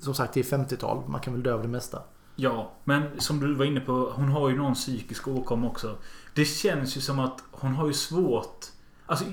Som 0.00 0.14
sagt, 0.14 0.34
det 0.34 0.40
är 0.40 0.58
50-tal. 0.58 1.02
Man 1.08 1.20
kan 1.20 1.32
väl 1.32 1.42
dö 1.42 1.54
av 1.54 1.62
det 1.62 1.68
mesta. 1.68 2.02
Ja, 2.40 2.72
men 2.84 3.20
som 3.20 3.40
du 3.40 3.54
var 3.54 3.64
inne 3.64 3.80
på. 3.80 4.12
Hon 4.16 4.28
har 4.28 4.48
ju 4.48 4.56
någon 4.56 4.74
psykisk 4.74 5.28
åkomma 5.28 5.66
också. 5.66 5.96
Det 6.34 6.44
känns 6.44 6.96
ju 6.96 7.00
som 7.00 7.18
att 7.18 7.42
hon 7.50 7.74
har 7.74 7.86
ju 7.86 7.92
svårt... 7.92 8.66
Alltså... 9.06 9.24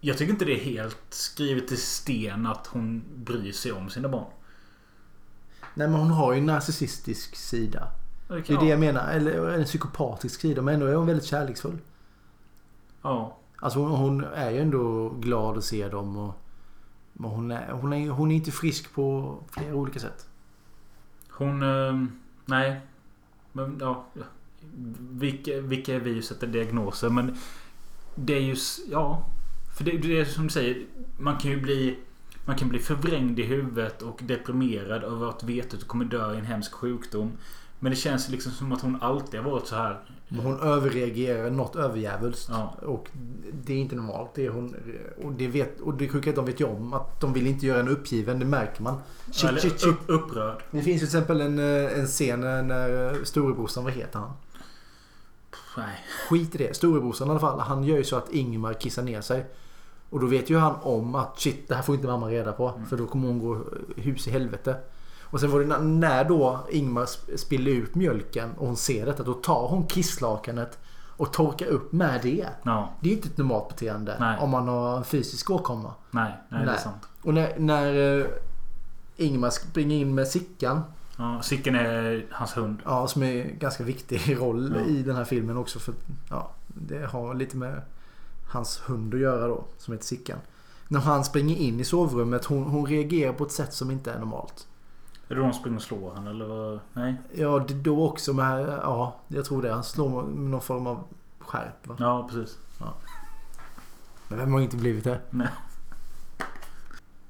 Jag 0.00 0.18
tycker 0.18 0.32
inte 0.32 0.44
det 0.44 0.60
är 0.60 0.64
helt 0.64 0.98
skrivet 1.10 1.72
i 1.72 1.76
sten 1.76 2.46
att 2.46 2.66
hon 2.66 3.02
bryr 3.16 3.52
sig 3.52 3.72
om 3.72 3.90
sina 3.90 4.08
barn. 4.08 4.30
Nej, 5.74 5.88
men 5.88 6.00
hon 6.00 6.10
har 6.10 6.32
ju 6.32 6.38
en 6.38 6.46
narcissistisk 6.46 7.36
sida. 7.36 7.88
Det 8.28 8.34
är 8.34 8.44
Ja. 8.46 8.60
det 8.60 8.66
jag 8.66 8.80
menar. 8.80 9.12
Eller 9.12 9.48
en 9.48 9.64
psykopatisk 9.64 10.40
sida. 10.40 10.62
Men 10.62 10.74
ändå 10.74 10.86
är 10.86 10.94
hon 10.94 11.06
väldigt 11.06 11.26
kärleksfull. 11.26 11.78
Ja. 13.02 13.36
Alltså 13.56 13.78
hon, 13.78 13.90
hon 13.90 14.24
är 14.24 14.50
ju 14.50 14.58
ändå 14.58 15.08
glad 15.08 15.58
att 15.58 15.64
se 15.64 15.88
dem. 15.88 16.16
Och, 16.16 16.34
men 17.12 17.30
hon 17.30 17.50
är, 17.50 17.72
hon, 17.72 17.92
är, 17.92 18.08
hon 18.10 18.30
är 18.30 18.36
inte 18.36 18.50
frisk 18.50 18.94
på 18.94 19.36
flera 19.50 19.74
olika 19.74 20.00
sätt. 20.00 20.27
Hon... 21.38 21.62
Eh, 21.62 22.04
nej. 22.44 22.80
Men 23.52 23.78
ja. 23.80 24.06
Vilka, 25.10 25.60
vilka 25.60 25.94
är 25.94 26.00
vi 26.00 26.20
och 26.20 26.24
sätter 26.24 26.46
diagnoser? 26.46 27.08
Men 27.08 27.36
det 28.14 28.34
är 28.34 28.40
ju... 28.40 28.56
Ja. 28.90 29.26
För 29.76 29.84
det, 29.84 29.98
det 29.98 30.20
är 30.20 30.24
som 30.24 30.44
du 30.44 30.50
säger. 30.50 30.86
Man 31.18 31.36
kan 31.36 31.50
ju 31.50 31.60
bli... 31.60 31.98
Man 32.44 32.56
kan 32.56 32.68
bli 32.68 32.78
förvrängd 32.78 33.38
i 33.38 33.42
huvudet 33.42 34.02
och 34.02 34.20
deprimerad 34.22 35.04
över 35.04 35.28
att 35.28 35.42
veta 35.42 35.74
att 35.74 35.80
du 35.80 35.86
kommer 35.86 36.04
dö 36.04 36.34
i 36.34 36.38
en 36.38 36.44
hemsk 36.44 36.72
sjukdom. 36.72 37.32
Men 37.78 37.90
det 37.90 37.96
känns 37.96 38.28
liksom 38.28 38.52
som 38.52 38.72
att 38.72 38.82
hon 38.82 39.02
alltid 39.02 39.40
har 39.40 39.50
varit 39.50 39.66
så 39.66 39.76
här. 39.76 40.00
Men 40.28 40.40
hon 40.40 40.60
överreagerar 40.60 41.50
något 41.50 41.76
överjävulskt. 41.76 42.48
Ja. 42.50 42.74
Och 42.82 43.08
det 43.52 43.72
är 43.72 43.76
inte 43.76 43.96
normalt. 43.96 44.30
Det 44.34 44.46
är 44.46 44.50
hon, 44.50 44.74
och 45.24 45.32
det 45.32 45.48
vet 45.48 45.80
och 45.80 45.94
det 45.94 46.08
sjuka 46.08 46.30
är 46.30 46.32
att 46.32 46.36
de 46.36 46.44
vet 46.44 46.60
ju 46.60 46.64
om 46.64 46.92
att 46.92 47.20
de 47.20 47.32
vill 47.32 47.46
inte 47.46 47.66
göra 47.66 47.80
en 47.80 47.88
uppgiven. 47.88 48.38
Det 48.38 48.44
märker 48.44 48.82
man. 48.82 49.00
Shit, 49.30 49.48
Eller 49.48 49.60
shit, 49.60 49.80
shit. 49.80 49.88
upp, 49.88 50.00
upprörd. 50.06 50.62
Det 50.70 50.82
finns 50.82 51.02
ju 51.02 51.06
till 51.06 51.18
exempel 51.18 51.40
en, 51.40 51.58
eh, 51.58 51.98
en 51.98 52.06
scen 52.06 52.40
när 52.40 53.14
eh, 53.14 53.22
storebrorsan, 53.24 53.84
vad 53.84 53.92
heter 53.92 54.18
han? 54.18 54.32
Nej. 55.76 56.04
Skit 56.28 56.54
i 56.54 56.58
det. 56.58 56.76
Storebrorsan 56.76 57.28
i 57.28 57.30
alla 57.30 57.40
fall. 57.40 57.60
Han 57.60 57.84
gör 57.84 57.96
ju 57.96 58.04
så 58.04 58.16
att 58.16 58.32
Ingmar 58.32 58.72
kissar 58.74 59.02
ner 59.02 59.20
sig. 59.20 59.46
Och 60.10 60.20
då 60.20 60.26
vet 60.26 60.50
ju 60.50 60.56
han 60.56 60.74
om 60.82 61.14
att 61.14 61.40
shit, 61.40 61.68
det 61.68 61.74
här 61.74 61.82
får 61.82 61.94
inte 61.94 62.06
mamma 62.06 62.30
reda 62.30 62.52
på. 62.52 62.68
Mm. 62.68 62.86
För 62.86 62.96
då 62.96 63.06
kommer 63.06 63.28
hon 63.28 63.38
gå 63.38 63.64
hus 63.96 64.28
i 64.28 64.30
helvete. 64.30 64.76
Och 65.30 65.40
sen 65.40 65.50
var 65.50 65.60
det 65.60 65.78
när- 65.78 66.24
då 66.24 66.60
Ingmar 66.70 67.04
sp- 67.04 67.36
spiller 67.36 67.72
ut 67.72 67.94
mjölken 67.94 68.50
och 68.58 68.66
hon 68.66 68.76
ser 68.76 69.06
detta. 69.06 69.22
Då 69.22 69.34
tar 69.34 69.68
hon 69.68 69.86
kisslakanet 69.86 70.78
och 71.16 71.32
torkar 71.32 71.66
upp 71.66 71.92
med 71.92 72.20
det. 72.22 72.46
Ja. 72.62 72.90
Det 73.00 73.08
är 73.08 73.12
inte 73.14 73.28
ett 73.28 73.38
normalt 73.38 73.68
beteende 73.68 74.16
Nej. 74.20 74.38
om 74.40 74.50
man 74.50 74.68
har 74.68 74.96
en 74.96 75.04
fysisk 75.04 75.50
åkomma. 75.50 75.92
Nej. 76.10 76.32
Nej, 76.48 76.66
det 76.66 76.72
är 76.72 76.76
sant. 76.76 77.02
Och 77.22 77.34
när, 77.34 77.58
när 77.58 78.18
eh, 78.20 78.26
Ingmar 79.16 79.50
springer 79.50 79.96
in 79.96 80.14
med 80.14 80.28
Sickan. 80.28 80.80
Ja, 81.16 81.42
Sicken 81.42 81.74
är 81.74 82.26
hans 82.30 82.56
hund. 82.56 82.78
Ja, 82.84 83.06
som 83.06 83.22
är 83.22 83.44
en 83.44 83.58
ganska 83.58 83.84
viktig 83.84 84.38
roll 84.40 84.74
Ja. 84.78 84.84
i 84.90 85.02
den 85.02 85.16
här 85.16 85.24
filmen 85.24 85.56
också. 85.56 85.78
För 85.78 85.94
ja, 86.30 86.50
Det 86.68 87.06
har 87.06 87.34
lite 87.34 87.56
med 87.56 87.82
hans 88.50 88.80
hund 88.86 89.14
att 89.14 89.20
göra 89.20 89.46
då. 89.46 89.64
Som 89.78 89.92
heter 89.92 90.06
Sickan. 90.06 90.38
När 90.88 91.00
han 91.00 91.24
springer 91.24 91.56
in 91.56 91.80
i 91.80 91.84
sovrummet. 91.84 92.44
Hon, 92.44 92.62
hon 92.64 92.86
reagerar 92.86 93.32
på 93.32 93.44
ett 93.44 93.52
sätt 93.52 93.74
som 93.74 93.90
inte 93.90 94.12
är 94.12 94.18
normalt. 94.18 94.66
Är 95.28 95.34
det 95.34 95.40
de 95.40 95.52
som 95.52 95.60
springer 95.60 95.76
och 95.76 95.82
slår 95.82 96.14
han 96.14 96.26
eller 96.26 96.44
vad? 96.46 96.80
Nej? 96.92 97.14
Ja, 97.34 97.64
det 97.68 97.74
då 97.74 98.08
också 98.08 98.32
med... 98.32 98.68
Ja, 98.82 99.16
jag 99.28 99.44
tror 99.44 99.62
det. 99.62 99.72
Han 99.72 99.84
slår 99.84 100.22
med 100.22 100.50
någon 100.50 100.60
form 100.60 100.86
av 100.86 101.04
skärp. 101.38 101.86
Va? 101.86 101.96
Ja, 101.98 102.28
precis. 102.30 102.58
Men 104.28 104.38
vem 104.38 104.52
har 104.52 104.60
inte 104.60 104.76
blivit 104.76 105.04
det? 105.04 105.20
Nej. 105.30 105.48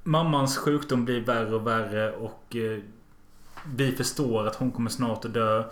Mammans 0.02 0.56
sjukdom 0.56 1.04
blir 1.04 1.20
värre 1.20 1.54
och 1.54 1.66
värre 1.66 2.16
och 2.16 2.56
eh, 2.56 2.78
vi 3.66 3.92
förstår 3.92 4.46
att 4.46 4.56
hon 4.56 4.70
kommer 4.70 4.90
snart 4.90 5.24
att 5.24 5.34
dö. 5.34 5.64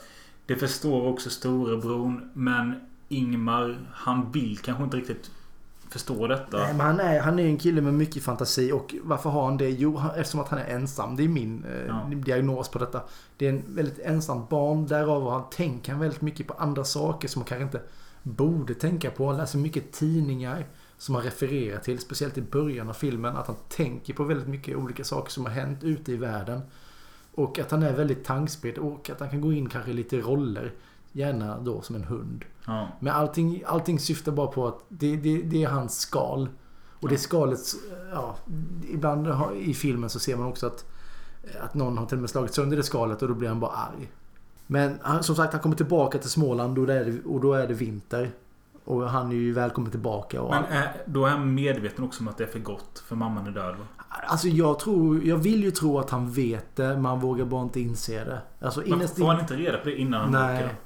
Det 0.46 0.56
förstår 0.56 1.06
också 1.06 1.30
storebror 1.30 2.30
men 2.32 2.80
Ingmar, 3.08 3.78
han 3.92 4.32
vill 4.32 4.58
kanske 4.58 4.84
inte 4.84 4.96
riktigt 4.96 5.30
förstå 5.90 6.26
detta. 6.26 6.56
Nej, 6.58 6.74
men 6.74 6.86
han 6.86 7.00
är, 7.00 7.20
han 7.20 7.38
är 7.38 7.44
en 7.46 7.58
kille 7.58 7.80
med 7.80 7.94
mycket 7.94 8.22
fantasi 8.22 8.72
och 8.72 8.94
varför 9.02 9.30
har 9.30 9.44
han 9.44 9.56
det? 9.56 9.70
Jo, 9.70 9.96
han, 9.96 10.10
eftersom 10.10 10.40
att 10.40 10.48
han 10.48 10.58
är 10.58 10.64
ensam. 10.66 11.16
Det 11.16 11.24
är 11.24 11.28
min 11.28 11.64
eh, 11.64 11.86
Ja. 11.86 12.10
diagnos 12.14 12.68
på 12.68 12.78
detta. 12.78 13.02
Det 13.36 13.46
är 13.46 13.50
en 13.50 13.62
väldigt 13.68 13.98
ensamt 13.98 14.48
barn. 14.48 14.86
Därav 14.86 15.30
han 15.30 15.50
tänker 15.50 15.92
han 15.92 16.00
väldigt 16.00 16.20
mycket 16.20 16.46
på 16.46 16.54
andra 16.54 16.84
saker 16.84 17.28
som 17.28 17.40
man 17.40 17.46
kanske 17.46 17.62
inte 17.64 17.80
borde 18.22 18.74
tänka 18.74 19.10
på. 19.10 19.26
Han 19.26 19.36
läser 19.36 19.58
mycket 19.58 19.92
tidningar 19.92 20.66
som 20.98 21.14
han 21.14 21.24
refererar 21.24 21.78
till. 21.78 21.98
Speciellt 21.98 22.38
i 22.38 22.42
början 22.42 22.88
av 22.88 22.92
filmen. 22.92 23.36
Att 23.36 23.46
han 23.46 23.56
tänker 23.68 24.14
på 24.14 24.24
väldigt 24.24 24.48
mycket 24.48 24.76
olika 24.76 25.04
saker 25.04 25.30
som 25.30 25.44
har 25.44 25.52
hänt 25.52 25.84
ute 25.84 26.12
i 26.12 26.16
världen. 26.16 26.60
Och 27.34 27.58
att 27.58 27.70
han 27.70 27.82
är 27.82 27.92
väldigt 27.92 28.24
tankspridd 28.24 28.78
och 28.78 29.10
att 29.10 29.20
han 29.20 29.30
kan 29.30 29.40
gå 29.40 29.52
in 29.52 29.68
kanske 29.68 29.90
i 29.90 29.94
lite 29.94 30.16
roller. 30.20 30.72
Gärna 31.16 31.58
då 31.58 31.82
som 31.82 31.96
en 31.96 32.04
hund. 32.04 32.44
Ja. 32.66 32.88
Men 33.00 33.12
allting, 33.14 33.62
allting 33.66 33.98
syftar 33.98 34.32
bara 34.32 34.46
på 34.46 34.68
att 34.68 34.84
det, 34.88 35.16
det, 35.16 35.42
det 35.42 35.64
är 35.64 35.68
hans 35.68 35.98
skal. 35.98 36.48
Och 37.00 37.08
det 37.08 37.18
skalet, 37.18 37.58
ja, 38.12 38.36
ibland 38.88 39.28
i 39.56 39.74
filmen 39.74 40.10
så 40.10 40.18
ser 40.18 40.36
man 40.36 40.46
också 40.46 40.66
att, 40.66 40.84
att 41.60 41.74
någon 41.74 41.98
har 41.98 42.06
till 42.06 42.16
och 42.16 42.20
med 42.20 42.30
slagit 42.30 42.54
sönder 42.54 42.76
det 42.76 42.82
skalet 42.82 43.22
och 43.22 43.28
då 43.28 43.34
blir 43.34 43.48
han 43.48 43.60
bara 43.60 43.70
arg. 43.70 44.10
Men 44.66 44.98
han, 45.02 45.22
som 45.22 45.36
sagt, 45.36 45.52
han 45.52 45.62
kommer 45.62 45.76
tillbaka 45.76 46.18
till 46.18 46.30
Småland 46.30 46.78
och 46.78 46.86
då 46.86 46.92
är 46.92 47.04
det, 47.04 47.24
och 47.24 47.40
då 47.40 47.52
är 47.52 47.68
det 47.68 47.74
vinter. 47.74 48.30
Och 48.84 49.10
han 49.10 49.30
är 49.30 49.34
ju 49.34 49.52
välkommen 49.52 49.90
tillbaka. 49.90 50.42
Och 50.42 50.50
Men 50.50 50.64
är, 50.64 51.02
då 51.06 51.26
är 51.26 51.30
han 51.30 51.54
medveten 51.54 52.04
också 52.04 52.20
om 52.20 52.28
att 52.28 52.38
det 52.38 52.44
är 52.44 52.48
för 52.48 52.58
gott 52.58 53.04
för 53.08 53.16
mamman 53.16 53.46
är 53.46 53.50
död 53.50 53.76
va? 53.76 53.84
Alltså 54.26 54.48
jag 54.48 54.78
tror, 54.78 55.24
jag 55.24 55.36
vill 55.36 55.64
ju 55.64 55.70
tro 55.70 55.98
att 55.98 56.10
han 56.10 56.30
vet 56.30 56.76
det, 56.76 56.88
men 56.88 57.04
han 57.04 57.20
vågar 57.20 57.44
bara 57.44 57.62
inte 57.62 57.80
inse 57.80 58.24
det. 58.24 58.40
Alltså 58.60 58.82
Men 58.86 59.08
får 59.08 59.26
han 59.26 59.40
inte 59.40 59.56
reda 59.56 59.78
på 59.78 59.84
det 59.84 59.96
innan 59.96 60.20
han 60.20 60.30
Nej. 60.30 60.64
åker? 60.64 60.76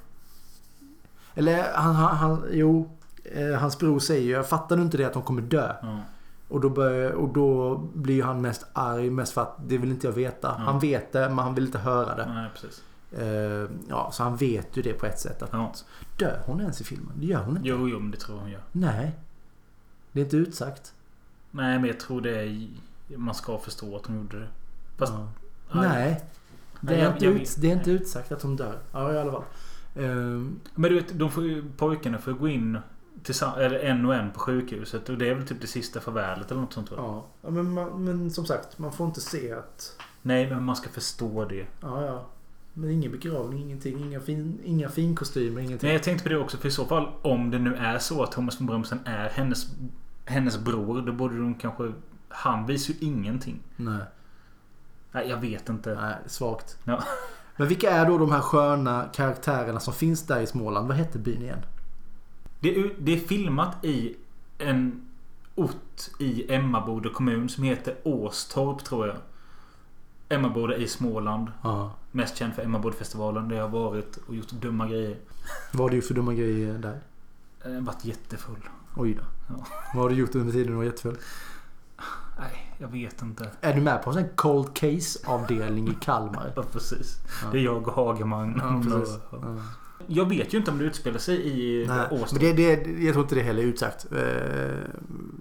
Eller 1.35 1.73
han, 1.73 1.95
han, 1.95 2.15
han, 2.17 2.43
jo. 2.51 2.89
eh, 3.23 3.53
hans 3.59 3.79
bror 3.79 3.99
säger 3.99 4.21
ju, 4.23 4.31
jag 4.31 4.49
fattar 4.49 4.75
du 4.77 4.81
inte 4.81 4.97
det 4.97 5.05
att 5.05 5.13
de 5.13 5.21
kommer 5.23 5.41
dö? 5.41 5.73
Ja. 5.81 5.99
Och 6.47 6.61
då, 6.61 6.69
börjar, 6.69 7.11
och 7.11 7.33
då 7.33 7.77
blir 7.93 8.23
han 8.23 8.41
mest 8.41 8.65
arg 8.73 9.09
mest 9.09 9.33
för 9.33 9.41
att 9.41 9.55
det 9.67 9.77
vill 9.77 9.91
inte 9.91 10.07
jag 10.07 10.13
veta. 10.13 10.51
Han 10.51 10.79
vet 10.79 11.11
det 11.11 11.29
men 11.29 11.39
han 11.39 11.55
vill 11.55 11.65
inte 11.65 11.79
höra 11.79 12.15
det. 12.15 12.33
Nej, 12.33 12.49
precis. 12.53 12.83
Eh, 13.19 13.69
ja, 13.89 14.09
så 14.13 14.23
han 14.23 14.35
vet 14.37 14.77
ju 14.77 14.81
det 14.81 14.93
på 14.93 15.05
ett 15.05 15.19
sätt. 15.19 15.41
Att 15.43 15.49
Ja. 15.51 15.73
Dör 16.17 16.41
hon 16.45 16.61
ens 16.61 16.81
i 16.81 16.83
filmen? 16.83 17.11
Det 17.15 17.25
gör 17.25 17.43
hon 17.43 17.57
inte. 17.57 17.69
Jo, 17.69 17.87
jo, 17.89 17.99
men 17.99 18.11
det 18.11 18.17
tror 18.17 18.37
hon 18.39 18.49
gör. 18.51 18.61
Nej. 18.71 19.11
Det 20.11 20.19
är 20.19 20.23
inte 20.23 20.37
utsagt. 20.37 20.93
Nej, 21.51 21.79
men 21.79 21.87
jag 21.87 21.99
tror 21.99 22.21
det 22.21 22.39
är... 22.43 22.67
Man 23.17 23.35
ska 23.35 23.57
förstå 23.57 23.95
att 23.95 24.05
hon 24.05 24.15
gjorde 24.15 24.39
det. 24.39 24.47
Fast... 24.97 25.13
Ja. 25.13 25.27
Nej. 25.81 26.21
Det 26.81 26.95
är, 26.95 27.03
jag- 27.03 27.13
inte, 27.13 27.25
jag 27.25 27.33
ut, 27.33 27.55
det 27.57 27.71
är 27.71 27.75
inte 27.75 27.91
utsagt 27.91 28.31
att 28.31 28.41
hon 28.41 28.55
dör. 28.55 28.77
Ja, 28.91 29.13
i 29.13 29.17
alla 29.17 29.31
fall. 29.31 29.43
Ehm, 29.95 30.59
Men 30.75 30.91
du 30.91 30.95
vet, 30.95 31.19
de 31.19 31.31
får 31.31 31.43
ju, 31.43 31.63
pojkarna 31.77 32.17
får 32.17 32.31
gå 32.31 32.47
in 32.47 32.77
eller 33.57 33.79
en 33.79 34.05
och 34.05 34.15
en 34.15 34.31
på 34.31 34.39
sjukhuset. 34.39 35.09
Och 35.09 35.17
det 35.17 35.29
är 35.29 35.35
väl 35.35 35.47
typ 35.47 35.61
det 35.61 35.67
sista 35.67 35.99
farvälet 35.99 36.51
eller 36.51 36.61
något 36.61 36.73
sånt 36.73 36.91
va? 36.91 36.97
ja. 36.99 37.25
ja 37.41 37.49
men, 37.49 37.73
man, 37.73 38.05
men 38.05 38.31
som 38.31 38.45
sagt, 38.45 38.79
man 38.79 38.91
får 38.91 39.07
inte 39.07 39.21
se 39.21 39.53
att... 39.53 39.97
Nej, 40.21 40.49
men 40.49 40.63
man 40.63 40.75
ska 40.75 40.89
förstå 40.89 41.45
det. 41.45 41.65
Ja, 41.81 42.05
ja. 42.05 42.25
Men 42.73 42.89
ingen 42.89 43.11
begravning, 43.11 43.61
ingenting. 43.63 43.99
Inga, 44.05 44.19
fin, 44.19 44.59
inga 44.63 44.89
finkostymer, 44.89 45.61
ingenting. 45.61 45.87
Nej, 45.87 45.93
jag 45.95 46.03
tänkte 46.03 46.23
på 46.23 46.29
det 46.29 46.37
också. 46.37 46.57
För 46.57 46.67
i 46.67 46.71
så 46.71 46.85
fall, 46.85 47.11
om 47.21 47.51
det 47.51 47.59
nu 47.59 47.75
är 47.75 47.99
så 47.99 48.23
att 48.23 48.31
Thomas 48.31 48.59
von 48.59 48.67
Brömsen 48.67 48.99
är 49.05 49.29
hennes, 49.29 49.67
hennes 50.25 50.59
bror. 50.59 51.01
Då 51.01 51.13
borde 51.13 51.37
de 51.37 51.55
kanske... 51.55 51.93
Han 52.29 52.65
visar 52.65 52.93
ju 52.93 53.07
ingenting. 53.07 53.59
Nej. 53.75 54.03
Nej, 55.11 55.29
jag 55.29 55.37
vet 55.37 55.69
inte. 55.69 55.95
Nej, 56.01 56.15
svagt. 56.25 56.77
Ja. 56.83 57.03
Men 57.57 57.67
vilka 57.67 57.91
är 57.91 58.05
då 58.05 58.17
de 58.17 58.31
här 58.31 58.41
sköna 58.41 59.05
karaktärerna 59.13 59.79
som 59.79 59.93
finns 59.93 60.27
där 60.27 60.41
i 60.41 60.47
Småland? 60.47 60.87
Vad 60.87 60.97
hette 60.97 61.19
byn 61.19 61.41
igen? 61.41 61.65
Det 62.59 62.75
är, 62.75 62.93
det 62.99 63.13
är 63.13 63.17
filmat 63.17 63.85
i 63.85 64.15
en 64.57 65.07
ort 65.55 66.09
i 66.19 66.53
Emmaboda 66.53 67.09
kommun 67.09 67.49
som 67.49 67.63
heter 67.63 67.95
Åstorp 68.03 68.83
tror 68.83 69.07
jag. 69.07 69.17
Emmaboda 70.29 70.75
i 70.75 70.87
Småland. 70.87 71.51
Ja. 71.63 71.93
Mest 72.11 72.37
känd 72.37 72.53
för 72.53 72.63
Emmabodafestivalen 72.63 73.49
där 73.49 73.55
jag 73.55 73.63
har 73.63 73.69
varit 73.69 74.17
och 74.27 74.35
gjort 74.35 74.51
dumma 74.51 74.87
grejer. 74.87 75.17
Vad 75.71 75.81
har 75.81 75.89
du 75.89 75.95
gjort 75.95 76.05
för 76.05 76.13
dumma 76.13 76.33
grejer 76.33 76.73
där? 76.73 76.99
Jag 77.63 77.71
har 77.71 77.81
varit 77.81 78.05
jättefull. 78.05 78.69
Oj 78.95 79.13
då. 79.13 79.23
Ja. 79.49 79.65
Vad 79.93 80.03
har 80.03 80.09
du 80.09 80.15
gjort 80.15 80.35
under 80.35 80.53
tiden 80.53 80.67
du 80.67 80.73
var 80.73 80.83
jättefull? 80.83 81.17
Nej, 82.39 82.75
jag 82.77 82.87
vet 82.87 83.21
inte. 83.21 83.49
Är 83.61 83.73
du 83.73 83.81
med 83.81 84.03
på 84.03 84.09
en 84.09 84.13
sån 84.13 84.29
cold 84.35 84.73
case 84.73 85.19
avdelning 85.25 85.87
i 85.87 85.93
Kalmar? 86.01 86.53
Ja, 86.55 86.63
precis. 86.71 87.17
Det 87.51 87.57
är 87.57 87.61
jag 87.63 87.87
och 87.87 87.93
Hageman. 87.93 88.55
Ja, 88.63 88.81
precis. 88.97 89.15
Och- 89.29 89.39
Ja. 89.43 89.55
Jag 90.07 90.29
vet 90.29 90.53
ju 90.53 90.57
inte 90.57 90.71
om 90.71 90.77
det 90.77 90.83
utspelar 90.83 91.17
sig 91.19 91.35
i 91.47 91.85
Nej, 91.87 92.07
Åstorp. 92.11 92.31
men 92.41 92.55
det, 92.55 92.75
det, 92.75 93.03
jag 93.03 93.13
tror 93.13 93.23
inte 93.25 93.35
det 93.35 93.41
heller 93.41 93.61
är 93.63 93.67
utsagt. 93.67 94.05
Eh, 94.11 94.89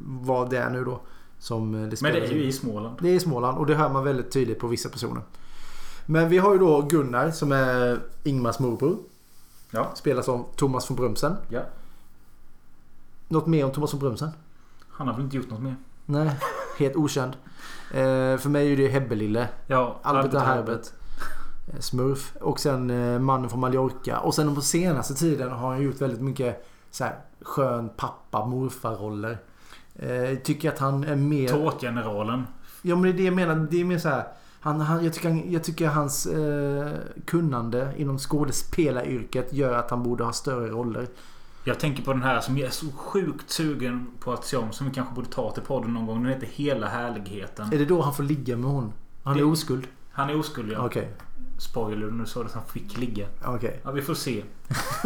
vad 0.07 0.51
det 0.51 0.59
är 0.59 0.71
nu 0.71 0.85
då. 0.85 1.01
Som 1.39 1.73
det 1.73 2.03
Men 2.03 2.13
det 2.13 2.27
är 2.27 2.33
ju 2.33 2.45
i 2.45 2.53
Småland. 2.53 2.97
Det 3.01 3.09
är 3.09 3.15
i 3.15 3.21
Småland 3.21 3.59
och 3.59 3.67
det 3.67 3.75
hör 3.75 3.89
man 3.89 4.05
väldigt 4.05 4.31
tydligt 4.33 4.59
på 4.59 4.67
vissa 4.67 4.89
personer. 4.89 5.23
Men 6.07 6.29
vi 6.29 6.39
har 6.39 6.53
ju 6.53 6.59
då 6.59 6.83
Gunnar 6.83 7.31
som 7.31 7.53
är 7.53 8.01
Ingmars 8.25 8.59
morbror. 8.59 8.99
Ja. 9.71 9.91
Spelas 9.95 10.29
av 10.29 10.47
Thomas 10.57 10.91
von 10.91 10.97
Brömsen. 10.97 11.37
Ja. 11.49 11.61
Något 13.29 13.47
mer 13.47 13.65
om 13.65 13.73
Thomas 13.73 13.93
von 13.95 14.01
Brömsen? 14.01 14.31
Han 14.91 15.07
har 15.09 15.15
väl 15.15 15.25
inte 15.25 15.37
gjort 15.37 15.51
något 15.51 15.63
mer? 15.63 15.77
Nej, 16.11 16.31
helt 16.79 16.97
okänd. 16.97 17.33
Eh, 17.91 18.37
för 18.39 18.49
mig 18.49 18.73
är 18.73 18.77
det 18.77 18.89
Hebbelille. 18.89 19.49
Ja, 19.67 19.99
Albert 20.03 20.35
och 20.35 20.41
Herbert. 20.41 20.87
Eh, 21.73 21.81
Smurf. 21.81 22.33
Och 22.41 22.61
sen 22.61 22.91
eh, 22.91 23.19
Mannen 23.19 23.51
från 23.51 23.61
Mallorca. 23.61 24.19
Och 24.19 24.35
sen 24.35 24.55
på 24.55 24.61
senaste 24.61 25.15
tiden 25.15 25.51
har 25.51 25.69
han 25.73 25.83
gjort 25.83 26.01
väldigt 26.01 26.21
mycket 26.21 26.67
så 26.91 27.05
här, 27.05 27.15
skön 27.43 27.91
pappa 27.97 28.47
morfar-roller. 28.47 29.39
Eh, 29.97 30.39
tycker 30.39 30.69
att 30.73 30.79
han 30.79 31.05
är 31.05 31.17
mer... 31.17 31.49
Tårtgeneralen. 31.49 32.47
Ja 32.83 32.95
men 32.97 33.03
det 33.03 33.09
är 33.09 33.13
det 33.13 33.23
jag 33.23 33.35
menar. 33.35 33.67
Det 33.71 33.81
är 33.81 33.85
mer 33.85 33.99
så 33.99 34.09
här. 34.09 34.25
Han, 34.61 34.81
han, 34.81 35.05
jag, 35.05 35.13
tycker, 35.15 35.29
han- 35.29 35.53
jag 35.53 35.65
tycker 35.65 35.89
hans 35.89 36.27
eh, 36.27 36.89
kunnande 37.25 37.93
inom 37.97 38.19
skådespelaryrket 38.19 39.53
gör 39.53 39.75
att 39.75 39.91
han 39.91 40.03
borde 40.03 40.25
ha 40.25 40.33
större 40.33 40.69
roller. 40.69 41.07
Jag 41.65 41.81
tänker 41.81 42.03
på 42.03 42.13
den 42.13 42.23
här 42.23 42.41
som 42.41 42.59
jag 42.59 42.67
är 42.67 42.71
så 42.73 42.87
sjukt 42.97 43.51
sugen 43.51 44.07
på 44.21 44.33
att 44.33 44.45
se 44.45 44.57
om. 44.57 44.73
Som 44.73 44.89
vi 44.89 44.95
kanske 44.95 45.15
borde 45.15 45.29
ta 45.29 45.51
till 45.51 45.63
podden 45.63 45.95
någon 45.95 46.07
gång. 46.07 46.23
Den 46.23 46.33
heter 46.33 46.47
Hela 46.47 46.89
härligheten. 46.89 47.73
Är 47.73 47.79
det 47.79 47.85
då 47.85 48.03
han 48.03 48.15
får 48.15 48.23
ligga 48.23 48.57
med 48.57 48.71
hon? 48.71 48.93
Han 49.23 49.35
är 49.35 49.39
Det- 49.39 49.45
oskuld? 49.45 49.87
Han 50.13 50.31
är 50.31 50.39
oskuld 50.39 50.73
ja. 50.73 50.87
Okej. 50.87 51.13
Spoiler, 51.59 52.07
nu 52.11 52.27
sa 52.27 52.41
du 52.41 52.47
att 52.47 52.55
han 52.55 52.65
fick 52.65 52.99
ligga. 52.99 53.27
Okej. 53.45 53.81
Ja, 53.85 53.91
vi 53.91 54.03
får 54.03 54.15
se. 54.15 54.45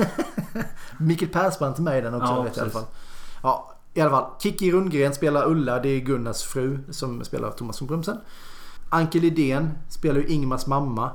Mikael 0.98 1.30
Persbrandt 1.30 1.78
är 1.78 1.82
med 1.82 1.98
i 1.98 2.00
den 2.00 2.14
också 2.14 2.32
Ja, 2.32 2.42
vet 2.42 2.56
i 2.56 2.60
alla 2.60 2.70
fall. 2.70 2.84
Ja, 3.42 3.74
i 3.94 4.00
alla 4.00 4.10
fall. 4.10 4.30
Kiki 4.42 4.72
Rundgren 4.72 5.14
spelar 5.14 5.46
Ulla. 5.50 5.78
Det 5.78 5.88
är 5.88 6.00
Gunnars 6.00 6.42
fru 6.42 6.78
som 6.90 7.24
spelar 7.24 7.50
Thomas 7.50 7.80
von 7.80 7.88
Brömsen. 7.88 8.16
Anke 8.88 9.20
Lidén 9.20 9.70
spelar 9.88 10.20
ju 10.20 10.26
Ingmars 10.26 10.66
mamma. 10.66 11.10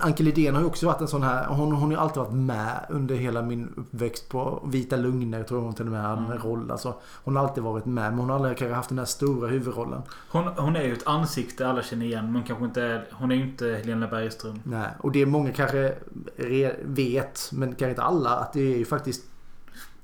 Anke 0.00 0.22
Lidén 0.22 0.54
har 0.54 0.60
ju 0.62 0.66
också 0.66 0.86
varit 0.86 1.00
en 1.00 1.08
sån 1.08 1.22
här... 1.22 1.46
Hon, 1.46 1.72
hon 1.72 1.82
har 1.82 1.90
ju 1.90 1.96
alltid 1.96 2.16
varit 2.22 2.32
med 2.32 2.86
under 2.88 3.14
hela 3.14 3.42
min 3.42 3.74
uppväxt 3.76 4.28
på 4.28 4.62
Vita 4.66 4.96
Lugner 4.96 5.42
tror 5.42 5.60
jag 5.60 5.64
hon 5.64 5.74
till 5.74 5.84
och 5.86 5.92
med 5.92 6.02
hade 6.02 6.20
en 6.34 6.38
roll. 6.38 6.70
Alltså, 6.70 6.94
hon 7.24 7.36
har 7.36 7.42
alltid 7.48 7.62
varit 7.64 7.84
med 7.86 8.10
men 8.10 8.18
hon 8.18 8.28
har 8.28 8.36
aldrig 8.36 8.58
kanske 8.58 8.74
haft 8.74 8.88
den 8.88 8.98
här 8.98 9.04
stora 9.04 9.48
huvudrollen. 9.48 10.02
Hon, 10.30 10.44
hon 10.44 10.76
är 10.76 10.82
ju 10.82 10.92
ett 10.92 11.06
ansikte 11.06 11.68
alla 11.68 11.82
känner 11.82 12.06
igen. 12.06 12.32
Men 12.32 12.42
kanske 12.42 12.64
inte 12.64 12.82
är, 12.82 13.08
hon 13.12 13.30
är 13.32 13.36
ju 13.36 13.50
inte 13.50 13.66
Helena 13.66 14.06
Bergström. 14.06 14.60
Nej, 14.64 14.88
och 15.00 15.12
det 15.12 15.26
många 15.26 15.52
kanske 15.52 15.94
re- 16.36 16.76
vet, 16.84 17.50
men 17.52 17.68
kanske 17.68 17.88
inte 17.90 18.02
alla, 18.02 18.30
att 18.36 18.52
det 18.52 18.60
är 18.74 18.78
ju 18.78 18.84
faktiskt 18.84 19.24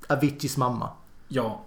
Aviciis 0.09 0.57
mamma. 0.57 0.89
Ja. 1.27 1.61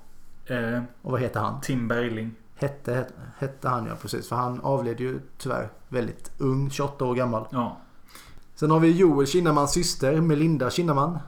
Eh, 0.47 0.83
Och 1.03 1.13
vad 1.13 1.21
heter 1.21 1.41
han? 1.41 1.61
Tim 1.61 1.89
Bergling. 1.89 2.35
Hette, 2.59 2.95
hette, 2.95 3.13
hette 3.39 3.69
han 3.69 3.87
ja, 3.87 3.93
precis. 4.03 4.29
För 4.29 4.37
han 4.37 4.61
avled 4.61 5.01
ju 5.01 5.21
tyvärr 5.39 5.69
väldigt 5.89 6.31
ung, 6.39 6.71
28 6.71 7.05
år 7.05 7.15
gammal. 7.15 7.47
Ja. 7.51 7.77
Sen 8.57 8.71
har 8.71 8.81
vi 8.81 8.91
Joel 8.91 9.27
Kinnamans 9.27 9.73
syster, 9.73 10.21
Melinda 10.21 10.71
Kinnaman. 10.71 11.19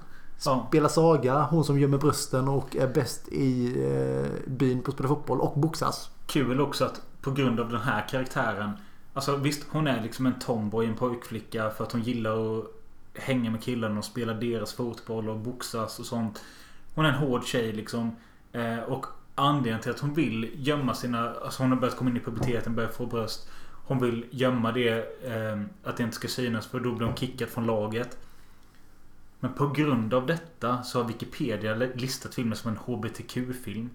Spelar 0.69 0.89
Saga, 0.89 1.43
hon 1.43 1.65
som 1.65 1.79
gömmer 1.79 1.99
brösten 1.99 2.49
och 2.49 2.77
är 2.77 2.89
bäst 2.89 3.29
i 3.29 3.67
eh, 3.85 4.51
byn 4.51 4.83
på 4.83 4.91
att 4.91 4.95
spela 4.95 5.09
fotboll 5.09 5.41
och 5.41 5.59
boxas. 5.59 6.11
Kul 6.27 6.61
också 6.61 6.85
att 6.85 7.03
på 7.21 7.31
grund 7.31 7.61
av 7.61 7.71
den 7.71 7.81
här 7.81 8.09
karaktären. 8.09 8.71
Alltså 9.15 9.37
visst, 9.37 9.67
hon 9.71 9.87
är 9.87 10.03
liksom 10.03 10.27
en 10.27 10.39
tomboy, 10.39 10.87
en 10.87 10.97
pojkflicka 10.97 11.71
för 11.71 11.85
att 11.85 11.93
hon 11.93 12.03
gillar 12.03 12.59
att 12.59 12.65
hänga 13.15 13.51
med 13.51 13.63
killarna 13.63 13.99
och 13.99 14.05
spela 14.05 14.35
deras 14.35 14.73
fotboll 14.73 15.29
och 15.29 15.39
boxas 15.39 15.99
och 15.99 16.07
sånt. 16.07 16.43
Hon 16.95 17.05
är 17.05 17.09
en 17.09 17.15
hård 17.15 17.45
tjej 17.45 17.73
liksom. 17.73 18.17
Eh, 18.53 18.79
och 18.79 19.07
anledningen 19.35 19.81
till 19.81 19.91
att 19.91 20.01
hon 20.01 20.15
vill 20.15 20.51
gömma 20.55 20.95
sina... 20.95 21.35
Alltså 21.35 21.63
hon 21.63 21.73
har 21.73 21.79
börjat 21.79 21.97
komma 21.97 22.11
in 22.11 22.17
i 22.17 22.21
puberteten, 22.21 22.75
börjat 22.75 22.95
få 22.95 23.07
bröst. 23.07 23.49
Hon 23.89 23.99
vill 23.99 24.25
gömma 24.31 24.73
det, 24.73 24.89
eh, 25.25 25.63
att 25.85 25.97
det 25.97 26.03
inte 26.03 26.17
ska 26.17 26.29
synas 26.29 26.67
för 26.67 26.81
då 26.81 26.93
blir 26.93 27.07
hon 27.07 27.17
kickad 27.17 27.49
från 27.49 27.67
laget. 27.67 28.19
Men 29.41 29.53
på 29.53 29.69
grund 29.69 30.15
av 30.15 30.27
detta 30.27 30.83
så 30.83 31.03
har 31.03 31.09
Wikipedia 31.09 31.75
listat 31.75 32.35
filmen 32.35 32.57
som 32.57 32.71
en 32.71 32.77
HBTQ-film. 32.77 33.91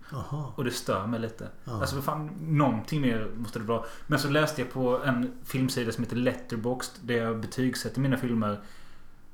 Och 0.55 0.63
det 0.63 0.71
stör 0.71 1.07
mig 1.07 1.19
lite. 1.19 1.47
Ja. 1.63 1.79
Alltså 1.79 1.95
för 1.95 2.01
fan, 2.01 2.29
någonting 2.41 3.01
mer 3.01 3.27
måste 3.35 3.59
det 3.59 3.65
vara. 3.65 3.83
Men 4.07 4.19
så 4.19 4.29
läste 4.29 4.61
jag 4.61 4.71
på 4.71 5.03
en 5.03 5.31
filmsida 5.45 5.91
som 5.91 6.03
heter 6.03 6.15
Letterboxd. 6.15 6.99
Där 7.01 7.15
jag 7.15 7.39
betygsätter 7.39 8.01
mina 8.01 8.17
filmer. 8.17 8.51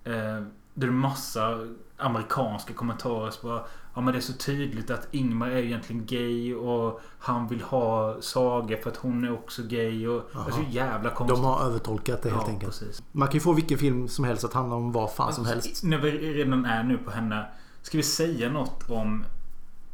Eh, 0.03 0.13
där 0.13 0.47
det 0.73 0.85
är 0.87 0.91
massa 0.91 1.67
amerikanska 1.99 2.73
kommentarer. 2.73 3.31
Så 3.31 3.47
bara, 3.47 3.63
ja 3.95 4.01
men 4.01 4.13
det 4.13 4.19
är 4.19 4.21
så 4.21 4.33
tydligt 4.33 4.91
att 4.91 5.07
Ingmar 5.11 5.49
är 5.49 5.57
egentligen 5.57 6.05
gay. 6.05 6.55
Och 6.55 7.01
han 7.19 7.47
vill 7.47 7.61
ha 7.61 8.21
Saga 8.21 8.77
för 8.77 8.89
att 8.89 8.97
hon 8.97 9.23
är 9.23 9.33
också 9.33 9.61
gay. 9.63 10.07
Och 10.07 10.29
det 10.33 10.51
är 10.51 10.51
så 10.51 10.63
jävla 10.69 11.09
konstigt. 11.09 11.37
De 11.37 11.45
har 11.45 11.65
övertolkat 11.65 12.21
det 12.21 12.29
helt 12.29 12.41
ja, 12.47 12.53
enkelt. 12.53 12.79
Precis. 12.79 13.03
Man 13.11 13.27
kan 13.27 13.33
ju 13.33 13.39
få 13.39 13.53
vilken 13.53 13.77
film 13.77 14.07
som 14.07 14.25
helst 14.25 14.43
att 14.43 14.53
handla 14.53 14.75
om 14.75 14.91
vad 14.91 15.11
fan 15.11 15.33
som 15.33 15.45
helst. 15.45 15.83
När 15.83 15.97
vi 15.97 16.11
redan 16.11 16.65
är 16.65 16.83
nu 16.83 16.97
på 16.97 17.11
henne. 17.11 17.45
Ska 17.81 17.97
vi 17.97 18.03
säga 18.03 18.49
något 18.49 18.89
om 18.89 19.25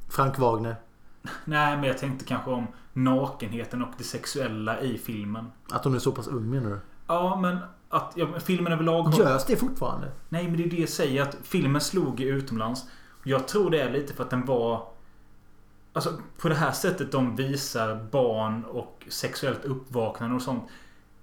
Frank 0.09 0.39
Wagner. 0.39 0.75
Nej, 1.45 1.77
men 1.77 1.85
jag 1.85 1.97
tänkte 1.97 2.25
kanske 2.25 2.51
om 2.51 2.67
nakenheten 2.93 3.81
och 3.81 3.89
det 3.97 4.03
sexuella 4.03 4.79
i 4.79 4.97
filmen. 4.97 5.51
Att 5.71 5.83
hon 5.83 5.95
är 5.95 5.99
så 5.99 6.11
pass 6.11 6.27
ung 6.27 6.49
menar 6.49 6.69
du? 6.69 6.79
Ja, 7.07 7.39
men 7.41 7.57
att 7.89 8.13
ja, 8.15 8.27
men 8.27 8.41
filmen 8.41 8.73
överlag 8.73 9.03
har... 9.03 9.19
Görs 9.19 9.45
det 9.45 9.55
fortfarande? 9.55 10.11
Nej, 10.29 10.47
men 10.47 10.57
det 10.57 10.63
är 10.63 10.69
det 10.69 10.77
jag 10.77 10.89
säger. 10.89 11.21
Att 11.21 11.37
filmen 11.43 11.81
slog 11.81 12.21
utomlands. 12.21 12.85
Jag 13.23 13.47
tror 13.47 13.69
det 13.69 13.81
är 13.81 13.91
lite 13.91 14.13
för 14.13 14.23
att 14.23 14.29
den 14.29 14.45
var... 14.45 14.87
Alltså 15.93 16.13
på 16.37 16.49
det 16.49 16.55
här 16.55 16.71
sättet 16.71 17.11
de 17.11 17.35
visar 17.35 18.07
barn 18.11 18.65
och 18.65 19.05
sexuellt 19.09 19.65
uppvaknande 19.65 20.35
och 20.35 20.41
sånt. 20.41 20.63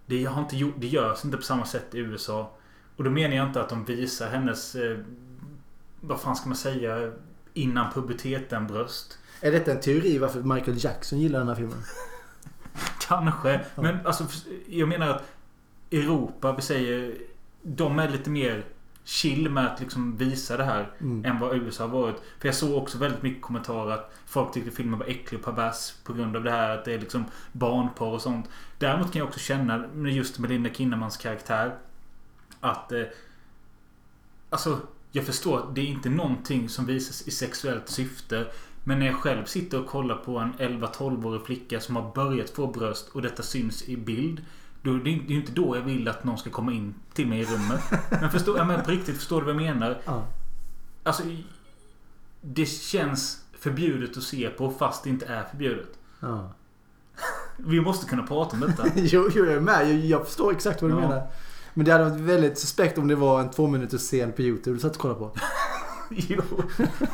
Det, 0.07 0.25
har 0.25 0.43
inte 0.43 0.57
gjort, 0.57 0.75
det 0.79 0.87
görs 0.87 1.25
inte 1.25 1.37
på 1.37 1.43
samma 1.43 1.65
sätt 1.65 1.95
i 1.95 1.99
USA. 1.99 2.51
Och 2.97 3.05
då 3.05 3.11
menar 3.11 3.37
jag 3.37 3.47
inte 3.47 3.61
att 3.63 3.69
de 3.69 3.85
visar 3.85 4.31
hennes... 4.31 4.75
Eh, 4.75 4.99
vad 6.01 6.21
fan 6.21 6.37
ska 6.37 6.49
man 6.49 6.57
säga? 6.57 7.13
Innan 7.55 7.93
puberteten 7.93 8.67
bröst. 8.67 9.19
Är 9.41 9.53
detta 9.53 9.73
en 9.73 9.81
teori 9.81 10.19
varför 10.19 10.43
Michael 10.43 10.85
Jackson 10.85 11.21
gillar 11.21 11.39
den 11.39 11.49
här 11.49 11.55
filmen? 11.55 11.79
Kanske. 13.09 13.61
Men 13.75 14.07
alltså, 14.07 14.25
jag 14.69 14.89
menar 14.89 15.09
att 15.09 15.23
Europa, 15.93 16.53
vi 16.53 16.63
säger... 16.63 17.15
De 17.63 17.99
är 17.99 18.09
lite 18.09 18.31
mer 18.31 18.65
chill 19.05 19.51
med 19.51 19.67
att 19.67 19.81
liksom 19.81 20.17
visa 20.17 20.57
det 20.57 20.65
här 20.65 20.91
Mm. 21.01 21.25
än 21.25 21.39
vad 21.39 21.57
USA 21.57 21.85
har 21.85 21.91
varit. 22.01 22.17
För 22.39 22.49
jag 22.49 22.55
såg 22.55 22.83
också 22.83 22.99
väldigt 22.99 23.23
mycket 23.23 23.43
kommentarer 23.43 23.91
att 23.93 24.13
folk 24.27 24.53
tyckte 24.53 24.71
filmen 24.71 24.99
var 24.99 25.07
äcklig 25.07 25.41
och 25.41 25.45
pervers 25.45 25.93
på 26.05 26.13
grund 26.13 26.37
av 26.37 26.45
det 26.45 26.51
här 26.51 26.79
att 26.79 26.85
det 26.85 26.95
är 26.95 26.99
liksom 26.99 27.25
barnporr 27.53 28.13
och 28.15 28.23
sånt. 28.23 28.49
Däremot 28.79 29.13
kan 29.13 29.19
jag 29.19 29.29
också 29.29 29.41
känna 29.41 29.79
med 29.95 30.13
just 30.13 30.39
med 30.39 30.51
Linda 30.51 30.71
Kinnemans 30.71 31.17
karaktär 31.17 31.75
att 32.61 32.93
eh, 32.93 33.03
Alltså 34.51 34.81
jag 35.13 35.27
förstår 35.27 35.59
att 35.59 35.75
det 35.75 35.81
är 35.81 35.87
inte 35.87 36.09
någonting 36.09 36.69
som 36.69 36.87
visas 36.87 37.29
i 37.29 37.31
sexuellt 37.31 37.89
syfte. 37.89 38.47
Men 38.85 38.99
när 38.99 39.07
jag 39.07 39.15
själv 39.17 39.45
sitter 39.45 39.81
och 39.81 39.87
kollar 39.87 40.17
på 40.17 40.39
en 40.39 40.55
11-12-årig 40.55 41.43
flicka 41.43 41.81
som 41.81 41.97
har 41.97 42.13
börjat 42.15 42.51
få 42.51 42.67
bröst 42.67 43.09
och 43.09 43.23
detta 43.23 43.43
syns 43.43 43.89
i 43.89 43.97
bild. 43.97 44.45
Då, 44.83 44.93
det 44.93 45.11
är 45.11 45.15
ju 45.27 45.37
inte 45.37 45.53
då 45.53 45.77
jag 45.77 45.83
vill 45.83 46.09
att 46.09 46.25
någon 46.25 46.39
ska 46.39 46.51
komma 46.51 46.73
in 46.73 46.95
till 47.15 47.27
mig 47.27 47.41
i 47.41 47.45
rummet. 47.45 47.81
Men, 48.11 48.31
förstår, 48.31 48.59
ja, 48.59 48.65
men 48.65 48.83
på 48.85 48.91
riktigt, 48.91 49.17
förstår 49.17 49.41
du 49.41 49.53
vad 49.53 49.55
jag 49.55 49.75
menar? 49.75 49.99
Ja. 50.05 50.27
Alltså, 51.03 51.23
det 52.41 52.67
känns 52.67 53.45
förbjudet 53.59 54.17
att 54.17 54.23
se 54.23 54.49
på 54.49 54.71
fast 54.71 55.05
det 55.05 55.11
inte 55.11 55.27
är 55.27 55.45
förbjudet. 55.51 55.89
Ja. 56.21 56.53
Vi 57.57 57.81
måste 57.81 58.07
kunna 58.07 58.23
prata 58.23 58.57
om 58.57 58.61
detta. 58.61 58.85
jo, 58.97 59.29
jo, 59.35 59.45
jag 59.45 59.55
är 59.55 59.61
med. 59.61 59.91
Jag, 59.91 59.99
jag 60.05 60.27
förstår 60.27 60.53
exakt 60.53 60.83
vad 60.83 60.91
du 60.91 60.95
Ja. 60.95 61.01
menar. 61.01 61.27
Men 61.75 61.87
det 61.87 61.93
hade 61.93 62.05
varit 62.05 62.21
väldigt 62.21 62.59
suspekt 62.59 62.99
om 62.99 63.09
det 63.09 63.15
var 63.15 63.41
en 63.41 63.51
två 63.51 63.67
minuters 63.67 64.01
scen 64.01 64.33
på 64.33 64.43
YouTube 64.43 64.77
du 64.77 64.81
satt 64.81 64.93
och 64.95 64.99
kollade 65.01 65.21
på. 65.21 65.33
jo, 66.11 66.43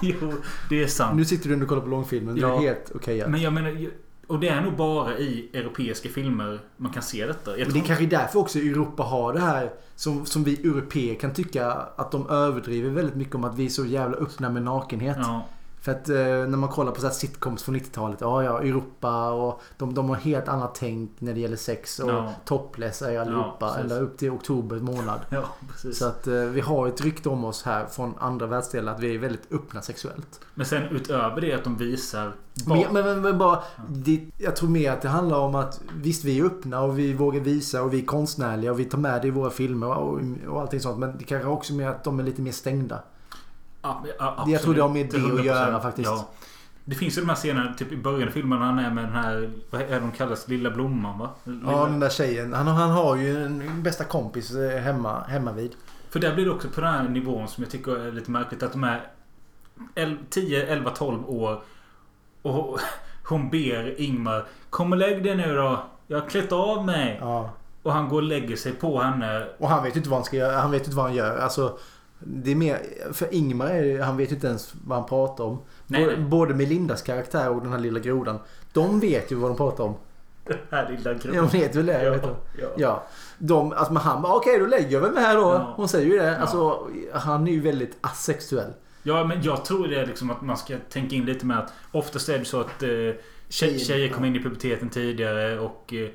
jo, 0.02 0.32
det 0.68 0.82
är 0.82 0.86
sant. 0.86 1.16
Nu 1.16 1.24
sitter 1.24 1.48
du 1.50 1.62
och 1.62 1.68
kollar 1.68 1.82
på 1.82 1.88
långfilmen. 1.88 2.34
Det 2.34 2.40
Ja. 2.40 2.56
är 2.56 2.60
helt 2.60 2.92
okej. 2.94 3.24
Men 3.28 3.40
jag 3.40 3.52
menar... 3.52 3.88
Och 4.28 4.40
det 4.40 4.48
är 4.48 4.60
nog 4.60 4.76
bara 4.76 5.18
i 5.18 5.48
europeiska 5.52 6.08
filmer 6.08 6.58
man 6.76 6.92
kan 6.92 7.02
se 7.02 7.26
detta. 7.26 7.50
Men 7.50 7.58
det 7.58 7.64
tror, 7.64 7.82
är 7.82 7.86
kanske 7.86 8.06
därför 8.06 8.38
också 8.38 8.58
Europa 8.58 9.02
har 9.02 9.32
det 9.32 9.40
här 9.40 9.70
som, 9.94 10.26
som 10.26 10.44
vi 10.44 10.54
europeer 10.54 11.14
kan 11.14 11.32
tycka 11.32 11.72
att 11.72 12.10
de 12.10 12.30
överdriver 12.30 12.90
väldigt 12.90 13.16
mycket 13.16 13.34
om 13.34 13.44
att 13.44 13.58
vi 13.58 13.64
är 13.64 13.68
så 13.68 13.84
jävla 13.84 14.16
öppna 14.16 14.50
med 14.50 14.62
nakenhet. 14.62 15.16
ja, 15.20 15.46
För 15.80 15.92
att 15.92 16.08
eh, 16.08 16.16
när 16.16 16.56
man 16.56 16.68
kollar 16.68 16.92
på 16.92 17.00
så 17.00 17.10
sitcoms 17.10 17.62
från 17.62 17.76
90-talet. 17.76 18.18
Ja, 18.20 18.42
ja, 18.42 18.60
Europa 18.60 19.30
och 19.30 19.62
de, 19.76 19.94
de 19.94 20.08
har 20.08 20.16
helt 20.16 20.48
annat 20.48 20.74
tänk 20.74 21.10
när 21.18 21.34
det 21.34 21.40
gäller 21.40 21.56
sex. 21.56 21.98
Och 21.98 22.10
Ja. 22.10 22.32
topless 22.44 23.02
är 23.02 23.20
allihopa. 23.20 23.68
precis. 23.74 23.92
eller 23.92 24.02
upp 24.02 24.18
till 24.18 24.30
oktober 24.30 24.76
månad. 24.76 25.20
ja. 25.30 25.44
Så 25.92 26.06
att 26.06 26.26
eh, 26.26 26.34
vi 26.34 26.60
har 26.60 26.88
ett 26.88 27.00
rykte 27.00 27.28
om 27.28 27.44
oss 27.44 27.62
här 27.62 27.86
från 27.86 28.14
andra 28.18 28.46
världsdelar 28.46 28.94
att 28.94 29.00
vi 29.00 29.14
är 29.14 29.18
väldigt 29.18 29.52
öppna 29.52 29.82
sexuellt. 29.82 30.40
Men 30.54 30.66
sen 30.66 30.82
utöver 30.82 31.40
det 31.40 31.52
att 31.52 31.64
de 31.64 31.76
visar... 31.76 32.32
Men, 32.66 32.78
men, 32.92 33.04
men, 33.04 33.22
men 33.22 33.38
bara, 33.38 33.62
det, 33.88 34.26
jag 34.38 34.56
tror 34.56 34.68
mer 34.70 34.92
att 34.92 35.02
det 35.02 35.08
handlar 35.08 35.38
om 35.38 35.54
att 35.54 35.80
visst 35.94 36.24
vi 36.24 36.40
är 36.40 36.44
öppna 36.44 36.80
och 36.82 36.98
vi 36.98 37.12
vågar 37.12 37.40
visa 37.40 37.82
och 37.82 37.92
vi 37.92 38.02
är 38.02 38.06
konstnärliga 38.06 38.70
och 38.72 38.80
vi 38.80 38.84
tar 38.84 38.98
med 38.98 39.22
det 39.22 39.28
i 39.28 39.30
våra 39.30 39.50
filmer 39.50 39.88
och, 39.88 40.20
och 40.48 40.60
allting 40.60 40.80
sånt. 40.80 40.98
Men 40.98 41.18
det 41.18 41.24
kanske 41.24 41.48
också 41.48 41.74
mer 41.74 41.88
att 41.88 42.04
de 42.04 42.18
är 42.18 42.22
lite 42.22 42.42
mer 42.42 42.52
stängda. 42.52 43.02
Ja, 43.82 44.04
ja, 44.18 44.44
Jag 44.48 44.62
tror 44.62 44.74
det 44.74 44.82
har 44.82 44.88
med 44.88 45.06
det 45.10 45.16
att 45.16 45.22
100%. 45.22 45.42
göra 45.42 45.80
faktiskt. 45.80 46.08
Ja. 46.10 46.28
Det 46.84 46.94
finns 46.94 47.16
ju 47.18 47.20
de 47.22 47.28
här 47.28 47.36
scenerna 47.36 47.74
typ 47.74 47.92
i 47.92 47.96
början 47.96 48.28
av 48.28 48.32
filmen 48.32 48.58
när 48.58 48.66
han 48.66 48.78
är 48.78 48.90
med 48.90 49.04
den 49.04 49.12
här... 49.12 49.50
Vad 49.70 49.80
är 49.80 50.00
de 50.00 50.12
kallas? 50.12 50.48
Lilla 50.48 50.70
blomman 50.70 51.18
va? 51.18 51.30
Lilla... 51.44 51.72
Ja, 51.72 51.84
den 51.84 52.00
där 52.00 52.08
tjejen. 52.08 52.52
Han, 52.52 52.66
han 52.66 52.90
har 52.90 53.16
ju 53.16 53.44
en 53.44 53.82
bästa 53.82 54.04
kompis 54.04 54.54
eh, 54.54 54.80
hemma, 54.80 55.20
hemma 55.20 55.52
vid. 55.52 55.72
För 56.10 56.20
där 56.20 56.34
blir 56.34 56.44
det 56.44 56.50
också 56.50 56.68
på 56.68 56.80
den 56.80 56.92
här 56.94 57.08
nivån 57.08 57.48
som 57.48 57.64
jag 57.64 57.70
tycker 57.70 57.96
är 57.96 58.12
lite 58.12 58.30
märkligt. 58.30 58.62
Att 58.62 58.72
de 58.72 58.84
är 58.84 59.06
el- 59.94 60.18
10, 60.30 60.66
11, 60.66 60.90
12 60.90 61.28
år. 61.30 61.62
Och 62.42 62.80
hon 63.28 63.50
ber 63.50 64.00
Ingmar 64.00 64.44
Kom 64.70 64.92
och 64.92 64.98
lägg 64.98 65.24
dig 65.24 65.36
nu 65.36 65.54
då. 65.56 65.82
Jag 66.06 66.20
har 66.20 66.28
klätt 66.28 66.52
av 66.52 66.84
mig. 66.86 67.18
Ja. 67.20 67.50
Och 67.82 67.92
han 67.92 68.08
går 68.08 68.16
och 68.16 68.22
lägger 68.28 68.56
sig 68.56 68.72
på 68.72 69.00
henne. 69.00 69.46
Och 69.58 69.68
han 69.68 69.82
vet 69.84 69.94
ju 69.96 69.98
inte 69.98 70.10
vad 70.10 70.18
han 70.18 70.24
ska 70.24 70.36
göra. 70.36 70.60
Han 70.60 70.70
vet 70.70 70.84
inte 70.84 70.96
vad 70.96 71.04
han 71.06 71.14
gör. 71.14 71.38
Alltså, 71.38 71.78
det 72.18 72.50
är 72.50 72.54
mer... 72.54 72.78
För 73.12 73.34
Ingmar 73.34 73.66
är 73.66 74.00
Han 74.02 74.16
vet 74.16 74.30
ju 74.30 74.34
inte 74.34 74.46
ens 74.46 74.74
vad 74.86 74.98
han 74.98 75.08
pratar 75.08 75.44
om. 75.44 75.62
Nej, 75.86 76.04
både, 76.04 76.16
nej. 76.16 76.26
både 76.26 76.54
Melindas 76.54 77.02
karaktär 77.02 77.50
och 77.50 77.62
den 77.62 77.72
här 77.72 77.78
lilla 77.78 78.00
grodan. 78.00 78.38
De 78.72 79.00
vet 79.00 79.32
ju 79.32 79.36
vad 79.36 79.50
de 79.50 79.56
pratar 79.56 79.84
om. 79.84 79.94
Den 80.44 80.56
här 80.70 80.90
lilla 80.90 81.12
De 81.12 81.18
gruppen. 81.18 81.48
vet 81.48 81.74
väl 81.74 81.86
det? 81.86 82.02
Ja, 82.04 82.10
vet 82.10 82.22
ja. 82.60 82.68
Ja. 82.76 83.06
De, 83.38 83.72
alltså, 83.72 83.92
men 83.92 84.02
han 84.02 84.22
bara 84.22 84.34
okej 84.34 84.58
då 84.58 84.66
lägger 84.66 84.90
jag 84.90 85.02
mig 85.02 85.10
med 85.10 85.22
här 85.22 85.36
då. 85.36 85.42
Ja. 85.42 85.72
Hon 85.76 85.88
säger 85.88 86.06
ju 86.06 86.18
det. 86.18 86.24
Ja. 86.24 86.36
Alltså, 86.36 86.88
han 87.12 87.48
är 87.48 87.52
ju 87.52 87.60
väldigt 87.60 87.96
asexuell. 88.00 88.72
Ja, 89.02 89.24
men 89.24 89.42
jag 89.42 89.64
tror 89.64 89.88
det 89.88 90.00
är 90.00 90.06
liksom 90.06 90.30
att 90.30 90.42
man 90.42 90.56
ska 90.56 90.74
tänka 90.90 91.16
in 91.16 91.24
lite 91.24 91.46
med 91.46 91.58
att 91.58 91.72
oftast 91.92 92.28
är 92.28 92.38
det 92.38 92.44
så 92.44 92.60
att 92.60 92.82
eh, 92.82 92.88
tjej, 92.88 93.14
Tjejer, 93.48 93.78
tjejer 93.78 94.08
kommer 94.08 94.28
ja. 94.28 94.34
in 94.34 94.40
i 94.40 94.44
puberteten 94.44 94.88
tidigare 94.88 95.58
och 95.58 95.94
eh, 95.94 96.08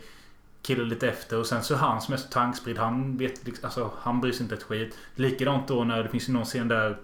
killar 0.64 0.86
lite 0.86 1.08
efter. 1.08 1.40
Och 1.40 1.46
sen 1.46 1.64
så 1.64 1.76
han 1.76 2.02
som 2.02 2.14
är 2.14 2.18
så 2.18 2.28
tankspridd, 2.28 2.78
han 2.78 3.18
vet 3.18 3.46
liksom, 3.46 3.66
alltså, 3.66 3.92
han 3.98 4.22
bryr 4.22 4.32
sig 4.32 4.44
inte 4.44 4.56
ett 4.56 4.64
skit. 4.64 4.98
Likadant 5.16 5.68
då 5.68 5.84
när 5.84 6.04
det 6.04 6.10
finns 6.10 6.30
ju 6.30 6.34
någon 6.34 6.46
scen 6.46 6.68
där 6.68 6.98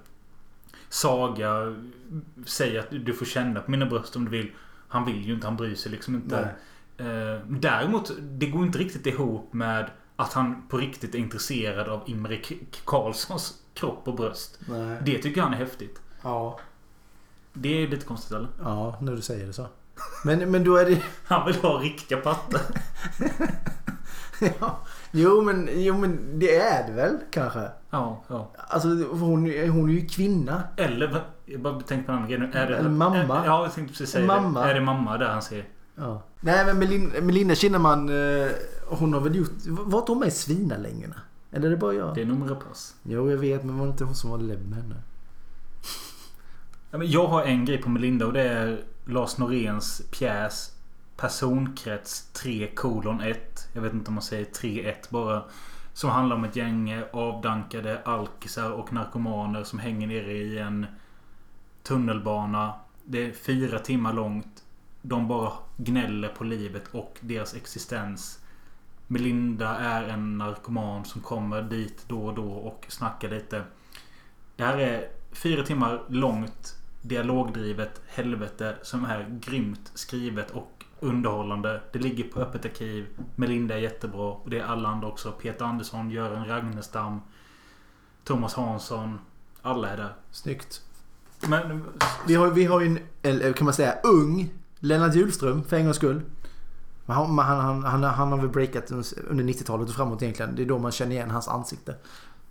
Saga 0.90 1.76
säger 2.46 2.80
att 2.80 2.88
du 2.90 3.14
får 3.14 3.26
känna 3.26 3.62
på 3.62 3.72
mina 3.72 3.86
bröst 3.86 4.16
om 4.16 4.26
du 4.26 4.32
vill. 4.32 4.52
Han 4.88 5.06
vill 5.06 5.28
ju 5.28 5.34
inte, 5.34 5.48
han 5.48 5.58
bryr 5.58 5.76
sig 5.76 5.92
liksom 5.92 6.16
inte. 6.16 6.50
Eh, 6.98 7.40
däremot, 7.48 8.12
det 8.22 8.46
går 8.46 8.66
inte 8.66 8.80
riktigt 8.80 9.06
ihop 9.06 9.54
med 9.54 9.90
att 10.16 10.34
han 10.34 10.68
på 10.68 10.78
riktigt 10.78 11.16
är 11.16 11.20
intresserad 11.20 11.88
av 11.88 12.04
Imre 12.06 12.40
Karlssons 12.86 13.62
kropp 13.74 14.08
och 14.08 14.16
bröst. 14.16 14.60
Nej. 14.70 14.98
Det 15.06 15.18
tycker 15.18 15.42
han 15.42 15.54
är 15.54 15.58
häftigt. 15.58 16.02
Ja. 16.22 16.60
Det 17.54 17.84
är 17.84 17.88
lite 17.88 18.06
konstigt 18.06 18.32
eller? 18.32 18.50
Ja, 18.60 18.98
när 19.02 19.16
du 19.16 19.22
säger 19.22 19.48
det 19.48 19.54
så. 19.54 19.68
Men, 20.24 20.52
men 20.52 20.64
då 20.64 20.76
är 20.76 20.86
det... 20.86 21.02
Han 21.28 21.46
vill 21.46 21.56
ha 21.56 21.80
riktiga 21.80 22.18
pattar. 22.18 22.62
ja. 24.60 24.80
Jo 25.12 25.42
men, 25.42 25.70
jo 25.74 25.98
men 25.98 26.40
det 26.40 26.56
är 26.56 26.88
det 26.88 26.94
väl 26.94 27.18
kanske. 27.32 27.70
Ja, 27.90 28.24
ja. 28.28 28.52
Alltså 28.58 28.88
hon, 29.12 29.70
hon 29.70 29.90
är 29.90 29.94
ju 29.94 30.08
kvinna. 30.08 30.64
Eller, 30.78 31.24
jag 31.46 31.62
bara 31.62 31.82
tänkte 31.82 32.06
på 32.06 32.12
en 32.12 32.18
annan 32.18 32.30
grej 32.30 32.40
nu. 32.40 32.52
Är 32.54 32.68
det, 32.68 32.78
Eller 32.78 32.90
mamma. 32.90 33.18
Är, 33.18 33.46
ja, 33.46 33.64
jag 33.64 33.74
tänkte 33.74 33.92
precis 33.94 34.10
säga 34.10 34.26
Mamma. 34.26 34.64
det. 34.66 34.70
Är 34.70 34.74
det 34.74 34.82
mamma 34.82 35.18
där 35.18 35.30
han 35.30 35.42
ser? 35.42 35.66
Ja. 35.96 36.22
Nej 36.40 36.66
men 36.66 36.80
Melin, 36.80 37.12
Melinda 37.22 37.56
Kinnaman 37.56 38.10
eh, 38.10 38.48
Hon 38.88 39.14
har 39.14 39.22
väl 39.22 39.36
gjort... 39.36 39.52
Var 39.68 40.00
inte 40.00 40.12
hon 40.12 40.20
med 40.20 40.28
i 40.28 40.32
Svinalängorna? 40.32 41.16
Eller 41.52 41.68
är 41.68 41.72
det 41.72 41.78
bara 41.78 41.94
jag? 41.94 42.16
Det 42.16 42.22
är 42.22 42.26
nog 42.26 42.52
Rapace. 42.52 42.94
Jo 43.04 43.32
jag 43.32 43.38
vet 43.38 43.64
men 43.64 43.78
var 43.78 43.86
det 43.86 43.92
inte 43.92 44.04
hon 44.04 44.16
som 44.16 44.32
var 44.32 44.38
lebb 44.38 44.70
med 44.70 44.78
henne? 44.82 44.96
Jag 46.92 47.28
har 47.28 47.44
en 47.44 47.66
grej 47.66 47.78
på 47.78 47.90
Melinda 47.90 48.26
och 48.26 48.34
det 48.34 48.50
är 48.50 48.84
Lars 49.06 49.38
Noréns 49.38 50.02
pjäs 50.12 50.76
Personkrets 51.18 52.32
3 52.34 52.68
kolon 52.76 53.22
1. 53.22 53.70
Jag 53.74 53.82
vet 53.82 53.94
inte 53.94 54.08
om 54.08 54.14
man 54.14 54.24
säger 54.24 54.46
3-1 54.46 54.94
bara. 55.10 55.44
Som 55.94 56.10
handlar 56.10 56.36
om 56.36 56.44
ett 56.44 56.56
gäng 56.56 57.04
avdankade 57.12 58.02
alkisar 58.06 58.72
och 58.72 58.94
narkomaner 58.94 59.64
som 59.64 59.80
hänger 59.80 60.08
nere 60.08 60.32
i 60.32 60.58
en 60.58 60.86
tunnelbana. 61.84 62.74
Det 63.04 63.26
är 63.26 63.32
fyra 63.32 63.80
timmar 63.80 64.14
långt. 64.14 64.64
De 65.02 65.28
bara 65.28 65.52
gnäller 65.78 66.28
på 66.30 66.44
livet 66.44 66.84
och 66.92 67.18
deras 67.22 67.56
existens. 67.56 68.40
Melinda 69.08 69.76
är 69.78 70.04
en 70.04 70.38
narkoman 70.38 71.06
som 71.06 71.22
kommer 71.22 71.62
dit 71.62 72.04
då 72.08 72.26
och 72.26 72.36
då 72.36 72.52
och 72.52 72.86
snackar 72.90 73.30
lite. 73.30 73.64
Det 74.56 74.64
här 74.64 74.78
är 74.78 75.10
fyra 75.32 75.64
timmar 75.64 76.04
långt 76.08 76.79
dialogdrivet 77.02 78.02
helvete 78.08 78.76
som 78.82 79.06
är 79.06 79.40
grymt 79.42 79.92
skrivet 79.94 80.52
och 80.52 80.86
underhållande. 81.00 81.82
Det 81.92 82.00
ligger 82.00 82.24
på 82.24 82.40
öppet 82.40 82.66
arkiv. 82.66 83.08
Melinda 83.36 83.76
är 83.76 83.80
jättebra 83.80 84.32
och 84.32 84.50
det 84.50 84.60
är 84.60 84.64
alla 84.64 84.90
andra 84.90 85.08
också. 85.08 85.32
Peter 85.32 85.66
Andersson, 85.66 86.12
Göran 86.12 86.48
Ragnestam, 86.48 87.22
Thomas 88.24 88.54
Hansson. 88.54 89.20
Alla 89.62 89.90
är 89.90 89.98
där. 89.98 90.14
Snyggt. 90.32 90.82
Men 91.48 91.84
Vi 92.28 92.36
har, 92.36 92.48
vi 92.48 92.66
har 92.66 92.80
ju 92.80 92.88
en, 92.88 93.00
eller 93.22 93.54
kan 93.54 93.66
man 93.66 93.74
säga, 93.74 93.96
ung 94.04 94.54
Lennart 94.80 95.16
Hjulström 95.16 95.64
för 95.64 95.78
en 95.78 95.84
gångs 95.84 95.98
skull. 95.98 96.22
Han, 97.06 97.40
han, 97.40 97.60
han, 97.60 97.84
han, 97.84 98.04
han 98.04 98.32
har 98.32 98.38
väl 98.38 98.50
breakat 98.50 98.92
under 99.30 99.44
90-talet 99.44 99.90
och 99.90 99.96
framåt 99.96 100.22
egentligen. 100.22 100.56
Det 100.56 100.62
är 100.62 100.66
då 100.66 100.80
man 100.80 100.92
känner 100.92 101.12
igen 101.12 101.32
hans 101.32 101.48
ansikte. 101.48 101.96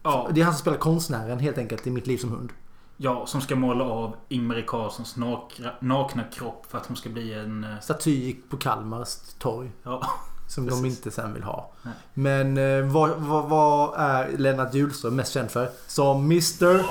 ja, 0.03 0.31
Det 0.35 0.41
är 0.41 0.45
han 0.45 0.55
som 0.55 0.61
spelar 0.61 0.79
konstnären 0.79 1.39
helt 1.39 1.59
enkelt 1.59 1.87
i 1.87 1.91
Mitt 1.91 2.07
liv 2.07 2.19
som 2.19 2.31
hund. 2.31 2.53
Ja, 3.01 3.27
som 3.27 3.41
ska 3.41 3.57
måla 3.57 3.85
av 3.85 4.17
Ingmarie 4.29 4.65
Carlssons 4.67 5.17
nakna, 5.17 5.71
nakna 5.81 6.25
kropp 6.25 6.67
för 6.69 6.79
att 6.79 6.87
hon 6.87 6.97
ska 6.97 7.09
bli 7.09 7.35
en... 7.35 7.65
eh, 7.65 7.81
Staty 7.81 8.37
på 8.51 8.57
Kalmars 8.57 9.17
torg. 9.39 9.71
Ja, 9.83 10.03
Som 10.49 10.67
de 10.67 10.71
Precis. 10.71 10.97
inte 10.99 11.11
sen 11.11 11.35
vill 11.35 11.43
ha. 11.43 11.71
Nej. 11.83 11.95
Men 12.15 12.59
eh, 12.59 12.93
vad, 12.93 13.11
vad, 13.11 13.49
vad 13.49 13.95
är 14.01 14.39
Lennart 14.39 14.75
Hjulström 14.75 15.17
mest 15.17 15.33
känd 15.33 15.51
för? 15.51 15.69
Som 15.87 16.25
Mr... 16.25 16.85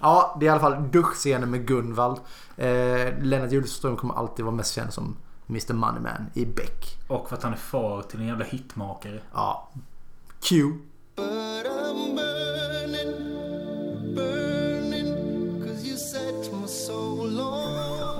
Ja, 0.00 0.36
det 0.40 0.46
är 0.46 0.48
i 0.48 0.50
alla 0.50 0.60
fall 0.60 0.90
duschscenen 0.90 1.50
med 1.50 1.66
Gunvald. 1.66 2.16
Eh, 2.56 3.18
Lennart 3.22 3.52
Hjulström 3.52 3.96
kommer 3.96 4.14
alltid 4.14 4.44
vara 4.44 4.54
mest 4.54 4.74
känd 4.74 4.92
som 4.92 5.16
Mr 5.48 5.72
Moneyman 5.74 6.26
i 6.34 6.46
Beck. 6.46 6.98
och 7.08 7.28
för 7.28 7.36
att 7.36 7.42
han 7.42 7.52
är 7.52 7.56
far 7.56 8.02
till 8.02 8.20
en 8.20 8.26
jävla 8.26 8.44
hitmakare. 8.44 9.20
Ja. 9.34 9.68
Q. 10.40 10.72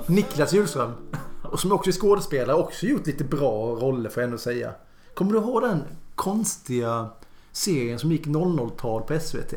Niklas 0.09 0.53
Hjulström. 0.53 0.91
Och 1.43 1.59
som 1.59 1.71
också 1.71 1.89
är 1.89 1.93
skådespelare. 1.93 2.57
Också 2.57 2.85
gjort 2.85 3.07
lite 3.07 3.23
bra 3.23 3.65
roller 3.75 4.09
får 4.09 4.23
jag 4.23 4.27
ändå 4.27 4.37
säga. 4.37 4.71
Kommer 5.13 5.33
du 5.33 5.37
ihåg 5.39 5.61
den 5.61 5.83
konstiga 6.15 7.09
serien 7.51 7.99
som 7.99 8.11
gick 8.11 8.25
00-tal 8.27 9.01
på 9.01 9.19
SVT. 9.19 9.53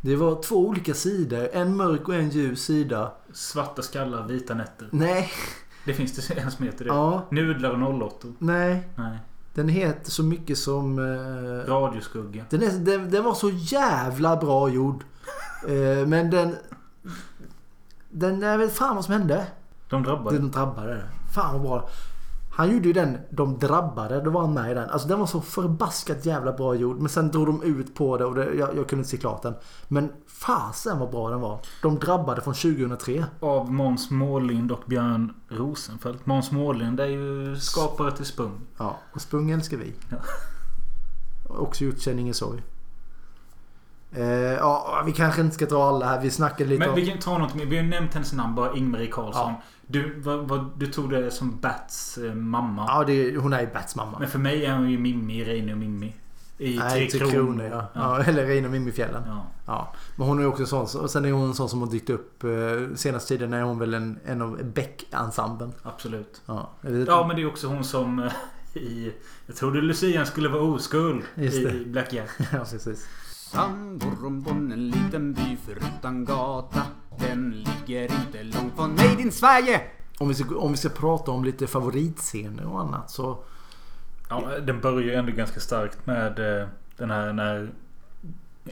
Det 0.00 0.16
var 0.16 0.42
två 0.42 0.56
olika 0.56 0.94
sidor. 0.94 1.48
En 1.52 1.76
mörk 1.76 2.08
och 2.08 2.14
en 2.14 2.30
ljus 2.30 2.64
sida. 2.64 3.12
Svarta 3.32 3.82
skallar, 3.82 4.26
vita 4.26 4.54
nätter. 4.54 4.88
Nej, 4.92 5.30
Det 5.84 5.94
finns 5.94 6.12
det 6.28 6.38
en 6.38 6.50
som 6.50 6.64
heter 6.64 6.84
det. 6.84 6.88
Ja. 6.88 7.26
Nudlar 7.30 7.82
och 7.82 8.02
08. 8.02 8.28
nej. 8.38 8.88
Nej. 8.96 9.18
Den 9.54 9.68
heter 9.68 10.10
så 10.10 10.22
mycket 10.22 10.58
som... 10.58 10.98
Eh, 10.98 11.70
Radioskugga. 11.70 12.44
den, 12.50 12.62
är, 12.62 12.70
den, 12.70 13.10
den 13.10 13.24
var 13.24 13.34
så 13.34 13.50
jävla 13.50 14.36
bra 14.36 14.68
gjord. 14.68 15.04
Eh, 15.68 16.06
men 16.06 16.30
den... 16.30 16.56
Den... 18.10 18.40
Jag 18.40 18.58
vet 18.58 18.72
fan 18.72 18.94
vad 18.96 19.04
som 19.04 19.14
hände. 19.14 19.46
De 19.90 20.02
drabbade. 20.02 20.38
Den 20.38 20.50
drabbade. 20.50 21.02
Fan 21.34 21.52
vad 21.52 21.62
bra. 21.62 21.88
Han 22.52 22.72
gjorde 22.72 22.86
ju 22.88 22.92
den 22.92 23.18
De 23.30 23.58
drabbade. 23.58 24.20
Då 24.20 24.30
var 24.30 24.40
han 24.40 24.54
med 24.54 24.70
i 24.70 24.74
den. 24.74 24.90
Alltså 24.90 25.08
den 25.08 25.18
var 25.18 25.26
så 25.26 25.40
förbaskat 25.40 26.26
jävla 26.26 26.52
bra 26.52 26.74
gjord. 26.74 26.98
Men 26.98 27.08
sen 27.08 27.30
drog 27.30 27.46
de 27.46 27.62
ut 27.62 27.94
på 27.94 28.16
det 28.16 28.24
och 28.24 28.34
det, 28.34 28.44
jag, 28.44 28.76
jag 28.76 28.88
kunde 28.88 28.96
inte 28.96 29.08
se 29.08 29.16
klart 29.16 29.42
den. 29.42 29.54
Men 29.88 30.12
fasen 30.26 30.98
vad 30.98 31.10
bra 31.10 31.30
den 31.30 31.40
var. 31.40 31.60
De 31.82 31.98
drabbade 31.98 32.40
från 32.40 32.54
2003. 32.54 33.24
Av 33.40 33.72
Måns 33.72 34.10
Mårlind 34.10 34.72
och 34.72 34.82
Björn 34.86 35.34
Rosenfeldt. 35.48 36.26
Måns 36.26 36.50
Mårlind 36.50 37.00
är 37.00 37.06
ju 37.06 37.56
skapare 37.56 38.16
till 38.16 38.26
Spung. 38.26 38.60
Ja, 38.78 38.96
och 39.12 39.20
Spung 39.20 39.50
älskar 39.50 39.76
vi. 39.76 39.92
Ja. 40.08 40.16
Också 41.48 41.84
gjort 41.84 42.00
Känn 42.00 42.18
ingen 42.18 42.34
sorg. 42.34 42.62
Eh, 44.12 44.24
ja, 44.54 45.02
vi 45.06 45.12
kanske 45.12 45.40
inte 45.40 45.54
ska 45.54 45.66
dra 45.66 45.88
alla 45.88 46.06
här. 46.06 46.20
Vi 46.20 46.30
snackade 46.30 46.70
lite 46.70 46.78
Men 46.78 46.88
om... 46.88 46.94
vi 46.94 47.06
kan 47.06 47.18
ta 47.18 47.38
något 47.38 47.54
mer. 47.54 47.66
Vi 47.66 47.76
har 47.76 47.84
nämnt 47.84 48.14
hennes 48.14 48.32
namn 48.32 48.54
bara. 48.54 48.76
Ingmarie 48.76 49.10
Karlsson. 49.10 49.52
Ja. 49.52 49.62
Du, 49.90 50.20
vad, 50.20 50.48
vad, 50.48 50.70
du 50.76 50.86
tog 50.86 51.10
det 51.10 51.30
som 51.30 51.60
Bats 51.60 52.18
eh, 52.18 52.34
mamma. 52.34 52.84
Ja, 52.88 53.04
det, 53.04 53.36
hon 53.36 53.52
är 53.52 53.60
ju 53.60 53.66
Bats 53.66 53.96
mamma. 53.96 54.18
Men 54.18 54.28
för 54.28 54.38
mig 54.38 54.64
är 54.64 54.76
hon 54.76 54.90
ju 54.90 54.98
Mimmi 54.98 55.44
Reine 55.44 55.72
och 55.72 55.78
Mimmi. 55.78 56.14
I 56.58 56.78
Nej, 56.78 57.10
Tre 57.10 57.18
Kronor. 57.18 57.32
Kronor 57.32 57.64
ja. 57.64 57.86
Ja. 57.94 58.18
ja. 58.18 58.24
Eller 58.24 58.46
Reine 58.46 58.66
och 58.66 58.72
Mimifjällen. 58.72 59.22
Ja. 59.26 59.46
Ja. 59.66 59.92
Men 60.16 60.26
hon 60.26 60.38
är 60.38 60.42
ju 60.42 60.48
också 60.48 60.62
en 60.62 60.86
sån. 60.86 61.02
Och 61.02 61.10
sen 61.10 61.24
är 61.24 61.32
hon 61.32 61.48
en 61.48 61.54
sån 61.54 61.68
som 61.68 61.80
har 61.80 61.90
dykt 61.90 62.10
upp 62.10 62.44
eh, 62.44 62.50
senaste 62.94 63.28
tiden 63.28 63.52
är 63.52 63.62
hon 63.62 63.78
väl 63.78 63.94
en, 63.94 64.18
en 64.24 64.42
av 64.42 64.64
Beck-ensemblen. 64.64 65.72
Absolut. 65.82 66.42
Ja. 66.46 66.70
Ja 67.06 67.26
men 67.26 67.36
det 67.36 67.42
är 67.42 67.46
också 67.48 67.66
hon 67.66 67.84
som 67.84 68.18
eh, 68.18 68.32
i... 68.82 69.12
Jag 69.46 69.56
trodde 69.56 69.80
Lucian 69.80 70.26
skulle 70.26 70.48
vara 70.48 70.62
oskuld 70.62 71.22
Just 71.34 71.62
det. 71.62 71.70
i 71.70 71.84
Black 71.84 72.12
Jack. 72.12 72.30
ja, 72.52 72.58
precis. 72.58 73.06
Sandbormbon, 73.52 74.72
en 74.72 74.88
liten 74.88 75.32
by 75.32 75.56
förutan 75.66 76.24
gata. 76.24 76.82
Den 77.20 77.50
ligger 77.50 78.02
inte 78.02 78.42
långt 78.42 78.76
från 78.76 78.90
Made 78.90 79.22
in 79.22 79.32
Sverige. 79.32 79.80
Om 80.18 80.28
vi, 80.28 80.34
ska, 80.34 80.58
om 80.58 80.70
vi 80.70 80.76
ska 80.76 80.88
prata 80.88 81.30
om 81.30 81.44
lite 81.44 81.66
favoritscener 81.66 82.66
och 82.66 82.80
annat 82.80 83.10
så... 83.10 83.44
Ja, 84.28 84.58
den 84.62 84.80
börjar 84.80 85.00
ju 85.00 85.14
ändå 85.14 85.32
ganska 85.32 85.60
starkt 85.60 86.06
med 86.06 86.60
eh, 86.60 86.68
den 86.96 87.10
här 87.10 87.32
när 87.32 87.70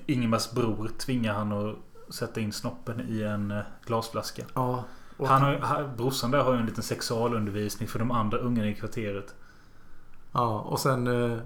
Ingmars 0.06 0.52
bror 0.52 0.90
tvingar 0.98 1.34
han 1.34 1.52
att 1.52 1.76
sätta 2.14 2.40
in 2.40 2.52
snoppen 2.52 3.00
i 3.08 3.22
en 3.22 3.50
eh, 3.50 3.62
glasflaska. 3.86 4.42
Ja. 4.54 4.84
Och 5.16 5.28
Han 5.28 5.42
har, 5.42 5.58
han, 5.58 5.96
brorsan 5.96 6.30
där 6.30 6.42
har 6.42 6.52
ju 6.52 6.60
en 6.60 6.66
liten 6.66 6.82
sexualundervisning 6.82 7.88
för 7.88 7.98
de 7.98 8.10
andra 8.10 8.38
ungarna 8.38 8.68
i 8.68 8.74
kvarteret. 8.74 9.34
Ja, 10.32 10.60
och 10.60 10.80
sen 10.80 11.06
eh, 11.06 11.38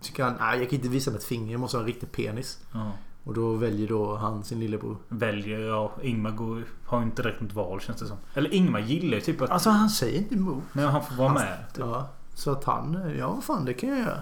tycker 0.00 0.24
han 0.24 0.34
nej 0.40 0.58
jag 0.58 0.70
kan 0.70 0.76
inte 0.76 0.88
visa 0.88 1.10
med 1.10 1.18
ett 1.18 1.24
finger, 1.24 1.52
jag 1.52 1.60
måste 1.60 1.76
ha 1.76 1.82
en 1.82 1.86
riktig 1.86 2.12
penis. 2.12 2.58
Ja. 2.72 2.92
Och 3.28 3.34
då 3.34 3.52
väljer 3.52 3.88
då 3.88 4.16
han 4.16 4.44
sin 4.44 4.60
lillebror. 4.60 4.96
Väljer, 5.08 5.60
ja. 5.60 5.92
Ingmar 6.02 6.30
går, 6.30 6.64
har 6.86 6.98
ju 6.98 7.04
inte 7.04 7.22
direkt 7.22 7.40
något 7.40 7.52
val 7.52 7.80
känns 7.80 8.00
det 8.00 8.06
som. 8.06 8.16
Eller 8.34 8.54
Ingmar 8.54 8.80
gillar 8.80 9.14
ju 9.14 9.20
typ 9.20 9.42
att... 9.42 9.50
Alltså 9.50 9.70
han 9.70 9.90
säger 9.90 10.18
inte 10.18 10.34
emot. 10.34 10.62
Nej, 10.72 10.86
han 10.86 11.04
får 11.04 11.14
vara 11.14 11.32
med. 11.32 11.64
Typ. 11.74 11.84
Ja, 11.84 12.08
så 12.34 12.50
att 12.50 12.64
han, 12.64 13.12
ja 13.18 13.32
vad 13.32 13.44
fan 13.44 13.64
det 13.64 13.74
kan 13.74 13.88
jag 13.88 13.98
göra. 13.98 14.20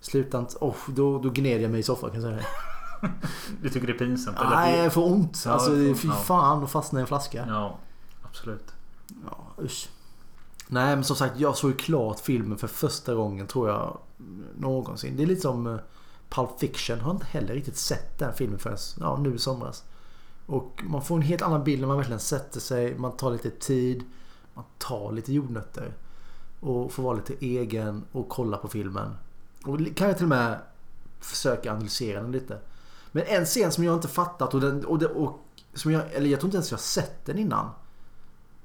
Slutar 0.00 0.38
inte, 0.38 0.56
oh, 0.60 0.76
då, 0.86 1.18
då 1.18 1.30
gned 1.30 1.62
jag 1.62 1.70
mig 1.70 1.80
i 1.80 1.82
soffan 1.82 2.10
kan 2.10 2.22
jag 2.22 2.32
säga. 2.32 2.46
Du 3.62 3.70
tycker 3.70 3.86
det 3.86 3.92
är 3.92 3.98
pinsamt? 3.98 4.36
Nej, 4.50 4.78
jag 4.78 4.92
får 4.92 5.12
ont. 5.12 5.42
Ja, 5.46 5.52
Alltså 5.52 5.70
fy 5.70 6.08
ja. 6.08 6.14
fan 6.14 6.64
att 6.64 6.70
fastna 6.70 6.98
i 6.98 7.00
en 7.00 7.06
flaska. 7.06 7.44
Ja, 7.48 7.78
absolut. 8.22 8.72
Ja, 9.30 9.64
usch. 9.64 9.88
Nej 10.68 10.96
men 10.96 11.04
som 11.04 11.16
sagt 11.16 11.40
jag 11.40 11.56
såg 11.56 11.70
ju 11.70 11.76
klart 11.76 12.20
filmen 12.20 12.58
för 12.58 12.68
första 12.68 13.14
gången 13.14 13.46
tror 13.46 13.68
jag 13.68 13.98
någonsin. 14.58 15.16
Det 15.16 15.22
är 15.22 15.26
lite 15.26 15.40
som 15.40 15.66
eh, 15.66 15.76
Pulp 16.30 16.60
Fiction. 16.60 17.00
Har 17.00 17.10
inte 17.10 17.26
heller 17.26 17.54
riktigt 17.54 17.76
sett 17.76 18.18
den 18.18 18.34
filmen 18.34 18.58
förrän 18.58 18.78
ja, 19.00 19.16
nu 19.16 19.34
i 19.34 19.38
somras. 19.38 19.84
Och 20.46 20.82
man 20.84 21.02
får 21.02 21.16
en 21.16 21.22
helt 21.22 21.42
annan 21.42 21.64
bild 21.64 21.80
när 21.80 21.88
man 21.88 21.96
verkligen 21.96 22.20
sätter 22.20 22.60
sig. 22.60 22.98
Man 22.98 23.16
tar 23.16 23.30
lite 23.30 23.50
tid. 23.50 24.04
Man 24.54 24.64
tar 24.78 25.12
lite 25.12 25.32
jordnötter. 25.32 25.92
Och 26.60 26.92
får 26.92 27.02
vara 27.02 27.16
lite 27.16 27.34
egen 27.40 28.04
och 28.12 28.28
kolla 28.28 28.56
på 28.56 28.68
filmen. 28.68 29.16
Och 29.64 29.78
kan 29.96 30.08
jag 30.08 30.16
till 30.16 30.24
och 30.24 30.28
med 30.28 30.60
försöka 31.20 31.72
analysera 31.72 32.22
den 32.22 32.32
lite. 32.32 32.58
Men 33.12 33.24
en 33.26 33.44
scen 33.44 33.72
som 33.72 33.84
jag 33.84 33.94
inte 33.94 34.08
fattat 34.08 34.54
och, 34.54 34.60
den, 34.60 34.84
och, 34.84 34.98
det, 34.98 35.06
och 35.06 35.40
som 35.74 35.92
jag, 35.92 36.12
eller 36.12 36.30
jag 36.30 36.40
tror 36.40 36.48
inte 36.48 36.56
ens 36.56 36.70
jag 36.70 36.80
sett 36.80 37.26
den 37.26 37.38
innan. 37.38 37.70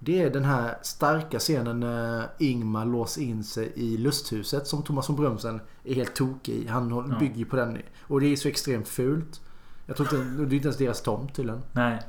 Det 0.06 0.22
är 0.22 0.30
den 0.30 0.46
här 0.46 0.78
starka 0.82 1.40
scenen 1.40 1.80
när 1.80 2.28
Ingmar 2.40 2.86
låser 2.86 3.22
in 3.22 3.44
sig 3.44 3.72
i 3.76 3.98
lusthuset 3.98 4.68
som 4.68 4.84
Thomas 4.84 5.10
von 5.10 5.16
Brömsen 5.16 5.62
är 5.84 5.94
helt 5.96 6.16
tokig 6.16 6.54
i. 6.54 6.68
Han 6.68 6.90
Ja. 6.90 7.18
bygger 7.20 7.46
på 7.46 7.56
den. 7.56 7.78
Och 8.02 8.20
det 8.22 8.28
är 8.32 8.36
så 8.36 8.48
extremt 8.48 8.88
fult. 8.88 9.42
Jag 9.86 9.98
tror 9.98 10.14
inte, 10.14 10.44
det 10.44 10.54
är 10.54 10.56
inte 10.56 10.68
ens 10.68 10.78
deras 10.78 11.02
tomt 11.02 11.36
tydligen. 11.36 11.62
Nej. 11.72 12.00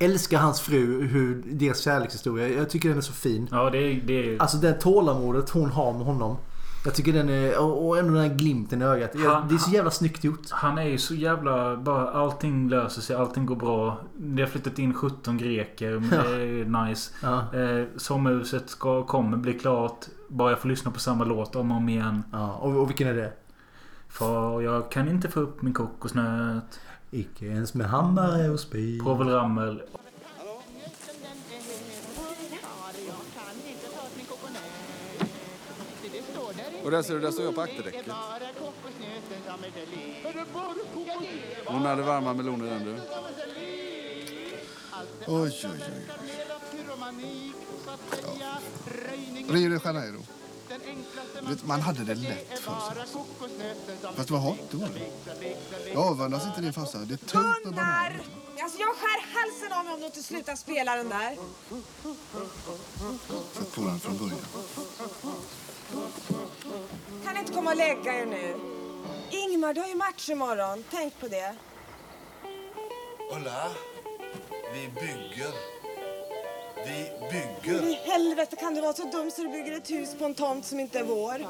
Älskar 0.00 0.38
hans 0.38 0.60
fru, 0.60 1.06
hur 1.06 1.42
deras 1.46 1.78
kärlekshistoria. 1.80 2.48
Jag 2.48 2.70
tycker 2.70 2.88
den 2.88 2.98
är 2.98 3.02
så 3.02 3.12
fin. 3.12 3.48
Ja, 3.50 3.70
det. 3.70 3.94
Det 3.94 4.38
Alltså 4.40 4.56
det 4.56 4.72
tålamodet 4.72 5.50
hon 5.50 5.70
har 5.70 5.92
med 5.92 6.06
honom. 6.06 6.36
Jag 6.84 6.94
tycker 6.94 7.12
den 7.12 7.28
är... 7.28 7.58
Och 7.58 7.98
ändå 7.98 8.12
den 8.14 8.22
här 8.30 8.36
glimten 8.36 8.82
i 8.82 8.84
ögat. 8.84 9.10
Han- 9.26 9.48
Det 9.48 9.54
är 9.54 9.58
så 9.58 9.70
jävla 9.70 9.90
snyggt 9.90 10.24
gjort. 10.24 10.50
Han 10.50 10.78
är 10.78 10.82
ju 10.88 10.98
så 10.98 11.14
jävla... 11.14 11.76
Bara 11.76 12.10
allting 12.10 12.68
löser 12.68 13.02
sig, 13.02 13.16
allting 13.16 13.46
går 13.46 13.56
bra. 13.56 13.98
Det 14.16 14.42
har 14.42 14.48
flyttat 14.48 14.78
in 14.78 14.94
17 14.94 15.38
greker. 15.38 15.90
Men 15.98 16.08
Ja. 16.12 16.22
det 16.22 16.34
är 16.42 16.46
ju 16.46 16.64
nice. 16.64 17.12
Ja. 17.22 17.54
Eh, 17.58 17.84
sommarhuset 17.96 18.70
ska, 18.70 19.02
kommer 19.06 19.36
bli 19.36 19.52
klart. 19.58 20.06
Bara 20.28 20.50
jag 20.50 20.58
får 20.58 20.68
lyssna 20.68 20.90
på 20.90 21.00
samma 21.00 21.24
låt 21.24 21.56
om 21.56 21.70
och 21.70 21.76
om 21.76 21.88
igen. 21.88 22.22
Ja, 22.32 22.52
och, 22.52 22.76
och 22.80 22.88
vilken 22.90 23.08
är 23.08 23.14
det? 23.14 23.32
För 24.08 24.60
jag 24.60 24.90
kan 24.90 25.08
inte 25.08 25.28
få 25.28 25.40
upp 25.40 25.62
min 25.62 25.72
kokosnöt. 25.72 26.80
Icke 27.10 27.46
ens 27.46 27.74
med 27.74 27.86
hammare 27.86 28.48
och 28.50 28.60
spik. 28.60 29.02
Povel 29.04 29.28
Ramel. 29.28 29.82
Och 36.84 36.90
där 36.90 37.02
ser 37.02 37.14
du, 37.14 37.20
där 37.20 37.30
står 37.30 37.44
jag 37.44 37.54
på 37.54 37.60
akterdäcket. 37.60 38.06
Hon 41.66 41.82
hade 41.82 42.02
varma 42.02 42.34
meloner 42.34 42.70
den 42.70 42.84
du. 42.84 43.00
Oj, 45.26 45.60
oj, 45.64 45.70
oj. 45.72 45.82
Ja. 48.40 48.58
Rio 49.48 49.68
de 49.70 49.80
Janeiro. 49.84 50.22
Vet, 51.42 51.66
man 51.66 51.80
hade 51.80 52.04
det 52.04 52.14
lätt 52.14 52.58
för 52.58 52.80
sig. 52.80 53.04
Fast 54.16 54.28
det 54.28 54.34
var 54.34 54.40
hot, 54.40 54.58
det 54.70 54.76
var. 54.76 54.88
Jag 55.94 56.06
avundas 56.06 56.46
inte 56.46 56.60
din 56.60 56.72
farsa. 56.72 56.98
Det 56.98 57.14
är 57.14 57.16
tungt 57.16 57.64
med 57.64 57.74
bananer. 57.74 58.22
Alltså 58.62 58.78
jag 58.78 58.94
skär 58.96 59.20
halsen 59.34 59.78
av 59.78 59.84
mig 59.84 59.94
om 59.94 60.00
du 60.00 60.06
inte 60.06 60.22
slutar 60.22 60.56
spela 60.56 60.96
den 60.96 61.08
där. 61.08 61.36
Sätt 63.54 63.74
på 63.74 63.80
den 63.80 64.00
från 64.00 64.18
början. 64.18 64.38
Kan 67.24 67.36
inte 67.36 67.52
komma 67.52 67.70
och 67.70 67.76
lägga 67.76 68.14
er 68.14 68.26
nu. 68.26 68.54
Ingmar, 69.30 69.74
du 69.74 69.80
har 69.80 69.88
ju 69.88 69.94
match 69.94 70.28
imorgon. 70.28 70.84
Tänk 70.90 71.20
på 71.20 71.28
det. 71.28 71.54
Ulla, 73.32 73.70
vi 74.72 74.88
bygger. 74.88 75.52
Vi 76.86 77.10
bygger. 77.30 77.88
i 77.88 77.94
helvete 77.94 78.56
kan 78.56 78.74
du 78.74 78.80
vara 78.80 78.92
så 78.92 79.04
dum 79.04 79.30
så 79.30 79.42
du 79.42 79.48
bygger 79.48 79.72
ett 79.72 79.90
hus 79.90 80.14
på 80.18 80.24
en 80.24 80.34
tomt 80.34 80.64
som 80.64 80.80
inte 80.80 80.98
är 80.98 81.04
vår? 81.04 81.46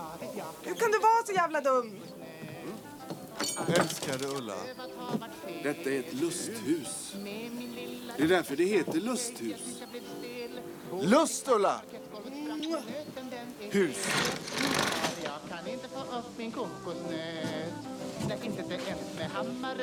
Hur 0.62 0.74
kan 0.74 0.90
du 0.90 0.98
vara 0.98 1.26
så 1.26 1.32
jävla 1.32 1.60
dum? 1.60 2.00
Älskade 3.68 4.26
Ulla. 4.26 4.54
Detta 5.62 5.90
är 5.90 5.98
ett 5.98 6.12
lusthus. 6.12 7.12
Det 8.16 8.22
är 8.22 8.28
därför 8.28 8.56
det 8.56 8.64
heter 8.64 9.00
lusthus. 9.00 9.82
Lust 11.02 11.48
Ulla! 11.48 11.80
Hus. 13.70 14.08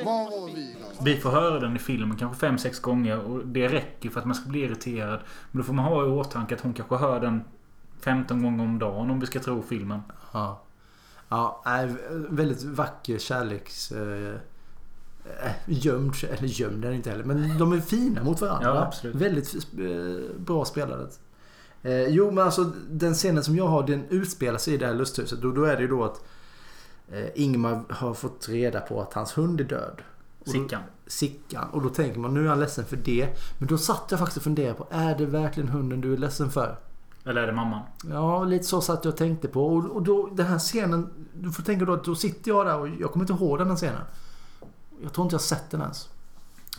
Var 0.04 0.30
var 0.30 0.46
vi 0.54 0.74
någonstans? 0.74 1.06
Vi 1.06 1.16
får 1.16 1.30
höra 1.30 1.60
den 1.60 1.76
i 1.76 1.78
filmen 1.78 2.16
kanske 2.16 2.46
5-6 2.46 2.82
gånger 2.82 3.18
och 3.18 3.46
det 3.46 3.68
räcker 3.68 4.10
för 4.10 4.20
att 4.20 4.26
man 4.26 4.34
ska 4.34 4.48
bli 4.48 4.60
irriterad. 4.60 5.20
Men 5.50 5.60
då 5.60 5.66
får 5.66 5.72
man 5.72 5.84
ha 5.84 6.04
i 6.04 6.08
åtanke 6.08 6.54
att 6.54 6.60
hon 6.60 6.74
kanske 6.74 6.96
hör 6.96 7.20
den 7.20 7.44
15 8.00 8.42
gånger 8.42 8.64
om 8.64 8.78
dagen 8.78 9.10
om 9.10 9.20
vi 9.20 9.26
ska 9.26 9.40
tro 9.40 9.62
filmen. 9.62 10.00
Ja. 10.32 10.62
Ja, 11.28 11.62
väldigt 12.28 12.62
vacker 12.62 13.18
kärleks... 13.18 13.92
Eh, 13.92 14.34
gömd, 15.66 16.14
eller 16.30 16.48
gömd 16.48 16.84
är 16.84 16.92
inte 16.92 17.10
heller. 17.10 17.24
Men 17.24 17.58
de 17.58 17.72
är 17.72 17.80
fina 17.80 18.24
mot 18.24 18.40
varandra. 18.40 18.74
Ja, 18.74 18.82
absolut. 18.82 19.14
Väldigt 19.16 19.54
eh, 19.54 20.36
bra 20.38 20.64
spelat. 20.64 21.20
Eh, 21.82 22.06
jo, 22.08 22.30
men 22.30 22.44
alltså 22.44 22.64
den 22.90 23.14
scenen 23.14 23.44
som 23.44 23.56
jag 23.56 23.66
har 23.68 23.86
den 23.86 24.04
utspelar 24.08 24.58
sig 24.58 24.74
i 24.74 24.76
det 24.76 24.86
här 24.86 24.94
lusthuset. 24.94 25.40
Då, 25.42 25.52
då 25.52 25.64
är 25.64 25.76
det 25.76 25.82
ju 25.82 25.88
då 25.88 26.04
att 26.04 26.24
eh, 27.12 27.26
Ingmar 27.34 27.82
har 27.88 28.14
fått 28.14 28.48
reda 28.48 28.80
på 28.80 29.00
att 29.02 29.14
hans 29.14 29.38
hund 29.38 29.60
är 29.60 29.64
död. 29.64 30.02
Och 30.38 30.44
då- 30.46 30.52
Sickan. 30.52 30.82
Sickan. 31.06 31.68
Och 31.70 31.82
då 31.82 31.88
tänker 31.88 32.20
man 32.20 32.34
nu 32.34 32.44
är 32.44 32.48
han 32.48 32.60
ledsen 32.60 32.84
för 32.84 32.96
det. 32.96 33.28
Men 33.58 33.68
då 33.68 33.78
satt 33.78 34.04
jag 34.10 34.18
faktiskt 34.18 34.36
och 34.36 34.42
funderade 34.42 34.74
på 34.74 34.86
är 34.90 35.18
det 35.18 35.26
verkligen 35.26 35.68
hunden 35.68 36.00
du 36.00 36.12
är 36.12 36.16
ledsen 36.16 36.50
för? 36.50 36.78
Eller 37.24 37.42
är 37.42 37.46
det 37.46 37.52
mamman? 37.52 37.82
Ja, 38.10 38.44
lite 38.44 38.64
så 38.64 38.80
satt 38.80 39.04
jag 39.04 39.12
och 39.12 39.18
tänkte 39.18 39.48
på. 39.48 39.66
Och, 39.66 39.84
och 39.84 40.02
då, 40.02 40.26
den 40.32 40.46
här 40.46 40.58
scenen. 40.58 41.10
Du 41.34 41.52
får 41.52 41.62
tänka 41.62 41.84
då 41.84 41.92
att 41.92 42.04
då 42.04 42.14
sitter 42.14 42.50
jag 42.50 42.66
där 42.66 42.78
och 42.78 42.88
jag 42.88 43.12
kommer 43.12 43.30
inte 43.30 43.44
ihåg 43.44 43.58
den 43.58 43.68
här 43.68 43.76
scenen. 43.76 44.02
Jag 45.02 45.12
tror 45.12 45.24
inte 45.24 45.34
jag 45.34 45.40
sett 45.40 45.70
den 45.70 45.80
ens. 45.80 46.08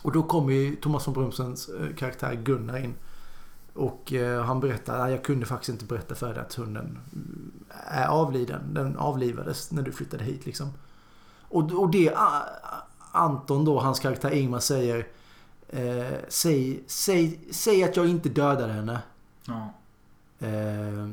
Och 0.01 0.11
då 0.11 0.23
kommer 0.23 0.53
ju 0.53 0.75
Thomas 0.75 1.07
von 1.07 1.13
Brömsens 1.13 1.69
eh, 1.69 1.95
karaktär 1.95 2.33
Gunnar 2.35 2.77
in. 2.77 2.93
Och 3.73 4.13
eh, 4.13 4.43
han 4.43 4.59
berättar, 4.59 4.99
"Nej, 5.03 5.11
jag 5.11 5.23
kunde 5.23 5.45
faktiskt 5.45 5.69
inte 5.69 5.85
berätta 5.85 6.15
för 6.15 6.33
dig 6.33 6.43
att 6.43 6.53
hunden 6.53 6.99
mm, 7.13 7.51
är 7.87 8.07
avliden. 8.07 8.73
Den 8.73 8.97
avlivades 8.97 9.71
när 9.71 9.81
du 9.81 9.91
flyttade 9.91 10.23
hit 10.23 10.45
liksom. 10.45 10.69
Och, 11.41 11.71
och 11.71 11.91
det 11.91 12.13
ah, 12.15 12.43
Anton 13.11 13.65
då, 13.65 13.79
hans 13.79 13.99
karaktär 13.99 14.31
Ingmar 14.31 14.59
säger 14.59 15.07
eh, 15.69 16.17
säg, 16.29 16.83
säg, 16.87 17.39
säg 17.51 17.83
att 17.83 17.95
jag 17.95 18.07
inte 18.07 18.29
dödade 18.29 18.73
henne. 18.73 18.99
Ja. 19.45 19.73
Eh, 20.39 21.09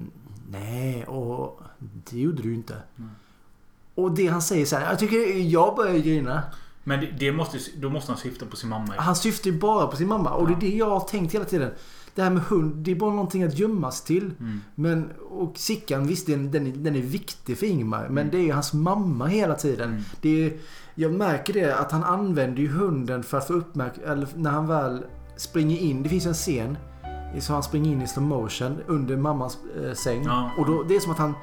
nej, 0.50 1.04
och 1.06 1.60
det 1.80 2.18
gjorde 2.18 2.42
du 2.42 2.54
inte. 2.54 2.76
Och 3.94 4.12
det 4.12 4.26
han 4.26 4.42
säger 4.42 4.66
så 4.66 4.76
här, 4.76 4.90
jag 4.90 4.98
tycker 4.98 5.38
jag 5.38 5.76
börjar 5.76 5.98
grina. 5.98 6.42
Men 6.84 7.00
det, 7.00 7.06
det 7.06 7.32
måste, 7.32 7.58
då 7.76 7.90
måste 7.90 8.12
han 8.12 8.20
syfta 8.20 8.46
på 8.46 8.56
sin 8.56 8.68
mamma. 8.68 8.94
ju. 8.94 9.00
Han 9.00 9.16
syftar 9.16 9.50
ju 9.50 9.58
bara 9.58 9.86
på 9.86 9.96
sin 9.96 10.08
mamma 10.08 10.30
och 10.30 10.46
det 10.48 10.54
är 10.54 10.70
det 10.70 10.76
jag 10.76 10.90
har 10.90 11.00
tänkt 11.00 11.34
hela 11.34 11.44
tiden. 11.44 11.70
Det 12.18 12.24
här 12.24 12.30
med 12.30 12.42
hund, 12.42 12.74
det 12.76 12.90
är 12.90 12.94
bara 12.94 13.10
någonting 13.10 13.42
att 13.42 13.58
gömmas 13.58 14.02
till. 14.02 14.30
Mm. 14.40 14.60
Men, 14.74 15.10
och 15.30 15.58
Sickan, 15.58 16.06
visst 16.06 16.26
den, 16.26 16.50
den, 16.50 16.66
är, 16.66 16.72
den 16.72 16.96
är 16.96 17.00
viktig 17.00 17.58
för 17.58 17.66
Ingmar. 17.66 18.08
Men 18.08 18.30
det 18.30 18.38
är 18.38 18.42
ju 18.42 18.52
hans 18.52 18.72
mamma 18.72 19.26
hela 19.26 19.54
tiden. 19.54 20.04
Det 20.20 20.44
är, 20.44 20.52
jag 20.94 21.12
märker 21.12 21.52
det 21.52 21.78
att 21.78 21.92
han 21.92 22.04
använder 22.04 22.62
ju 22.62 22.68
hunden 22.68 23.22
för 23.22 23.38
att 23.38 23.46
få 23.46 23.52
uppmärksamhet. 23.52 24.10
Eller 24.10 24.28
när 24.34 24.50
han 24.50 24.66
väl 24.66 25.04
springer 25.36 25.78
in. 25.78 26.02
Det 26.02 26.08
finns 26.08 26.26
en 26.26 26.34
scen. 26.34 26.78
Så 27.40 27.52
han 27.52 27.62
springer 27.62 27.92
in 27.92 28.02
i 28.02 28.08
slow 28.08 28.26
motion 28.26 28.78
under 28.86 29.16
mammas 29.16 29.58
eh, 29.84 29.92
säng. 29.92 30.24
Ja. 30.24 30.50
Och 30.58 30.66
då, 30.66 30.82
det 30.82 30.96
är 30.96 31.00
som 31.00 31.12
att 31.12 31.18
han 31.18 31.34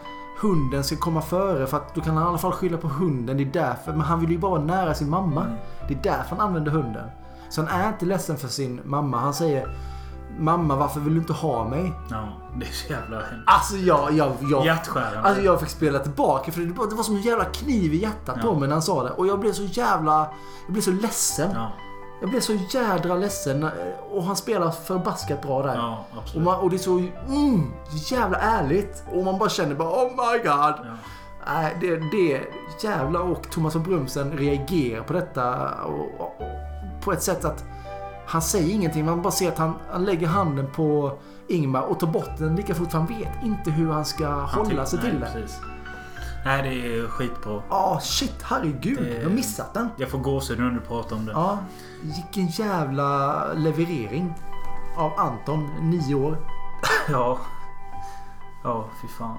hunden 0.42 0.84
ska 0.84 0.96
komma 0.96 1.22
före 1.22 1.68
för 1.68 1.78
att 1.78 1.96
då 1.96 2.02
kan 2.02 2.18
han 2.18 2.26
i 2.26 2.30
alla 2.30 2.38
fall 2.38 2.52
skylla 2.52 2.78
på 2.78 2.88
hunden. 2.88 3.38
Det 3.38 3.44
är 3.44 3.52
därför. 3.54 3.92
Men 3.92 4.02
han 4.02 4.20
vill 4.20 4.32
ju 4.32 4.38
bara 4.38 4.52
vara 4.52 4.64
nära 4.64 4.94
sin 4.94 5.10
mamma. 5.10 5.46
Det 5.88 5.94
är 5.94 6.00
därför 6.04 6.36
han 6.36 6.48
använder 6.48 6.72
hunden. 6.72 7.10
Så 7.50 7.62
han 7.62 7.82
är 7.82 7.90
inte 7.90 8.06
ledsen 8.06 8.38
för 8.38 8.48
sin 8.48 8.82
mamma. 8.86 9.18
Han 9.18 9.34
säger 9.34 9.68
Mamma 10.40 10.76
varför 10.76 11.00
vill 11.00 11.14
du 11.14 11.20
inte 11.20 11.34
ha 11.34 11.68
mig? 11.68 11.94
Ja, 12.10 12.28
det 12.56 12.66
är 12.66 12.72
så 12.72 12.94
jävla 12.94 13.18
hemskt. 13.18 13.44
Alltså 13.46 13.78
jag... 13.78 14.12
jag, 14.14 14.32
jag 14.42 14.66
Hjärtskärande. 14.66 15.20
Alltså 15.20 15.42
jag 15.44 15.60
fick 15.60 15.70
spela 15.70 16.00
tillbaka 16.00 16.52
för 16.52 16.62
det 16.62 16.74
var, 16.74 16.90
det 16.90 16.96
var 16.96 17.04
som 17.04 17.16
en 17.16 17.22
jävla 17.22 17.46
kniv 17.46 17.94
i 17.94 17.98
hjärtat 17.98 18.42
på 18.42 18.48
Ja. 18.48 18.60
mig 18.60 18.68
när 18.68 18.76
han 18.76 18.82
sa 18.82 19.04
det. 19.04 19.10
Och 19.10 19.28
jag 19.28 19.40
blev 19.40 19.54
så 19.54 19.64
jävla... 19.64 20.30
Jag 20.66 20.74
blev 20.74 20.82
så 20.82 20.92
ledsen. 20.92 21.52
Ja. 21.54 21.72
Jag 22.22 22.30
blev 22.30 22.40
så 22.40 22.54
jädra 22.54 23.16
ledsen. 23.16 23.70
Och 24.12 24.24
han 24.24 24.36
spelar 24.36 24.72
förbaskat 24.72 25.42
bra 25.42 25.62
där. 25.64 25.76
Ja, 25.76 26.06
och, 26.36 26.42
man, 26.42 26.60
och 26.60 26.70
det 26.70 26.76
är 26.76 26.78
så 26.78 26.98
mm, 27.28 27.74
jävla 28.12 28.38
ärligt. 28.38 29.04
Och 29.12 29.24
man 29.24 29.38
bara 29.38 29.50
känner 29.50 29.76
bara 29.76 29.90
oh 29.90 30.10
my 30.10 30.38
god. 30.44 30.98
Nej, 31.48 31.78
det, 31.82 31.96
det 31.96 32.42
jävla 32.82 33.20
och 33.20 33.50
Thomas 33.50 33.76
och 33.76 33.82
Brumsen 33.82 34.32
reagerar 34.32 35.04
på 35.04 35.14
detta 35.14 35.72
och, 35.84 36.22
och, 36.22 36.42
på 37.04 37.12
ett 37.12 37.24
sätt 37.24 37.46
att 37.46 37.64
han 38.28 38.42
säger 38.42 38.74
ingenting. 38.74 39.06
Man 39.06 39.22
bara 39.22 39.32
ser 39.32 39.48
att 39.52 39.58
han, 39.58 39.74
han 39.92 40.06
lägger 40.06 40.28
handen 40.28 40.68
på 40.76 41.18
Ingmar 41.48 41.82
och 41.82 42.00
tar 42.00 42.08
bort 42.08 42.38
den 42.38 42.56
lika 42.56 42.76
fort 42.76 42.92
för 42.92 42.98
han 42.98 43.08
vet 43.08 43.44
inte 43.44 43.72
hur 43.72 43.92
han 43.92 44.06
ska 44.06 44.28
hålla 44.30 44.86
sig 44.86 45.00
nej, 45.04 45.12
till 45.12 45.20
den. 45.20 45.48
Nej, 46.46 46.62
det 46.64 46.98
är 46.98 47.08
skitbra. 47.08 47.62
Ja, 47.70 48.00
shit, 48.04 48.36
herregud. 48.44 48.98
Det- 49.02 49.18
Jag 49.18 49.24
har 49.24 49.36
missat 49.36 49.74
den. 49.74 49.90
Jag 49.98 50.10
får 50.10 50.20
gåshud 50.20 50.60
när 50.60 50.70
du 50.72 50.80
pratar 50.80 51.16
om 51.16 51.26
det. 51.26 51.32
Ja, 51.32 51.60
vilken 52.02 52.48
jävla 52.48 53.46
leverering. 53.54 54.34
Av 54.98 55.20
Anton, 55.20 55.70
nio 55.82 56.16
år. 56.16 56.38
Ja. 57.10 57.40
Ja, 58.64 58.90
fy 59.02 59.08
fan. 59.08 59.38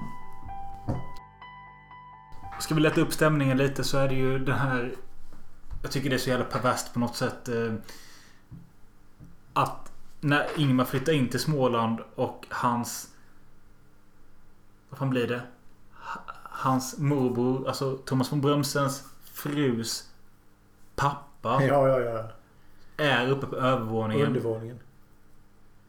Ska 2.59 2.75
vi 2.75 2.81
lätta 2.81 3.01
upp 3.01 3.13
stämningen 3.13 3.57
lite 3.57 3.83
så 3.83 3.97
är 3.97 4.07
det 4.07 4.15
ju 4.15 4.39
den 4.39 4.59
här... 4.59 4.95
Jag 5.81 5.91
tycker 5.91 6.09
det 6.09 6.15
är 6.15 6.19
så 6.19 6.29
jävla 6.29 6.45
perverst 6.45 6.93
på 6.93 6.99
något 6.99 7.15
sätt. 7.15 7.49
Att 9.57 9.91
när 10.21 10.47
Ingmar 10.55 10.85
flyttar 10.85 11.13
in 11.13 11.29
till 11.29 11.39
Småland 11.39 11.99
och 12.15 12.45
hans... 12.49 13.09
Vad 14.89 14.99
fan 14.99 15.09
blir 15.09 15.27
det? 15.27 15.41
Hans 16.43 16.97
morbror, 16.97 17.67
alltså 17.67 17.97
Thomas 17.97 18.31
von 18.31 18.41
Brömsens 18.41 19.03
frus 19.33 20.09
pappa. 20.95 21.63
Ja, 21.63 21.87
ja, 21.87 21.99
ja. 21.99 22.29
Är 22.97 23.29
uppe 23.29 23.47
på 23.47 23.55
övervåningen. 23.55 24.27
Undervåningen. 24.27 24.79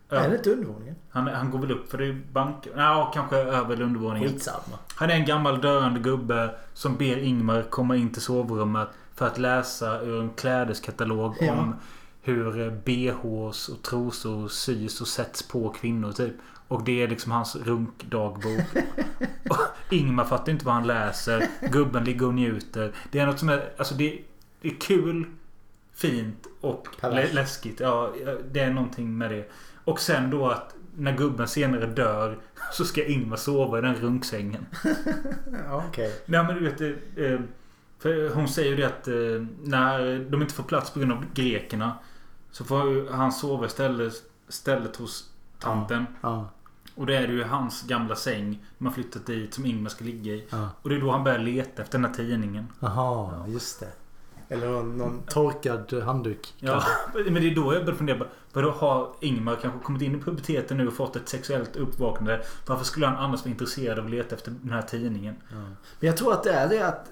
Ja. 0.09 0.17
Är 0.17 0.31
det 0.31 0.37
inte 0.37 0.51
undervåningen? 0.51 0.95
Han, 1.11 1.27
han 1.27 1.51
går 1.51 1.59
väl 1.59 1.71
upp 1.71 1.91
för 1.91 1.99
det 1.99 2.07
är 2.07 2.23
bank... 2.33 2.69
Ja, 2.77 3.11
kanske 3.15 3.37
över 3.37 3.81
undervåningen. 3.81 4.29
Skitsamma. 4.29 4.79
Han 4.95 5.11
är 5.11 5.15
en 5.15 5.27
gammal 5.27 5.61
döende 5.61 6.01
gubbe 6.01 6.55
som 6.75 6.97
ber 6.97 7.19
Ingmar 7.19 7.63
komma 7.63 7.97
in 7.97 8.13
till 8.13 8.23
sovrummet 8.23 8.89
för 9.15 9.27
att 9.27 9.39
läsa 9.39 10.01
ur 10.01 10.21
en 10.21 10.31
klädeskatalog 10.31 11.37
Ja. 11.41 11.53
om 11.53 11.75
hur 12.23 12.61
eh, 12.61 12.73
bhs 12.73 13.69
och 13.69 13.83
trosor 13.83 14.49
sys 14.49 15.01
och 15.01 15.09
sätts 15.09 15.43
på 15.49 15.69
kvinnor 15.69 16.13
typ. 16.13 16.35
Och 16.69 16.85
det 16.85 17.03
är 17.03 17.09
liksom 17.09 17.33
hans 17.33 17.57
runkdagbok. 17.57 18.61
Ingmar 19.91 20.25
fattar 20.25 20.53
inte 20.53 20.65
vad 20.65 20.75
han 20.75 20.87
läser. 20.87 21.47
Gubben 21.73 22.05
ligger 22.05 22.27
och 22.27 22.35
njuter. 22.35 22.93
Det 23.11 23.19
är 23.19 23.27
något 23.27 23.39
som 23.39 23.49
är... 23.49 23.73
Alltså 23.77 23.95
det, 23.95 24.19
det 24.61 24.69
är 24.69 24.75
kul, 24.81 25.27
fint 25.95 26.47
och 26.61 26.89
lä- 27.03 27.33
läskigt. 27.33 27.81
Ja, 27.81 28.13
det 28.53 28.61
är 28.61 28.71
någonting 28.73 29.19
med 29.19 29.31
det. 29.31 29.51
Och 29.85 30.01
sen 30.01 30.31
då 30.31 30.49
att 30.49 30.75
när 30.97 31.17
gubben 31.17 31.49
senare 31.49 31.87
dör 31.87 32.39
så 32.73 32.85
ska 32.85 33.05
Ingmar 33.07 33.37
sova 33.37 33.79
i 33.79 33.83
den 33.83 33.95
runksängen. 33.95 34.67
Ja, 35.69 35.85
okej. 35.89 36.13
Nej 36.27 36.45
men 36.45 36.55
du 36.55 36.61
vet 36.65 36.79
det, 36.79 37.27
eh, 37.27 37.41
För 37.99 38.35
hon 38.35 38.49
säger 38.49 38.71
ju 38.71 38.77
det 38.77 38.85
att 38.87 39.09
eh, 39.09 39.47
när 39.63 40.25
de 40.31 40.43
inte 40.43 40.55
får 40.55 40.65
plats 40.65 40.91
på 40.91 40.99
grund 40.99 41.13
av 41.13 41.25
grekerna 41.35 41.93
så 42.51 42.65
får 42.65 43.13
han 43.13 43.33
sova 43.33 43.67
istället, 43.67 44.13
istället 44.49 44.97
hos 44.97 45.31
tanten. 45.59 46.07
Ja. 46.21 46.49
Och 46.95 47.07
det 47.07 47.17
är 47.17 47.29
ju 47.29 47.45
hans 47.45 47.83
gamla 47.83 48.17
säng 48.17 48.65
man 48.79 48.93
flyttat 48.93 49.27
dit 49.27 49.55
som 49.55 49.67
Ingmar 49.67 49.91
ska 49.91 50.05
ligga 50.05 50.33
i. 50.33 50.47
Ja. 50.51 50.69
Och 50.83 50.89
det 50.89 50.97
är 50.97 51.01
då 51.01 51.11
han 51.11 51.25
börjar 51.25 51.39
leta 51.39 51.83
efter 51.83 51.99
den 51.99 52.05
här 52.05 52.15
tidningen. 52.15 52.67
Jaha, 52.81 53.47
just 53.49 53.81
det. 53.81 53.93
Eller 54.49 54.69
någon, 54.69 54.99
någon 54.99 55.23
torkad 55.23 55.93
handduk. 55.93 56.55
Ja, 56.59 56.85
men 57.15 57.35
det 57.35 57.51
är 57.51 57.55
då 57.55 57.75
jag 57.75 57.85
börjar 57.85 57.99
fundera. 57.99 58.27
Vadå 58.53 58.71
har 58.71 59.13
Ingmar 59.21 59.57
kanske 59.63 59.81
kommit 59.81 60.03
in 60.03 60.15
i 60.15 60.19
puberteten 60.21 60.77
nu 60.77 60.87
och 60.89 60.95
fått 60.95 61.17
ett 61.17 61.29
sexuellt 61.29 61.77
uppvaknande? 61.77 62.43
Varför 62.67 62.85
skulle 62.85 63.07
han 63.07 63.17
annars 63.17 63.41
vara 63.41 63.51
intresserad 63.51 63.99
av 63.99 64.05
att 64.05 64.11
leta 64.11 64.35
efter 64.35 64.55
den 64.63 64.73
här 64.73 64.83
tidningen? 64.83 65.35
Men 65.51 66.07
jag 66.07 66.17
tror 66.17 66.33
att 66.33 66.43
det 66.43 66.53
är 66.53 66.69
det 66.69 66.89
att... 66.89 67.11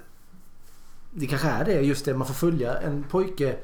Det 1.11 1.27
kanske 1.27 1.49
är 1.49 1.65
det 1.65 1.81
just 1.81 2.05
det. 2.05 2.15
Man 2.15 2.27
får 2.27 2.35
följa 2.35 2.79
en 2.79 3.03
pojke 3.03 3.57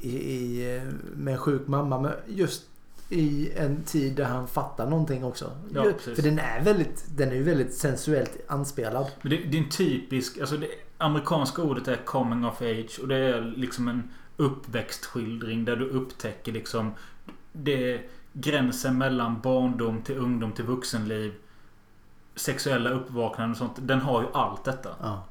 i, 0.00 0.10
i, 0.10 0.80
med 1.16 1.34
en 1.34 1.40
sjuk 1.40 1.68
mamma. 1.68 2.00
Men 2.00 2.12
just 2.26 2.62
i 3.08 3.50
en 3.56 3.82
tid 3.82 4.16
där 4.16 4.24
han 4.24 4.48
fattar 4.48 4.90
någonting 4.90 5.24
också. 5.24 5.50
Ja. 5.74 5.92
För 5.98 6.22
den 6.22 6.38
är 6.38 6.64
väldigt, 6.64 7.04
den 7.16 7.28
är 7.28 7.34
ju 7.34 7.42
väldigt 7.42 7.74
sensuellt 7.74 8.38
anspelad. 8.46 9.06
Men 9.22 9.30
det, 9.30 9.36
det 9.36 9.58
är 9.58 9.62
en 9.62 9.70
typisk... 9.70 10.38
Alltså 10.38 10.56
det 10.56 10.68
amerikanska 10.98 11.62
ordet 11.62 11.88
är 11.88 11.96
coming 11.96 12.44
of 12.44 12.62
age. 12.62 12.98
Och 13.02 13.08
det 13.08 13.16
är 13.16 13.54
liksom 13.56 13.88
en 13.88 14.10
uppväxtskildring 14.36 15.64
där 15.64 15.76
du 15.76 15.88
upptäcker 15.88 16.52
liksom... 16.52 16.92
Det 17.52 18.00
gränsen 18.32 18.98
mellan 18.98 19.40
barndom 19.40 20.02
till 20.02 20.18
ungdom 20.18 20.52
till 20.52 20.64
vuxenliv. 20.64 21.34
Sexuella 22.34 22.90
uppvaknanden 22.90 23.50
och 23.50 23.56
sånt. 23.56 23.88
Den 23.88 24.00
har 24.00 24.22
ju 24.22 24.28
allt 24.32 24.64
detta. 24.64 24.90
Ja. 25.00 25.24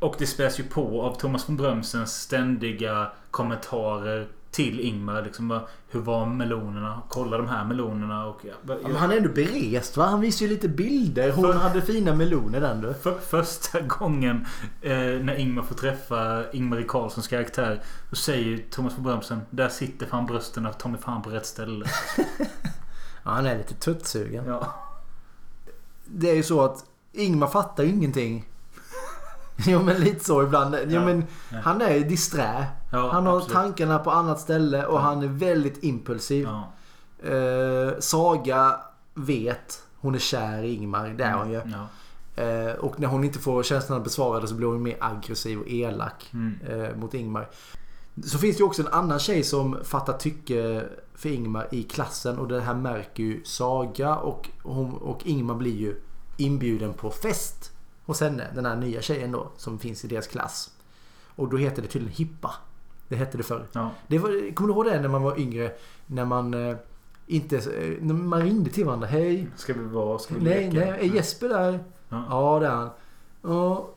Och 0.00 0.14
det 0.18 0.26
späs 0.26 0.60
ju 0.60 0.64
på 0.64 1.02
av 1.02 1.14
Thomas 1.14 1.48
von 1.48 1.56
Brömsens 1.56 2.22
ständiga 2.22 3.10
kommentarer 3.30 4.28
till 4.50 4.80
Ingmar. 4.80 5.22
Liksom 5.22 5.60
Hur 5.88 6.00
var 6.00 6.26
melonerna? 6.26 7.02
Kolla 7.08 7.36
de 7.36 7.48
här 7.48 7.64
melonerna. 7.64 8.26
Och, 8.26 8.40
ja, 8.42 8.52
Ja, 8.66 8.76
men 8.82 8.96
han 8.96 9.10
är 9.10 9.16
ändå 9.16 9.28
berest 9.28 9.96
va? 9.96 10.06
Han 10.06 10.20
visar 10.20 10.46
ju 10.46 10.52
lite 10.52 10.68
bilder. 10.68 11.32
Hon 11.32 11.52
hade 11.52 11.82
fina 11.82 12.14
meloner 12.14 12.60
den 12.60 12.80
du. 12.80 12.94
För, 12.94 13.18
första 13.18 13.80
gången 13.80 14.46
eh, 14.82 14.92
när 14.96 15.34
Ingmar 15.34 15.62
får 15.62 15.74
träffa 15.74 16.50
Ingmar 16.52 16.84
Karlssons 16.88 17.28
karaktär. 17.28 17.82
Då 18.10 18.16
säger 18.16 18.64
Thomas 18.70 18.96
von 18.96 19.04
Brömsen 19.04 19.40
Där 19.50 19.68
sitter 19.68 20.06
fan 20.06 20.26
brösten 20.26 20.66
av 20.66 20.72
Tommy 20.72 20.98
fan 20.98 21.22
på 21.22 21.30
rätt 21.30 21.46
ställe. 21.46 21.86
Ja, 23.24 23.30
han 23.30 23.46
är 23.46 23.58
lite 23.58 23.74
tuttsugen. 23.74 24.44
Ja. 24.46 24.74
Det 26.04 26.30
är 26.30 26.34
ju 26.34 26.42
så 26.42 26.60
att 26.60 26.84
Ingmar 27.12 27.46
fattar 27.46 27.84
ju 27.84 27.90
ingenting. 27.90 28.48
Jo 29.66 29.82
men 29.82 29.96
lite 29.96 30.24
så 30.24 30.42
ibland. 30.42 30.74
Ja, 30.74 30.78
Ja. 30.88 31.04
men 31.04 31.24
Ja. 31.50 31.58
Han 31.64 31.80
är 31.82 32.00
disträ. 32.00 32.66
Ja, 32.92 33.10
han 33.12 33.26
har 33.26 33.36
absolut. 33.36 33.54
tankarna 33.56 33.98
på 33.98 34.10
annat 34.10 34.40
ställe 34.40 34.86
och 34.86 35.00
han 35.00 35.22
är 35.22 35.26
väldigt 35.28 35.84
impulsiv. 35.84 36.48
Eh, 37.22 37.98
Saga 37.98 38.80
vet. 39.14 39.82
Hon 40.00 40.14
är 40.14 40.18
kär 40.18 40.62
i 40.62 40.74
Ingmar. 40.74 41.08
Det 41.08 41.24
är 41.24 41.34
hon 41.34 41.50
ju. 41.50 41.60
Ja. 41.64 41.86
Eh, 42.42 42.72
och 42.74 43.00
när 43.00 43.08
hon 43.08 43.24
inte 43.24 43.38
får 43.38 43.62
känslorna 43.62 44.00
besvarade 44.04 44.46
så 44.48 44.54
blir 44.54 44.66
hon 44.66 44.82
mer 44.82 44.96
aggressiv 45.00 45.58
och 45.60 45.68
elak 45.68 46.30
Mm. 46.32 46.54
eh, 46.68 46.96
mot 46.96 47.14
Ingmar. 47.14 47.48
Så 48.24 48.38
finns 48.38 48.56
det 48.56 48.60
ju 48.60 48.66
också 48.66 48.82
en 48.82 48.88
annan 48.88 49.18
tjej 49.18 49.42
som 49.42 49.78
fattar 49.84 50.12
tycke 50.12 50.84
för 51.14 51.28
Ingmar 51.28 51.68
i 51.70 51.82
klassen 51.82 52.38
och 52.38 52.48
det 52.48 52.60
här 52.60 52.74
märker 52.74 53.22
ju 53.22 53.44
Saga 53.44 54.16
och, 54.16 54.48
hon, 54.62 54.92
och 54.94 55.20
Ingmar 55.26 55.54
blir 55.54 55.76
ju 55.76 55.94
inbjuden 56.36 56.92
på 56.92 57.10
fest 57.10 57.72
hos 58.10 58.20
henne. 58.20 58.46
Den 58.54 58.66
här 58.66 58.76
nya 58.76 59.02
tjejen 59.02 59.32
då 59.32 59.50
som 59.56 59.78
finns 59.78 60.04
i 60.04 60.08
deras 60.08 60.26
klass. 60.26 60.70
Och 61.36 61.48
då 61.48 61.56
heter 61.56 61.82
det 61.82 61.88
tydligen 61.88 62.16
Hippa. 62.16 62.54
Det 63.08 63.16
hette 63.16 63.36
det 63.36 63.42
förr. 63.42 63.66
Ja. 63.72 63.90
Det 64.06 64.18
var, 64.18 64.54
kommer 64.54 64.68
du 64.68 64.74
ihåg 64.74 64.84
det 64.84 65.00
när 65.00 65.08
man 65.08 65.22
var 65.22 65.38
yngre? 65.40 65.72
När 66.06 66.24
man 66.24 66.54
eh, 66.54 66.76
inte... 67.26 67.56
Eh, 67.56 67.96
när 68.00 68.14
man 68.14 68.42
ringde 68.42 68.70
till 68.70 68.84
varandra. 68.84 69.06
Hej. 69.06 69.48
Ska 69.56 69.72
vi 69.72 69.84
vara? 69.84 70.18
Ska 70.18 70.34
vi 70.34 70.44
Nej, 70.44 70.70
leka? 70.70 70.86
nej. 70.90 71.08
Är 71.08 71.14
Jesper 71.14 71.48
där? 71.48 71.84
Ja. 72.08 72.24
Ja, 72.30 72.58
det 72.60 72.66
är 72.66 72.70
han. 72.70 72.90
Ja, 73.42 73.90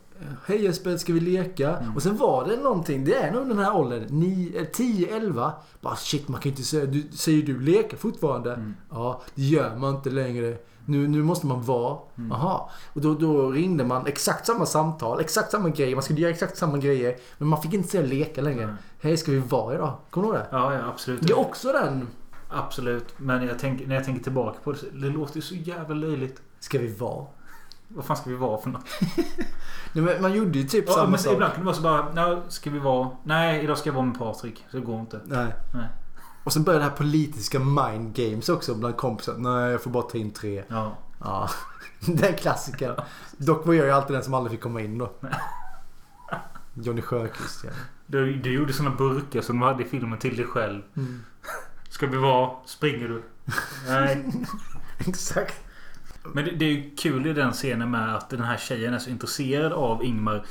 hej 0.45 0.63
Jesper, 0.63 0.97
ska 0.97 1.13
vi 1.13 1.19
leka? 1.19 1.91
Och 1.95 2.03
sen 2.03 2.17
var 2.17 2.47
det 2.47 2.57
någonting, 2.57 3.05
det 3.05 3.15
är 3.15 3.31
nog 3.31 3.47
den 3.47 3.59
här 3.59 3.75
åldern, 3.75 4.03
10-11. 4.03 5.51
Bara 5.81 5.95
shit, 5.95 6.27
man 6.27 6.41
kan 6.41 6.49
inte 6.49 6.63
säga, 6.63 6.85
du, 6.85 7.03
säger 7.11 7.43
du 7.43 7.59
leka 7.59 7.97
fortfarande? 7.97 8.73
Ja, 8.89 9.21
det 9.35 9.41
gör 9.41 9.75
man 9.75 9.95
inte 9.95 10.09
längre. 10.09 10.57
Nu, 10.85 11.07
nu 11.07 11.23
måste 11.23 11.47
man 11.47 11.61
vara. 11.61 11.97
Jaha. 12.29 12.61
Och 12.93 13.01
då, 13.01 13.13
då 13.13 13.49
ringde 13.51 13.83
man 13.85 14.07
exakt 14.07 14.45
samma 14.45 14.65
samtal, 14.65 15.19
exakt 15.19 15.51
samma 15.51 15.69
grejer. 15.69 15.95
Man 15.95 16.03
skulle 16.03 16.21
göra 16.21 16.31
exakt 16.31 16.57
samma 16.57 16.77
grejer. 16.77 17.15
Men 17.37 17.47
man 17.47 17.61
fick 17.61 17.73
inte 17.73 17.89
säga 17.89 18.03
leka 18.05 18.41
längre. 18.41 18.75
Hej, 19.01 19.17
ska 19.17 19.31
vi 19.31 19.39
vara 19.39 19.75
idag? 19.75 19.93
Kommer 20.09 20.27
du 20.27 20.33
ihåg 20.33 20.41
det? 20.43 20.47
Ja, 20.51 20.73
ja 20.73 20.79
absolut. 20.89 21.21
Det 21.21 21.33
är 21.33 21.39
också 21.39 21.71
den. 21.71 22.07
Absolut. 22.49 23.13
Men 23.17 23.47
jag 23.47 23.59
tänker, 23.59 23.87
när 23.87 23.95
jag 23.95 24.03
tänker 24.05 24.23
tillbaka 24.23 24.59
på 24.63 24.71
det, 24.71 24.77
det 24.93 25.09
låter 25.09 25.35
ju 25.35 25.41
så 25.41 25.55
jävla 25.55 25.95
löjligt. 25.95 26.41
Ska 26.59 26.79
vi 26.79 26.87
vara? 26.87 27.25
Vad 27.87 28.05
fan 28.05 28.17
ska 28.17 28.29
vi 28.29 28.35
vara 28.35 28.61
för 28.61 28.69
något? 28.69 28.85
Nej, 29.93 30.21
man 30.21 30.33
gjorde 30.33 30.59
ju 30.59 30.67
typ 30.67 30.85
Ja, 30.87 30.93
samma 30.93 31.09
men 31.09 31.19
sak. 31.19 31.33
ibland 31.33 31.53
kan 31.53 31.61
det 31.61 31.65
vara 31.65 31.75
så 31.75 31.81
bara, 31.81 32.41
ska 32.49 32.69
vi 32.69 32.79
vara... 32.79 33.09
Nej, 33.23 33.63
idag 33.63 33.77
ska 33.77 33.89
jag 33.89 33.95
vara 33.95 34.05
med 34.05 34.17
Patrik. 34.19 34.65
Så 34.71 34.77
det 34.77 34.83
går 34.83 34.99
inte. 34.99 35.19
Nej. 35.25 35.53
Nej. 35.73 35.87
Och 36.43 36.53
sen 36.53 36.63
började 36.63 36.85
det 36.85 36.89
här 36.89 36.97
politiska 36.97 37.59
mind 37.59 38.15
games 38.15 38.49
också 38.49 38.75
bland 38.75 38.97
kompisar. 38.97 39.35
Nej, 39.37 39.71
jag 39.71 39.83
får 39.83 39.91
bara 39.91 40.03
ta 40.03 40.17
in 40.17 40.31
tre. 40.31 40.63
Ja. 40.67 40.97
Ja, 41.19 41.49
den 41.99 42.33
klassikern. 42.33 42.95
Dock 43.37 43.65
var 43.65 43.73
jag 43.73 43.85
ju 43.85 43.91
alltid 43.91 44.15
den 44.15 44.23
som 44.23 44.33
aldrig 44.33 44.51
fick 44.51 44.61
komma 44.61 44.81
in 44.81 44.97
då. 44.97 45.11
Johnny 46.73 47.01
Sjöqvist 47.01 47.63
ja. 47.63 47.69
Du, 48.05 48.35
du 48.35 48.53
gjorde 48.53 48.73
såna 48.73 48.89
burkar 48.89 49.41
som 49.41 49.59
du 49.59 49.65
hade 49.65 49.83
i 49.83 49.87
filmen 49.87 50.19
till 50.19 50.37
dig 50.37 50.45
själv. 50.45 50.81
Mm. 50.97 51.23
Ska 51.89 52.07
vi 52.07 52.17
vara? 52.17 52.51
Springer 52.65 53.07
du? 53.07 53.23
Nej. 53.87 54.25
Exakt. 54.97 55.61
Men 56.23 56.45
det, 56.45 56.51
det 56.51 56.65
är 56.65 56.69
ju 56.69 56.95
kul 56.95 57.27
i 57.27 57.33
den 57.33 57.51
scenen 57.51 57.91
med 57.91 58.15
att 58.15 58.29
den 58.29 58.41
här 58.41 58.57
tjejen 58.57 58.93
är 58.93 58.99
så 58.99 59.09
intresserad 59.09 59.73
av 59.73 60.03
Ingmar. 60.03 60.45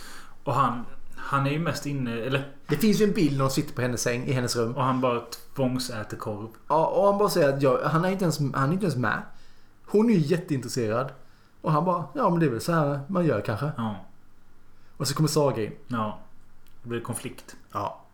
Och 0.45 0.55
han... 0.55 0.85
Han 1.25 1.47
är 1.47 1.51
ju 1.51 1.59
mest 1.59 1.87
inne... 1.87 2.13
Eller... 2.13 2.53
Det 2.67 2.77
finns 2.77 3.01
ju 3.01 3.05
en 3.05 3.13
bild 3.13 3.37
när 3.37 3.41
hon 3.41 3.51
sitter 3.51 3.75
på 3.75 3.83
hennes 3.83 4.03
säng 4.03 4.25
i 4.27 4.33
hennes 4.33 4.57
rum. 4.57 4.77
Och 4.77 4.85
han 4.85 5.01
bara 5.01 5.23
tvångsäter 5.57 6.17
korv. 6.17 6.49
Ja, 6.69 6.87
och 6.87 7.07
han 7.07 7.19
bara 7.19 7.31
säger 7.31 7.57
att 7.57 7.63
jag, 7.63 7.83
han, 7.83 8.05
är 8.05 8.11
inte 8.11 8.25
ens, 8.25 8.39
han 8.39 8.69
är 8.69 8.73
inte 8.73 8.85
ens 8.85 8.97
med. 8.97 9.23
Hon 9.87 10.11
är 10.11 10.15
ju 10.15 10.21
jätteintresserad. 10.21 11.13
Och 11.61 11.73
han 11.73 11.85
bara, 11.85 12.05
ja 12.15 12.31
men 12.31 12.41
det 12.41 12.47
är 12.47 12.51
väl 12.51 12.61
så 12.61 12.73
här 12.73 13.01
man 13.09 13.27
gör 13.27 13.41
kanske. 13.41 13.73
Ja. 13.77 13.97
Och 14.97 15.09
så 15.09 15.15
kommer 15.15 15.29
Saga 15.29 15.65
in. 15.65 15.73
Ja. 15.89 16.19
Det 16.83 16.89
blir 16.89 17.01
konflikt. 17.01 17.57
Ja. 17.73 18.05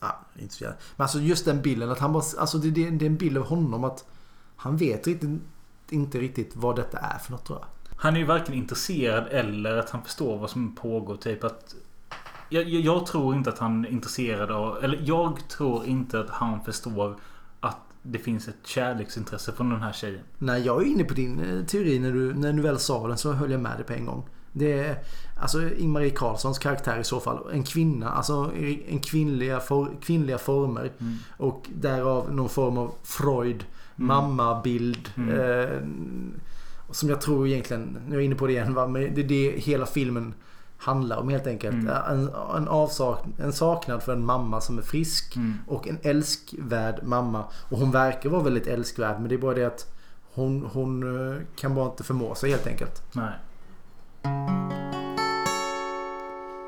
Ja, 0.00 0.18
inte 0.38 0.54
så 0.54 0.64
jävla. 0.64 0.78
Men 0.96 1.04
alltså 1.04 1.18
just 1.18 1.44
den 1.44 1.62
bilden 1.62 1.90
att 1.90 1.98
han 1.98 2.12
bara, 2.12 2.24
alltså 2.38 2.58
det, 2.58 2.70
det, 2.70 2.90
det 2.90 3.04
är 3.04 3.10
en 3.10 3.16
bild 3.16 3.38
av 3.38 3.46
honom 3.46 3.84
att 3.84 4.04
han 4.56 4.76
vet 4.76 5.06
riktigt, 5.06 5.40
inte 5.90 6.18
riktigt 6.18 6.56
vad 6.56 6.76
detta 6.76 6.98
är 6.98 7.18
för 7.18 7.32
något 7.32 7.44
tror 7.44 7.58
jag. 7.58 7.66
Han 7.96 8.14
är 8.14 8.20
ju 8.20 8.26
varken 8.26 8.54
intresserad 8.54 9.26
eller 9.30 9.76
att 9.76 9.90
han 9.90 10.02
förstår 10.02 10.38
vad 10.38 10.50
som 10.50 10.74
pågår. 10.74 11.16
Typ 11.16 11.44
att... 11.44 11.74
Jag, 12.48 12.68
jag, 12.68 13.06
tror 13.06 13.34
inte 13.34 13.50
att 13.50 13.58
han 13.58 13.84
är 13.84 13.88
intresserad 13.88 14.50
av... 14.50 14.84
Eller 14.84 15.00
jag 15.04 15.48
tror 15.48 15.86
inte 15.86 16.20
att 16.20 16.30
han 16.30 16.64
förstår 16.64 17.16
att 17.60 17.78
det 18.02 18.18
finns 18.18 18.48
ett 18.48 18.66
kärleksintresse 18.66 19.52
från 19.52 19.70
den 19.70 19.82
här 19.82 19.92
tjejen. 19.92 20.20
Nej, 20.38 20.62
jag 20.62 20.82
är 20.82 20.86
inne 20.86 21.04
på 21.04 21.14
din 21.14 21.40
eh, 21.40 21.64
teori 21.64 21.98
när 21.98 22.12
du, 22.12 22.34
när 22.34 22.52
du 22.52 22.62
väl 22.62 22.78
sa 22.78 23.08
den 23.08 23.18
så 23.18 23.32
höll 23.32 23.50
jag 23.50 23.60
med 23.60 23.76
dig 23.76 23.84
på 23.84 23.92
en 23.92 24.06
gång. 24.06 24.28
Det 24.52 24.72
är 24.72 24.98
alltså 25.40 25.70
Ingmarie 25.74 26.10
Karlssons 26.10 26.58
karaktär 26.58 26.98
i 26.98 27.04
så 27.04 27.20
fall. 27.20 27.38
En 27.52 27.62
kvinna, 27.62 28.10
alltså 28.10 28.50
en 28.88 28.98
kvinnliga, 28.98 29.60
for, 29.60 29.90
kvinnliga 30.02 30.38
former. 30.38 30.92
Mm. 31.00 31.16
Och 31.36 31.66
därav 31.74 32.34
någon 32.34 32.48
form 32.48 32.78
av 32.78 32.94
Freud, 33.02 33.64
mammabild. 33.96 35.10
Mm. 35.16 35.40
Eh, 35.40 35.80
som 36.90 37.08
jag 37.08 37.20
tror 37.20 37.46
egentligen, 37.46 37.98
nu 38.08 38.14
är 38.14 38.18
jag 38.18 38.24
inne 38.24 38.34
på 38.34 38.46
det 38.46 38.52
igen 38.52 38.74
va, 38.74 38.86
men 38.86 39.14
det 39.14 39.20
är 39.20 39.28
det 39.28 39.54
hela 39.58 39.86
filmen 39.86 40.34
handlar 40.78 41.16
om 41.16 41.28
helt 41.28 41.46
enkelt. 41.46 41.74
Mm. 41.74 41.88
En, 42.10 42.30
en, 42.56 42.68
avsak, 42.68 43.24
en 43.38 43.52
saknad 43.52 44.02
för 44.02 44.12
en 44.12 44.24
mamma 44.24 44.60
som 44.60 44.78
är 44.78 44.82
frisk. 44.82 45.36
Mm. 45.36 45.58
Och 45.66 45.88
en 45.88 45.98
älskvärd 46.02 47.00
mamma. 47.02 47.44
Och 47.68 47.78
hon 47.78 47.90
verkar 47.90 48.30
vara 48.30 48.42
väldigt 48.42 48.66
älskvärd 48.66 49.20
men 49.20 49.28
det 49.28 49.34
är 49.34 49.38
bara 49.38 49.54
det 49.54 49.64
att 49.64 49.96
hon, 50.34 50.70
hon 50.72 51.02
eh, 51.32 51.40
kan 51.56 51.74
bara 51.74 51.90
inte 51.90 52.04
förmå 52.04 52.34
sig 52.34 52.50
helt 52.50 52.66
enkelt. 52.66 53.02
Nej. 53.12 53.32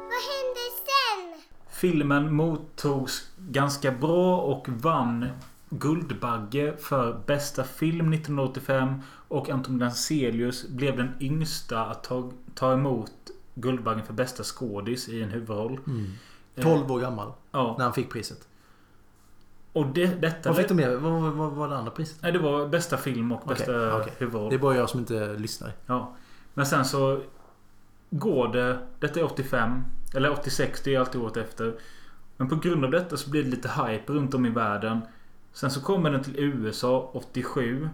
Vad 0.05 0.25
hände 0.31 0.61
sen? 0.75 1.43
Filmen 1.71 2.35
mottogs 2.35 3.31
ganska 3.37 3.93
bra 3.93 4.41
och 4.41 4.69
vann 4.69 5.27
Guldbagge 5.71 6.77
för 6.77 7.21
bästa 7.27 7.65
film 7.65 8.13
1985 8.13 9.03
och 9.29 9.51
Anton 9.51 9.79
Glanzelius 9.79 10.69
blev 10.69 10.97
den 10.97 11.11
yngsta 11.21 11.85
att 11.85 12.05
ta, 12.05 12.33
ta 12.55 12.73
emot 12.73 13.13
Guldbaggen 13.61 14.07
för 14.07 14.13
bästa 14.13 14.43
skådis 14.43 15.09
i 15.09 15.23
en 15.23 15.31
huvudroll. 15.31 15.81
Mm. 15.87 16.07
Eh, 16.55 16.65
12 16.65 16.93
år 16.93 17.01
gammal. 17.01 17.33
Ja. 17.51 17.75
När 17.79 17.85
han 17.85 17.95
fick 17.95 18.11
priset. 18.11 18.49
Och 19.73 19.87
det, 19.87 20.07
detta... 20.07 20.49
Vad 20.49 20.59
fick 20.59 20.69
du 20.69 20.75
med? 20.75 21.01
Vad, 21.01 21.13
vad, 21.13 21.33
vad 21.33 21.53
var 21.53 21.69
det 21.69 21.77
andra 21.77 21.91
priset? 21.91 22.19
Nej, 22.23 22.33
det 22.33 22.39
var 22.39 22.69
bästa 22.69 22.97
film 22.97 23.33
och 23.33 23.49
bästa 23.49 23.97
okej. 23.97 24.13
huvudroll. 24.19 24.51
Det 24.51 24.57
är 24.57 24.59
bara 24.59 24.77
jag 24.77 24.91
som 24.91 25.01
inte 25.01 25.35
lyssnar. 25.35 25.73
Ja. 25.87 26.15
Men 26.55 26.67
sen 26.67 26.85
så 26.85 27.21
går 28.11 28.49
det... 28.49 28.79
Detta 29.01 29.21
är 29.21 29.25
85. 29.25 29.85
Eller 30.15 30.31
86, 30.31 30.81
det 30.85 30.95
är 30.95 31.01
alltid 31.01 31.21
året 31.21 31.37
efter. 31.37 31.75
Men 32.37 32.49
på 32.49 32.57
grund 32.57 32.85
av 32.85 32.91
detta 32.91 33.17
så 33.17 33.31
blir 33.31 33.45
det 33.45 33.51
lite 33.51 33.69
hype 33.69 34.13
runt 34.13 34.35
om 34.35 34.47
i 34.47 34.51
världen. 34.51 35.01
Sen 35.53 35.71
så 35.71 35.81
kommer 35.81 36.11
den 36.11 36.23
till 36.23 36.39
USA 36.39 37.11
87. 37.13 37.89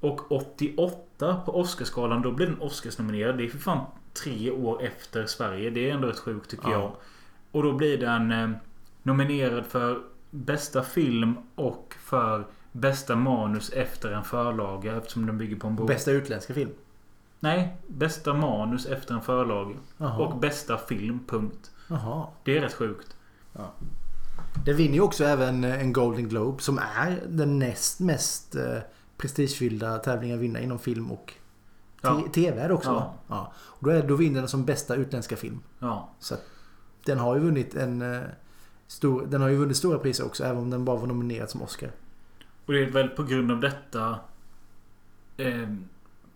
Och 0.00 0.32
88 0.32 1.40
på 1.46 1.60
Oscarsgalan, 1.60 2.22
då 2.22 2.32
blir 2.32 2.46
den 2.46 2.60
Oscarsnominerad. 2.60 3.38
Det 3.38 3.44
är 3.44 3.48
för 3.48 3.58
fan 3.58 3.86
tre 4.14 4.50
år 4.50 4.82
efter 4.82 5.26
Sverige. 5.26 5.70
Det 5.70 5.90
är 5.90 5.94
ändå 5.94 6.08
rätt 6.08 6.18
sjukt 6.18 6.50
tycker 6.50 6.70
Ja. 6.70 6.72
jag. 6.72 6.92
Och 7.50 7.62
då 7.62 7.72
blir 7.72 7.98
den 7.98 8.32
eh, 8.32 8.50
nominerad 9.02 9.66
för 9.66 10.02
bästa 10.30 10.82
film 10.82 11.34
och 11.54 11.94
för 11.98 12.46
bästa 12.72 13.16
manus 13.16 13.70
efter 13.70 14.12
en 14.12 14.24
förlaga 14.24 14.96
eftersom 14.96 15.26
den 15.26 15.38
bygger 15.38 15.56
på 15.56 15.66
en 15.66 15.76
bok. 15.76 15.88
Bästa 15.88 16.10
utländska 16.10 16.54
film. 16.54 16.70
Nej, 17.40 17.76
bästa 17.86 18.34
manus 18.34 18.86
efter 18.86 19.14
en 19.14 19.20
förlaga. 19.22 19.74
Och 19.98 20.36
bästa 20.38 20.78
film, 20.78 21.20
punkt. 21.26 21.70
Jaha. 21.88 22.26
Det 22.44 22.56
är 22.56 22.60
rätt 22.60 22.74
sjukt. 22.74 23.16
Den 24.64 24.76
vinner 24.76 24.94
ju 24.94 25.00
också 25.00 25.24
även 25.24 25.64
eh, 25.64 25.80
en 25.80 25.92
Golden 25.92 26.28
Globe 26.28 26.62
som 26.62 26.78
är 26.78 27.20
den 27.28 27.58
näst 27.58 28.00
mest 28.00 28.54
eh, 28.54 28.78
prestigefyllda 29.16 29.98
tävlingen 29.98 30.36
att 30.36 30.42
vinna 30.42 30.60
inom 30.60 30.78
film 30.78 31.10
och 31.12 31.34
Ja. 32.02 32.22
TV 32.32 32.60
är 32.60 32.68
det 32.68 32.74
också 32.74 32.90
Ja. 32.90 33.14
Ja. 33.28 33.52
Och 33.56 33.86
då, 33.86 33.90
är, 33.90 34.02
då 34.02 34.16
vinner 34.16 34.40
den 34.40 34.48
som 34.48 34.64
bästa 34.64 34.94
utländska 34.94 35.36
film. 35.36 35.60
Ja. 35.78 36.08
Så 36.18 36.34
den 37.04 37.18
har 37.18 37.34
ju 37.34 37.40
vunnit 37.40 37.74
en 37.74 38.02
eh, 38.14 38.20
stor, 38.86 39.26
Den 39.26 39.40
har 39.40 39.48
ju 39.48 39.56
vunnit 39.56 39.76
stora 39.76 39.98
priser 39.98 40.26
också 40.26 40.44
även 40.44 40.58
om 40.58 40.70
den 40.70 40.84
bara 40.84 40.96
var 40.96 41.06
nominerad 41.06 41.50
som 41.50 41.62
Oscar. 41.62 41.90
Och 42.66 42.72
det 42.72 42.84
är 42.84 42.90
väl 42.90 43.08
på 43.08 43.22
grund 43.22 43.52
av 43.52 43.60
detta 43.60 44.18
eh, 45.36 45.68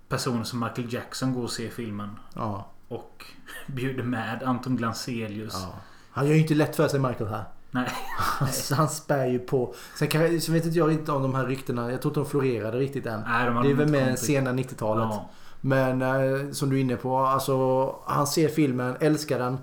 personer 0.09 0.45
som 0.45 0.61
Michael 0.61 0.93
Jackson 0.95 1.35
går 1.35 1.43
och 1.43 1.51
ser 1.51 1.71
filmen. 1.71 2.11
Ja. 2.35 2.67
Och 2.89 3.25
bjuder 3.67 4.03
med 4.03 4.43
Anton 4.43 4.77
Glanzelius. 4.77 5.55
Ja. 5.55 5.75
Han 6.11 6.27
gör 6.27 6.35
ju 6.35 6.41
inte 6.41 6.55
lätt 6.55 6.77
för 6.77 6.89
sig 6.89 7.01
Michael 7.01 7.31
här. 7.31 7.45
Nej. 7.71 7.91
Han, 8.19 8.49
han 8.77 8.89
spär 8.89 9.27
ju 9.27 9.39
på. 9.39 9.75
Sen 9.99 10.09
kan, 10.09 10.41
så 10.41 10.53
vet 10.53 10.64
inte 10.64 10.79
jag 10.79 10.93
inte 10.93 11.12
om 11.12 11.23
de 11.23 11.35
här 11.35 11.47
ryktena. 11.47 11.91
Jag 11.91 12.03
tror 12.03 12.11
inte 12.11 12.21
de 12.21 12.27
florerade 12.27 12.79
riktigt 12.79 13.07
än. 13.07 13.21
Nej, 13.21 13.47
de 13.47 13.62
det 13.62 13.71
är 13.71 13.75
väl 13.75 13.89
med 13.89 14.19
sena 14.19 14.53
90-talet. 14.53 15.07
Ja. 15.11 15.31
Men 15.61 16.02
eh, 16.02 16.50
som 16.50 16.70
du 16.70 16.76
är 16.76 16.80
inne 16.80 16.96
på. 16.96 17.18
Alltså, 17.18 17.94
han 18.07 18.26
ser 18.26 18.48
filmen, 18.48 18.96
älskar 19.00 19.38
den. 19.38 19.59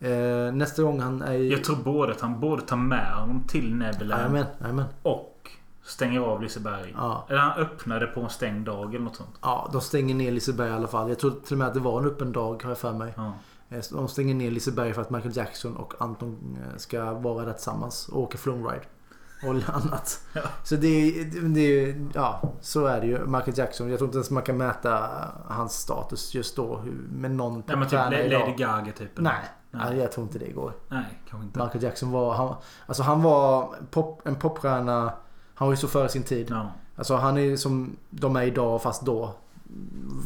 Eh, 0.00 0.52
nästa 0.54 0.82
gång 0.82 1.00
han 1.00 1.22
är 1.22 1.34
i... 1.34 1.50
Jag 1.50 1.64
tror 1.64 1.76
både 1.76 2.12
att 2.12 2.20
han 2.20 2.40
både 2.40 2.62
tar 2.62 2.76
med 2.76 3.14
honom 3.14 3.44
till 3.48 3.74
Neverland. 3.74 4.20
Jajamän, 4.22 4.46
jajamän. 4.60 4.84
Och 5.02 5.50
stänger 5.84 6.20
av 6.20 6.42
Liseberg. 6.42 6.94
Ja. 6.96 7.26
Eller 7.28 7.38
han 7.38 7.58
öppnade 7.60 8.06
på 8.06 8.20
en 8.20 8.30
stängd 8.30 8.66
dag 8.66 8.94
eller 8.94 9.04
något 9.04 9.16
sånt. 9.16 9.38
Ja, 9.42 9.68
de 9.72 9.80
stänger 9.80 10.14
ner 10.14 10.30
Liseberg 10.32 10.68
i 10.68 10.72
alla 10.72 10.88
fall. 10.88 11.08
Jag 11.08 11.18
tror 11.18 11.30
till 11.30 11.54
och 11.54 11.58
med 11.58 11.66
att 11.68 11.74
det 11.74 11.80
var 11.80 12.00
en 12.00 12.06
öppen 12.06 12.32
dag 12.32 12.62
har 12.62 12.70
jag 12.70 12.78
för 12.78 12.92
mig. 12.92 13.14
Ja. 13.16 13.32
Eh, 13.68 13.82
De 13.92 14.08
stänger 14.08 14.34
ner 14.34 14.50
Liseberg 14.50 14.92
för 14.94 15.02
att 15.02 15.10
Michael 15.10 15.36
Jackson 15.36 15.76
och 15.76 15.94
Anton 15.98 16.58
eh, 16.62 16.76
ska 16.76 17.12
vara 17.12 17.44
där 17.44 17.52
tillsammans 17.52 18.08
och 18.08 18.20
åka 18.22 18.38
flumride. 18.38 18.82
Och 19.42 19.48
annat. 19.74 20.20
Så 20.64 20.76
det, 20.76 21.24
det, 21.24 21.40
det, 21.48 21.94
ja, 22.14 22.42
så 22.60 22.86
är 22.86 23.00
det 23.00 23.06
ju. 23.06 23.26
Michael 23.26 23.58
Jackson. 23.58 23.90
Jag 23.90 23.98
tror 23.98 24.08
inte 24.08 24.16
ens 24.18 24.30
man 24.30 24.42
kan 24.42 24.56
mäta 24.56 25.08
hans 25.48 25.72
status 25.72 26.34
just 26.34 26.56
då 26.56 26.82
med 27.12 27.30
någon 27.30 27.62
Nej 27.66 27.76
men 27.76 27.88
typ 27.88 27.98
Lady. 28.32 28.54
Gaga 28.56 28.92
typ. 28.92 29.18
eller? 29.18 29.30
Nej, 29.30 29.44
nej, 29.70 29.98
jag 29.98 30.12
tror 30.12 30.26
inte 30.26 30.38
det 30.38 30.52
går. 30.52 30.72
Nej, 30.88 31.04
kanske 31.30 31.46
inte. 31.46 31.62
Michael 31.64 31.82
Jackson 31.84 32.10
var, 32.10 32.34
han, 32.34 32.54
alltså 32.86 33.02
han 33.02 33.22
var 33.22 33.74
pop, 33.90 34.22
en 34.24 34.34
popstjärna. 34.34 35.12
Han 35.54 35.68
var 35.68 35.72
ju 35.72 35.76
så 35.76 35.88
före 35.88 36.08
sin 36.08 36.22
tid. 36.22 36.46
Ja. 36.50 36.70
Alltså 36.96 37.16
han 37.16 37.38
är 37.38 37.56
som 37.56 37.96
de 38.10 38.36
är 38.36 38.42
idag 38.42 38.82
fast 38.82 39.02
då. 39.06 39.34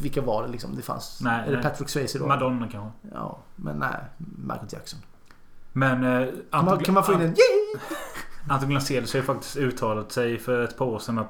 Vilka 0.01 0.21
var 0.21 0.43
det 0.43 0.49
liksom? 0.49 0.75
Det 0.75 0.81
fanns. 0.81 1.19
Nej, 1.21 1.41
är 1.41 1.45
det 1.51 1.53
nej. 1.53 1.63
Patrick 1.63 1.89
Swayze 1.89 2.19
då? 2.19 2.27
Madonna 2.27 2.67
kanske. 2.71 2.89
Ja, 3.13 3.37
men 3.55 3.77
nej. 3.77 3.95
Michael 4.37 4.67
Jackson. 4.69 4.99
Men... 5.73 6.03
Eh, 6.21 6.27
Kan 6.51 6.65
man, 6.65 6.79
kan 6.79 6.93
man 6.93 7.03
få 7.03 7.13
in 7.13 7.21
en 7.21 7.27
yay? 7.27 7.81
Anton 8.47 8.69
Glanzelius 8.69 9.13
har 9.13 9.19
ju 9.19 9.25
faktiskt 9.25 9.57
uttalat 9.57 10.11
sig 10.11 10.39
för 10.39 10.63
ett 10.63 10.77
par 10.77 10.85
år 10.85 10.99
sedan 10.99 11.17
att... 11.17 11.29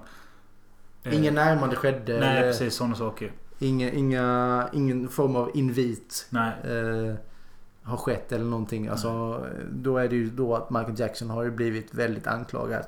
eh, 1.03 1.15
Ingen 1.15 1.33
närmande 1.35 1.75
skedde. 1.75 2.19
Nej, 2.19 2.37
eller 2.37 2.47
precis. 2.47 2.75
Sådana 2.75 2.95
saker. 2.95 3.31
Inga, 3.59 3.91
inga, 3.91 4.69
ingen 4.73 5.09
form 5.09 5.35
av 5.35 5.51
invit. 5.53 6.27
Nej. 6.29 6.51
Eh, 6.63 7.15
har 7.83 7.97
skett 7.97 8.31
eller 8.31 8.45
någonting. 8.45 8.87
Alltså, 8.87 9.43
då 9.71 9.97
är 9.97 10.07
det 10.07 10.15
ju 10.15 10.29
då 10.29 10.55
att 10.55 10.69
Michael 10.69 10.99
Jackson 10.99 11.29
har 11.29 11.43
ju 11.43 11.51
blivit 11.51 11.93
väldigt 11.93 12.27
anklagad. 12.27 12.85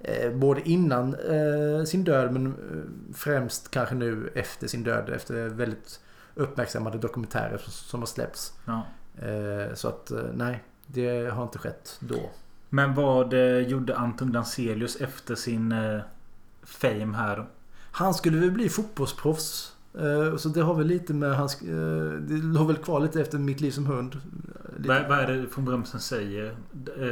Eh, 0.00 0.32
både 0.32 0.68
innan 0.68 1.14
eh, 1.14 1.84
sin 1.84 2.04
död 2.04 2.32
men 2.32 2.46
eh, 2.46 3.14
främst 3.14 3.70
kanske 3.70 3.94
nu 3.94 4.30
efter 4.34 4.66
sin 4.66 4.84
död. 4.84 5.08
Efter 5.10 5.48
väldigt 5.48 6.00
uppmärksammade 6.34 6.98
dokumentärer 6.98 7.58
som, 7.58 7.72
som 7.72 8.00
har 8.00 8.06
släppts. 8.06 8.52
Ja. 8.64 8.82
Eh, 9.28 9.74
så 9.74 9.88
att 9.88 10.10
eh, 10.10 10.18
nej, 10.34 10.64
det 10.86 11.30
har 11.34 11.42
inte 11.42 11.58
skett 11.58 11.96
då. 12.00 12.30
Men 12.74 12.94
vad 12.94 13.32
eh, 13.32 13.58
gjorde 13.58 13.96
Anton 13.96 14.30
Glanzelius 14.30 14.96
efter 14.96 15.34
sin 15.34 15.72
eh, 15.72 16.00
fame 16.62 17.16
här? 17.16 17.46
Han 17.90 18.14
skulle 18.14 18.38
väl 18.40 18.50
bli 18.50 18.68
fotbollsproffs. 18.68 19.72
Eh, 19.98 20.36
Så 20.36 20.48
det 20.48 20.60
har 20.62 20.74
väl 20.74 20.86
lite 20.86 21.14
med 21.14 21.36
hans... 21.36 21.58
Det 22.20 22.36
låg 22.36 22.66
väl 22.66 22.76
kvar 22.76 23.00
lite 23.00 23.20
efter 23.20 23.38
Mitt 23.38 23.60
liv 23.60 23.70
som 23.70 23.86
hund. 23.86 24.20
Vad, 24.76 25.08
vad 25.08 25.18
är 25.18 25.26
det 25.26 25.46
von 25.56 25.64
Brömsen 25.64 26.00
säger? 26.00 26.56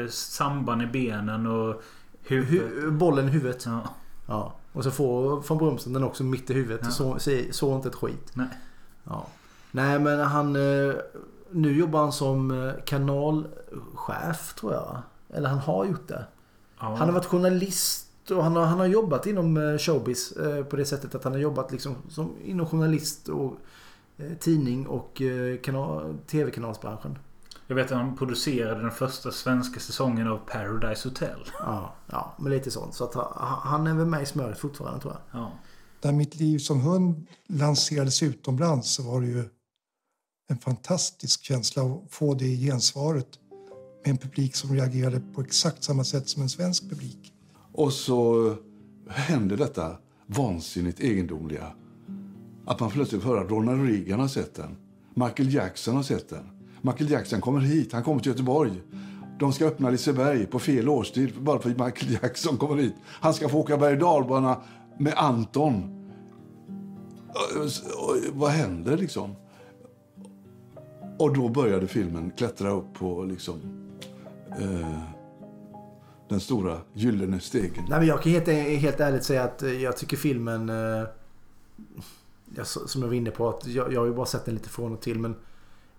Samband 0.08 0.82
i 0.82 0.86
benen 0.86 1.46
och 1.46 1.82
huvudet. 2.22 2.72
Hu- 2.72 2.90
bollen 2.90 3.28
i 3.28 3.30
huvudet. 3.30 3.66
Ja. 3.66 3.80
Ja. 4.28 4.54
Och 4.72 4.84
så 4.84 4.90
får 4.90 5.40
von 5.48 5.58
Bromsen 5.58 5.92
den 5.92 6.04
också 6.04 6.24
mitt 6.24 6.50
i 6.50 6.54
huvudet. 6.54 6.80
Ja. 6.84 6.90
Så, 6.90 7.18
så, 7.18 7.30
så 7.50 7.76
inte 7.76 7.88
ett 7.88 7.94
skit. 7.94 8.30
Nej. 8.34 8.48
Ja. 9.04 9.26
Nej 9.70 9.98
men 9.98 10.20
han... 10.20 10.52
Nu 11.50 11.72
jobbar 11.78 12.00
han 12.00 12.12
som 12.12 12.72
kanalchef 12.84 14.54
tror 14.54 14.72
jag. 14.72 15.02
Eller 15.32 15.48
han 15.48 15.58
har 15.58 15.84
gjort 15.84 16.08
det. 16.08 16.24
Ja. 16.80 16.86
Han 16.86 17.08
har 17.08 17.12
varit 17.12 17.26
journalist 17.26 18.30
och 18.30 18.44
han 18.44 18.56
har, 18.56 18.64
han 18.64 18.78
har 18.78 18.86
jobbat 18.86 19.26
inom 19.26 19.56
eh, 19.56 19.78
showbiz 19.78 20.32
eh, 20.32 20.64
på 20.64 20.76
det 20.76 20.84
sättet 20.84 21.14
att 21.14 21.24
han 21.24 21.32
har 21.32 21.40
jobbat 21.40 21.72
liksom 21.72 21.96
som 22.08 22.36
inom 22.44 22.66
journalist 22.66 23.28
och 23.28 23.56
eh, 24.16 24.32
tidning 24.40 24.86
och 24.86 25.22
eh, 25.22 25.58
kanal, 25.58 26.18
tv-kanalsbranschen. 26.26 27.18
Jag 27.66 27.76
vet 27.76 27.92
att 27.92 27.98
han 27.98 28.16
producerade 28.16 28.80
den 28.80 28.90
första 28.90 29.30
svenska 29.30 29.80
säsongen 29.80 30.28
av 30.28 30.38
Paradise 30.38 31.08
Hotel. 31.08 31.38
Ja, 31.58 31.94
ja, 32.06 32.34
men 32.38 32.52
lite 32.52 32.70
sånt. 32.70 32.94
Så 32.94 33.04
att 33.04 33.14
han, 33.14 33.58
han 33.62 33.86
är 33.86 33.94
väl 33.94 34.06
med 34.06 34.22
i 34.22 34.26
smöret 34.26 34.58
fortfarande 34.58 35.00
tror 35.00 35.12
jag. 35.12 35.40
Ja. 35.40 35.52
När 36.02 36.12
mitt 36.12 36.36
liv 36.36 36.58
som 36.58 36.80
hund 36.80 37.26
lanserades 37.46 38.22
utomlands 38.22 38.94
så 38.94 39.02
var 39.02 39.20
det 39.20 39.26
ju 39.26 39.44
en 40.50 40.58
fantastisk 40.58 41.42
känsla 41.42 41.82
att 41.82 42.10
få 42.10 42.34
det 42.34 42.56
gensvaret 42.56 43.28
med 44.04 44.10
en 44.10 44.18
publik 44.18 44.56
som 44.56 44.74
reagerade 44.74 45.20
på 45.34 45.40
exakt 45.40 45.84
samma 45.84 46.04
sätt 46.04 46.28
som 46.28 46.42
en 46.42 46.48
svensk 46.48 46.90
publik. 46.90 47.32
Och 47.72 47.92
så 47.92 48.54
händer 49.08 49.56
detta 49.56 49.96
vansinnigt 50.26 51.00
egendomliga. 51.00 51.72
Att 52.64 52.80
man 52.80 52.90
plötsligt 52.90 53.22
får 53.22 53.28
höra 53.28 53.40
att 53.40 53.50
Ronald 53.50 53.88
Reagan 53.88 54.20
har 54.20 54.28
sett 54.28 54.54
den. 54.54 54.76
Michael 55.14 55.54
Jackson 55.54 55.96
har 55.96 56.02
sett 56.02 56.28
den. 56.28 56.44
Michael 56.82 57.10
Jackson 57.10 57.40
kommer 57.40 57.60
hit. 57.60 57.92
Han 57.92 58.02
kommer 58.02 58.20
till 58.20 58.32
Göteborg. 58.32 58.72
De 59.38 59.52
ska 59.52 59.66
öppna 59.66 59.90
Liseberg 59.90 60.46
på 60.46 60.58
fel 60.58 60.88
årstid 60.88 61.32
bara 61.40 61.58
för 61.58 61.70
att 61.70 61.78
Michael 61.78 62.12
Jackson 62.22 62.56
kommer 62.56 62.76
hit. 62.76 62.94
Han 63.06 63.34
ska 63.34 63.48
få 63.48 63.58
åka 63.58 63.76
berg 63.76 63.92
och 63.92 63.98
dalbana 63.98 64.56
med 64.98 65.14
Anton. 65.16 66.08
Vad 68.32 68.50
händer 68.50 68.96
liksom? 68.96 69.34
Och 71.18 71.34
då 71.34 71.48
började 71.48 71.86
filmen 71.86 72.30
klättra 72.36 72.70
upp 72.70 72.94
på 72.94 73.24
liksom 73.24 73.81
eh, 74.60 74.98
den 76.28 76.40
stora 76.40 76.78
gyllene 76.94 77.40
stegen. 77.40 77.84
Nej, 77.88 77.98
men 77.98 78.06
jag 78.08 78.22
kan 78.22 78.32
helt, 78.32 78.46
helt 78.80 79.00
ärligt 79.00 79.24
säga 79.24 79.44
att 79.44 79.62
eh, 79.62 79.82
jag 79.82 79.96
tycker 79.96 80.16
filmen... 80.16 80.68
eh, 80.68 81.04
jag, 82.56 82.66
som 82.66 83.02
jag 83.02 83.08
var 83.08 83.14
inne 83.14 83.30
på, 83.30 83.48
att 83.48 83.66
jag, 83.66 83.92
jag 83.92 84.00
har 84.00 84.06
ju 84.06 84.14
bara 84.14 84.26
sett 84.26 84.44
den 84.44 84.54
lite 84.54 84.68
från 84.68 84.92
och 84.92 85.00
till 85.00 85.18
men 85.18 85.34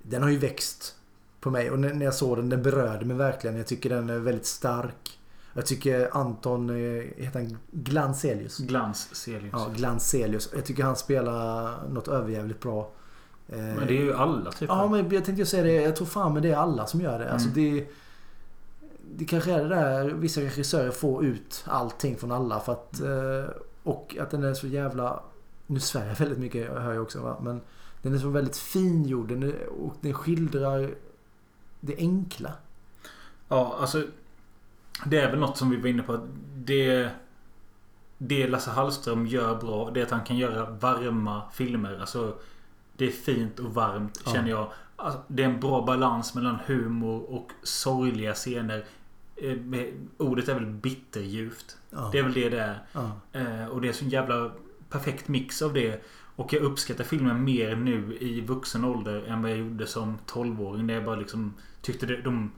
den 0.01 0.23
har 0.23 0.29
ju 0.29 0.37
växt 0.37 0.95
på 1.39 1.49
mig. 1.51 1.71
Och 1.71 1.79
när, 1.79 1.93
när 1.93 2.05
jag 2.05 2.13
såg 2.13 2.37
den, 2.37 2.49
den 2.49 2.63
berörde 2.63 3.05
mig 3.05 3.17
verkligen. 3.17 3.57
Jag 3.57 3.67
tycker 3.67 3.89
den 3.89 4.09
är 4.09 4.17
väldigt 4.19 4.45
stark. 4.45 5.19
Jag 5.53 5.65
tycker 5.65 6.09
Anton, 6.17 6.69
eh, 6.69 6.75
heter 7.17 7.39
han 7.39 7.57
Glanzelius? 7.71 8.57
Glanzelius. 8.57 9.51
Ja, 9.53 9.67
Glanzelius. 9.75 10.49
Jag 10.55 10.65
tycker 10.65 10.83
han 10.83 10.95
spelar 10.95 11.73
något 11.89 12.07
överjävligt 12.07 12.59
bra. 12.61 12.91
Eh, 13.49 13.57
Men 13.57 13.87
det 13.87 13.97
är 13.97 14.01
ju 14.03 14.13
alla 14.13 14.51
typ. 14.51 14.69
Ja, 14.69 14.87
men 14.87 14.97
jag 14.99 15.25
tänkte 15.25 15.31
ju 15.41 15.45
säga 15.45 15.63
det. 15.63 15.73
Jag 15.73 15.95
tror 15.95 16.07
fan 16.07 16.33
men 16.33 16.43
det 16.43 16.51
är 16.51 16.55
alla 16.55 16.85
som 16.87 17.01
gör 17.01 17.19
det. 17.19 17.31
Alltså 17.31 17.49
Mm. 17.49 17.75
det, 17.75 17.87
det 19.17 19.25
kanske 19.25 19.51
är 19.51 19.63
det 19.63 19.69
där 19.69 20.05
vissa 20.09 20.41
regissörer 20.41 20.91
får 20.91 21.25
ut 21.25 21.65
allting 21.67 22.17
från 22.17 22.31
alla. 22.31 22.59
För 22.59 22.71
att, 22.71 23.01
eh, 23.01 23.55
och 23.83 24.17
att 24.19 24.29
den 24.29 24.43
är 24.43 24.53
så 24.53 24.67
jävla... 24.67 25.23
Nu 25.67 25.79
svär 25.79 26.07
jag 26.07 26.15
väldigt 26.15 26.39
mycket, 26.39 26.69
hör 26.69 26.93
jag 26.93 27.03
också. 27.03 27.21
Va? 27.21 27.37
Men 27.41 27.61
den 28.01 28.13
är 28.13 28.17
så 28.17 28.29
väldigt 28.29 28.57
fingjord. 28.57 29.27
Den 29.27 29.43
är, 29.43 29.67
och 29.67 29.93
den 30.01 30.13
skildrar 30.13 30.93
det 31.79 31.95
enkla. 31.97 32.51
Ja, 33.47 33.77
alltså. 33.79 34.03
Det 35.05 35.17
är 35.17 35.29
väl 35.29 35.39
något 35.39 35.57
som 35.57 35.69
vi 35.69 35.77
var 35.77 35.87
inne 35.89 36.03
på. 36.03 36.13
att 36.13 36.23
Det, 36.55 37.09
det 38.17 38.47
Lasse 38.47 38.71
Hallström 38.71 39.27
gör 39.27 39.55
bra, 39.55 39.91
det 39.93 39.99
är 39.99 40.05
att 40.05 40.11
han 40.11 40.23
kan 40.23 40.37
göra 40.37 40.69
varma 40.69 41.41
filmer. 41.53 41.99
Alltså, 41.99 42.35
det 42.97 43.07
är 43.07 43.11
fint 43.11 43.59
och 43.59 43.73
varmt 43.73 44.21
Ja. 44.25 44.31
känner 44.31 44.49
jag. 44.49 44.71
Alltså, 44.95 45.21
det 45.27 45.43
är 45.43 45.47
en 45.47 45.59
bra 45.59 45.81
balans 45.85 46.35
mellan 46.35 46.57
humor 46.65 47.33
och 47.33 47.51
sorgliga 47.63 48.33
scener. 48.33 48.85
Eh, 49.35 49.57
Ordet 50.17 50.49
är 50.49 50.53
väl 50.53 50.65
bitterljuvt. 50.65 51.77
Ja. 51.89 52.09
Det 52.11 52.19
är 52.19 52.23
väl 52.23 52.33
det 52.33 52.49
det 52.49 52.61
är. 52.61 52.79
Ja. 52.93 53.11
Eh, 53.33 53.65
Och 53.67 53.81
det 53.81 53.87
är 53.87 53.93
så 53.93 54.03
en 54.05 54.09
jävla 54.09 54.51
perfekt 54.89 55.27
mix 55.27 55.61
av 55.61 55.73
det. 55.73 56.03
Och 56.35 56.53
jag 56.53 56.61
uppskattar 56.61 57.03
filmen 57.03 57.43
mer 57.43 57.75
nu 57.75 58.17
i 58.19 58.41
vuxen 58.41 58.85
ålder 58.85 59.23
än 59.27 59.41
vad 59.41 59.51
jag 59.51 59.57
gjorde 59.57 59.87
som 59.87 60.17
12-åring. 60.27 60.87
Där 60.87 60.93
jag 60.93 61.05
bara 61.05 61.15
liksom 61.15 61.53
tyckte 61.81 62.05
det, 62.05 62.21
de... 62.21 62.51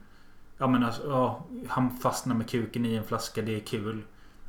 Ja 0.58 0.66
men 0.66 0.84
alltså, 0.84 1.08
ja, 1.08 1.46
han 1.68 1.90
fastnar 1.98 2.34
med 2.34 2.48
kuken 2.50 2.86
i 2.86 2.94
en 2.94 3.04
flaska, 3.04 3.42
det 3.42 3.54
är 3.56 3.60
kul. 3.60 4.02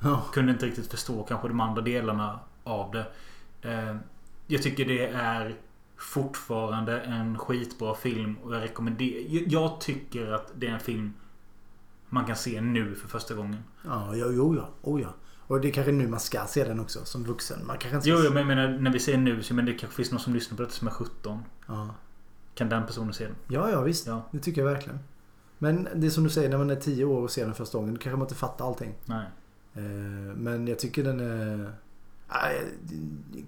Ja. 0.03 0.25
Kunde 0.33 0.51
inte 0.51 0.65
riktigt 0.65 0.91
förstå 0.91 1.23
kanske 1.23 1.47
de 1.47 1.59
andra 1.59 1.81
delarna 1.81 2.39
av 2.63 2.91
det. 2.91 3.05
Eh, 3.69 3.95
jag 4.47 4.63
tycker 4.63 4.85
det 4.85 5.07
är 5.07 5.55
fortfarande 5.97 6.99
en 7.01 7.37
skitbra 7.37 7.95
film 7.95 8.37
och 8.43 8.55
jag 8.55 8.61
rekommenderar... 8.61 9.23
Jag 9.47 9.81
tycker 9.81 10.31
att 10.31 10.51
det 10.55 10.67
är 10.67 10.71
en 10.71 10.79
film 10.79 11.13
man 12.09 12.25
kan 12.25 12.35
se 12.35 12.61
nu 12.61 12.95
för 12.95 13.07
första 13.07 13.33
gången. 13.33 13.63
Ja, 13.85 14.15
jo, 14.15 14.31
jo, 14.31 14.55
ja. 14.55 14.69
Oh, 14.81 15.01
ja. 15.01 15.13
Och 15.39 15.61
det 15.61 15.67
är 15.67 15.71
kanske 15.71 15.91
nu 15.91 16.07
man 16.07 16.19
ska 16.19 16.45
se 16.47 16.63
den 16.63 16.79
också 16.79 17.05
som 17.05 17.23
vuxen. 17.23 17.59
Man 17.67 17.77
kanske 17.77 17.95
inte 17.95 18.09
Jo, 18.09 18.17
jo, 18.23 18.29
men 18.29 18.37
jag 18.37 18.47
menar 18.47 18.77
när 18.79 18.91
vi 18.91 18.99
säger 18.99 19.17
nu 19.17 19.43
så 19.43 19.53
men 19.53 19.65
det 19.65 19.73
kanske 19.73 19.95
finns 19.95 20.11
någon 20.11 20.19
som 20.19 20.33
lyssnar 20.33 20.57
på 20.57 20.63
detta 20.63 20.75
som 20.75 20.87
är 20.87 20.91
17. 20.91 21.39
Ja. 21.67 21.95
Kan 22.55 22.69
den 22.69 22.85
personen 22.85 23.13
se 23.13 23.23
den? 23.23 23.35
Ja, 23.47 23.69
ja 23.71 23.81
visst. 23.81 24.07
Ja. 24.07 24.21
Det 24.31 24.39
tycker 24.39 24.61
jag 24.61 24.71
verkligen. 24.71 24.99
Men 25.57 25.87
det 25.95 26.07
är 26.07 26.11
som 26.11 26.23
du 26.23 26.29
säger, 26.29 26.49
när 26.49 26.57
man 26.57 26.69
är 26.69 26.75
10 26.75 27.05
år 27.05 27.21
och 27.21 27.31
ser 27.31 27.45
den 27.45 27.53
första 27.55 27.77
gången, 27.77 27.93
då 27.93 27.99
kanske 27.99 28.17
man 28.17 28.25
inte 28.25 28.35
fattar 28.35 28.67
allting. 28.67 28.93
Nej. 29.05 29.25
Eh, 29.73 29.81
Men 30.35 30.67
jag 30.67 30.79
tycker 30.79 31.03
den 31.03 31.19
är... 31.19 31.71
Nej, 32.29 32.65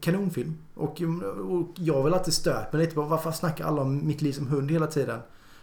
Kanonfilm. 0.02 0.58
Och, 0.74 1.02
och 1.50 1.68
jag 1.76 1.94
har 1.94 2.04
väl 2.04 2.14
alltid 2.14 2.34
stört 2.34 2.74
mig 2.74 2.82
lite 2.82 2.96
på 2.96 3.02
varför 3.02 3.32
snackar 3.32 3.66
alla 3.66 3.82
om 3.82 4.08
mitt 4.08 4.22
liv 4.22 4.32
som 4.32 4.48
hund 4.48 4.72
hela 4.72 4.88
tiden? 4.88 5.20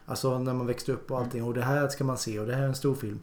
Alltså 0.07 0.39
när 0.39 0.55
man 0.55 0.67
växte 0.67 0.93
upp 0.93 1.11
och 1.11 1.19
allting. 1.19 1.45
Och 1.45 1.55
det 1.55 1.63
här 1.63 1.89
ska 1.89 2.05
man 2.05 2.19
se 2.19 2.41
och 2.41 2.47
det 2.47 2.55
här 2.55 2.63
är 2.63 2.67
en 2.67 2.75
stor 2.75 2.95
film. 2.95 3.21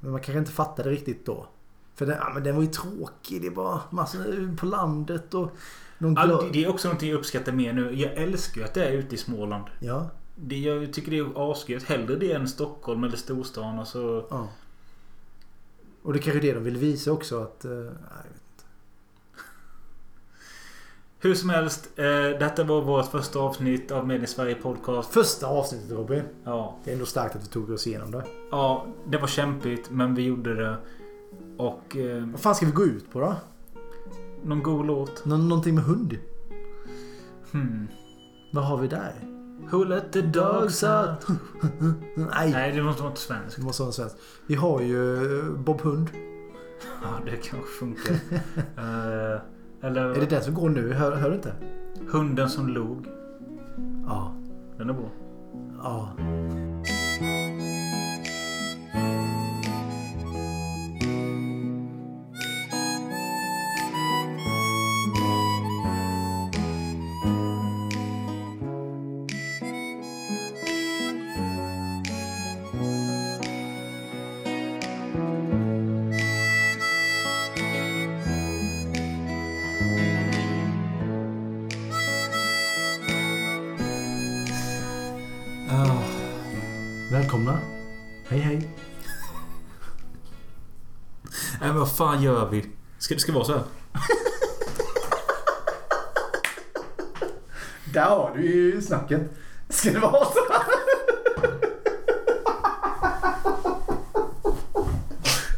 Men 0.00 0.10
man 0.12 0.20
kanske 0.20 0.38
inte 0.38 0.52
fattade 0.52 0.90
riktigt 0.90 1.26
då. 1.26 1.46
För 1.94 2.06
den, 2.06 2.16
ja, 2.20 2.30
men 2.34 2.42
den 2.44 2.54
var 2.56 2.62
ju 2.62 2.68
tråkig. 2.68 3.42
Det 3.42 3.50
var 3.50 3.80
massor 3.90 4.56
på 4.56 4.66
landet 4.66 5.34
och... 5.34 5.50
Någon 5.98 6.14
Ja, 6.14 6.26
det- 6.26 6.50
det 6.52 6.64
är 6.64 6.68
också 6.68 6.88
någonting 6.88 7.10
jag 7.10 7.18
uppskattar 7.18 7.52
mer 7.52 7.72
nu. 7.72 7.92
Jag 8.00 8.12
älskar 8.12 8.60
ju 8.60 8.66
att 8.66 8.74
det 8.74 8.84
är 8.84 8.92
ute 8.92 9.14
i 9.14 9.18
Småland. 9.18 9.64
Ja. 9.80 10.10
Det, 10.36 10.58
jag 10.58 10.92
tycker 10.92 11.10
det 11.10 11.18
är 11.18 11.52
asgött. 11.52 11.82
Hellre 11.82 12.16
det 12.16 12.32
än 12.32 12.48
Stockholm 12.48 13.04
eller 13.04 13.16
storstan. 13.16 13.78
Alltså, 13.78 14.26
Ja. 14.30 14.48
Och 16.02 16.12
det 16.12 16.18
är 16.18 16.22
kanske 16.22 16.38
är 16.38 16.42
det 16.42 16.52
de 16.54 16.64
vill 16.64 16.76
visa 16.76 17.12
också 17.12 17.42
att... 17.42 17.64
eh, 17.64 17.70
nej, 17.70 17.80
jag 18.08 18.16
vet 18.16 18.42
inte. 18.52 18.64
Hur 21.24 21.34
som 21.34 21.50
helst. 21.50 21.90
Eh, 21.96 22.04
detta 22.38 22.64
var 22.64 22.80
vårt 22.82 23.06
första 23.10 23.38
avsnitt 23.38 23.90
av 23.90 24.06
Med 24.06 24.22
i 24.22 24.26
Sverige 24.26 24.54
Podcast. 24.54 25.12
Första 25.12 25.46
avsnittet 25.46 25.90
Robin. 25.90 26.22
Ja. 26.44 26.78
Det 26.84 26.90
är 26.90 26.94
ändå 26.94 27.06
starkt 27.06 27.36
att 27.36 27.42
vi 27.42 27.46
tog 27.46 27.70
oss 27.70 27.86
igenom 27.86 28.10
det. 28.10 28.24
Ja, 28.50 28.86
det 29.06 29.18
var 29.18 29.26
kämpigt 29.26 29.90
men 29.90 30.14
vi 30.14 30.22
gjorde 30.22 30.54
det. 30.54 30.76
Och... 31.56 31.96
Eh, 31.96 32.26
Vad 32.26 32.40
fan 32.40 32.54
ska 32.54 32.66
vi 32.66 32.72
gå 32.72 32.84
ut 32.84 33.12
på 33.12 33.20
då? 33.20 33.34
någon 34.42 34.62
god 34.62 34.86
låt. 34.86 35.24
Nå 35.24 35.36
någonting 35.36 35.74
med 35.74 35.84
hund? 35.84 36.18
Hmm. 37.52 37.88
Vad 38.52 38.64
har 38.64 38.76
vi 38.76 38.88
där? 38.88 39.14
Who 39.70 39.84
let 39.84 40.12
the 40.12 40.20
dogs 40.20 40.82
out? 40.82 41.26
Nej. 42.16 42.50
Nej, 42.50 42.72
det 42.72 42.82
måste 42.82 43.02
vara 43.02 43.14
svenskt. 43.14 43.56
Det 43.56 43.62
måste 43.62 43.82
vara 43.82 43.88
en 43.88 43.92
svensk. 43.92 44.16
Vi 44.46 44.54
har 44.54 44.80
ju 44.80 45.38
eh, 45.38 45.44
Bob 45.44 45.80
Hund. 45.80 46.10
Ja, 47.02 47.08
det 47.24 47.36
kanske 47.36 47.70
funkar. 47.78 48.14
Eh, 48.76 49.40
eller... 49.84 50.10
Är 50.10 50.20
det 50.20 50.26
den 50.26 50.42
som 50.42 50.54
går 50.54 50.68
nu? 50.68 50.92
Hör, 50.92 51.12
hör 51.12 51.28
du 51.28 51.36
inte? 51.36 51.52
Hunden 52.12 52.50
som 52.50 52.68
log. 52.68 53.06
Ja. 54.06 54.34
Den 54.76 54.90
är 54.90 54.94
bra. 54.94 55.10
Ja. 55.82 56.08
Fan 91.96 92.22
gör 92.22 92.48
vi? 92.50 92.64
Ska 92.98 93.14
det 93.14 93.20
ska 93.20 93.32
vara 93.32 93.44
så 93.44 93.52
här? 93.52 93.62
Där 97.92 98.02
har 98.04 98.32
du 98.36 98.42
ju 98.46 98.82
snacket. 98.82 99.20
Ska 99.68 99.90
det 99.90 99.98
vara 99.98 100.24
så 100.24 100.52
här? 100.52 100.62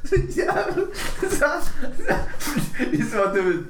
Så 0.08 0.16
jävla... 0.40 0.74
så- 1.20 1.70
Det 2.90 2.96
är 2.96 3.10
som 3.10 3.20
att 3.24 3.34
du... 3.34 3.64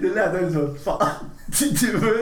Det 0.00 0.08
lät 0.14 0.34
väldigt 0.34 0.52
som 0.52 0.70
att 0.74 0.80
fan. 0.84 1.08
Du 1.80 1.96
var 1.96 2.12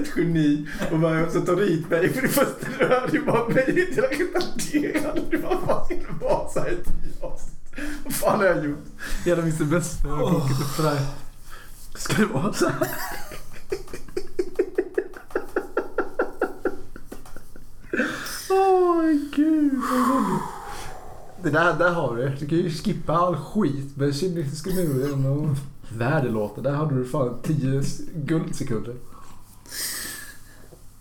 ett 0.00 0.08
geni 0.16 0.68
och 0.92 0.98
bara 0.98 1.30
så 1.30 1.40
tar 1.40 1.56
du 1.56 1.64
hit 1.66 1.90
mig 1.90 2.12
för 2.12 2.22
det 2.22 2.28
första 2.28 2.66
du 2.78 2.84
hörde 2.84 3.12
ju 3.12 3.24
bara 3.24 3.48
mig 3.48 3.62
att 3.62 4.10
retarderad. 4.10 5.20
Du 5.30 5.38
bara 5.38 5.58
vad 5.66 5.86
ska 5.86 5.94
det 5.94 6.24
vara 6.24 6.48
så 6.48 6.60
här 6.60 6.68
i 6.70 6.74
tio 6.76 7.26
avsnitt? 7.26 7.54
Vad 8.04 8.14
fan 8.14 8.38
har 8.38 8.46
jag 8.46 8.64
gjort? 8.64 8.78
Mitt 9.24 9.70
bästa. 9.70 10.08
Jag 10.08 10.16
har 10.16 10.40
kokat 10.40 10.60
upp 10.60 10.66
för 10.66 10.82
här. 10.82 11.06
Ska 11.94 12.14
det 12.14 12.26
vara 12.26 12.52
så 12.52 12.68
här? 12.68 12.88
Åh 18.50 19.04
gud 19.34 19.72
vad 19.74 20.08
roligt. 20.08 20.42
Det 21.42 21.50
där, 21.50 21.78
där 21.78 21.90
har 21.90 22.16
du 22.16 22.28
Du 22.28 22.46
kan 22.46 22.58
ju 22.58 22.70
skippa 22.70 23.12
all 23.12 23.36
skit 23.36 23.96
med 23.96 24.14
muren 24.74 25.26
och 25.26 25.56
väderlåten. 25.88 26.64
Där 26.64 26.72
hade 26.72 26.94
du 26.94 27.04
fan 27.04 27.38
10 27.42 27.82
guldsekunder. 28.14 28.94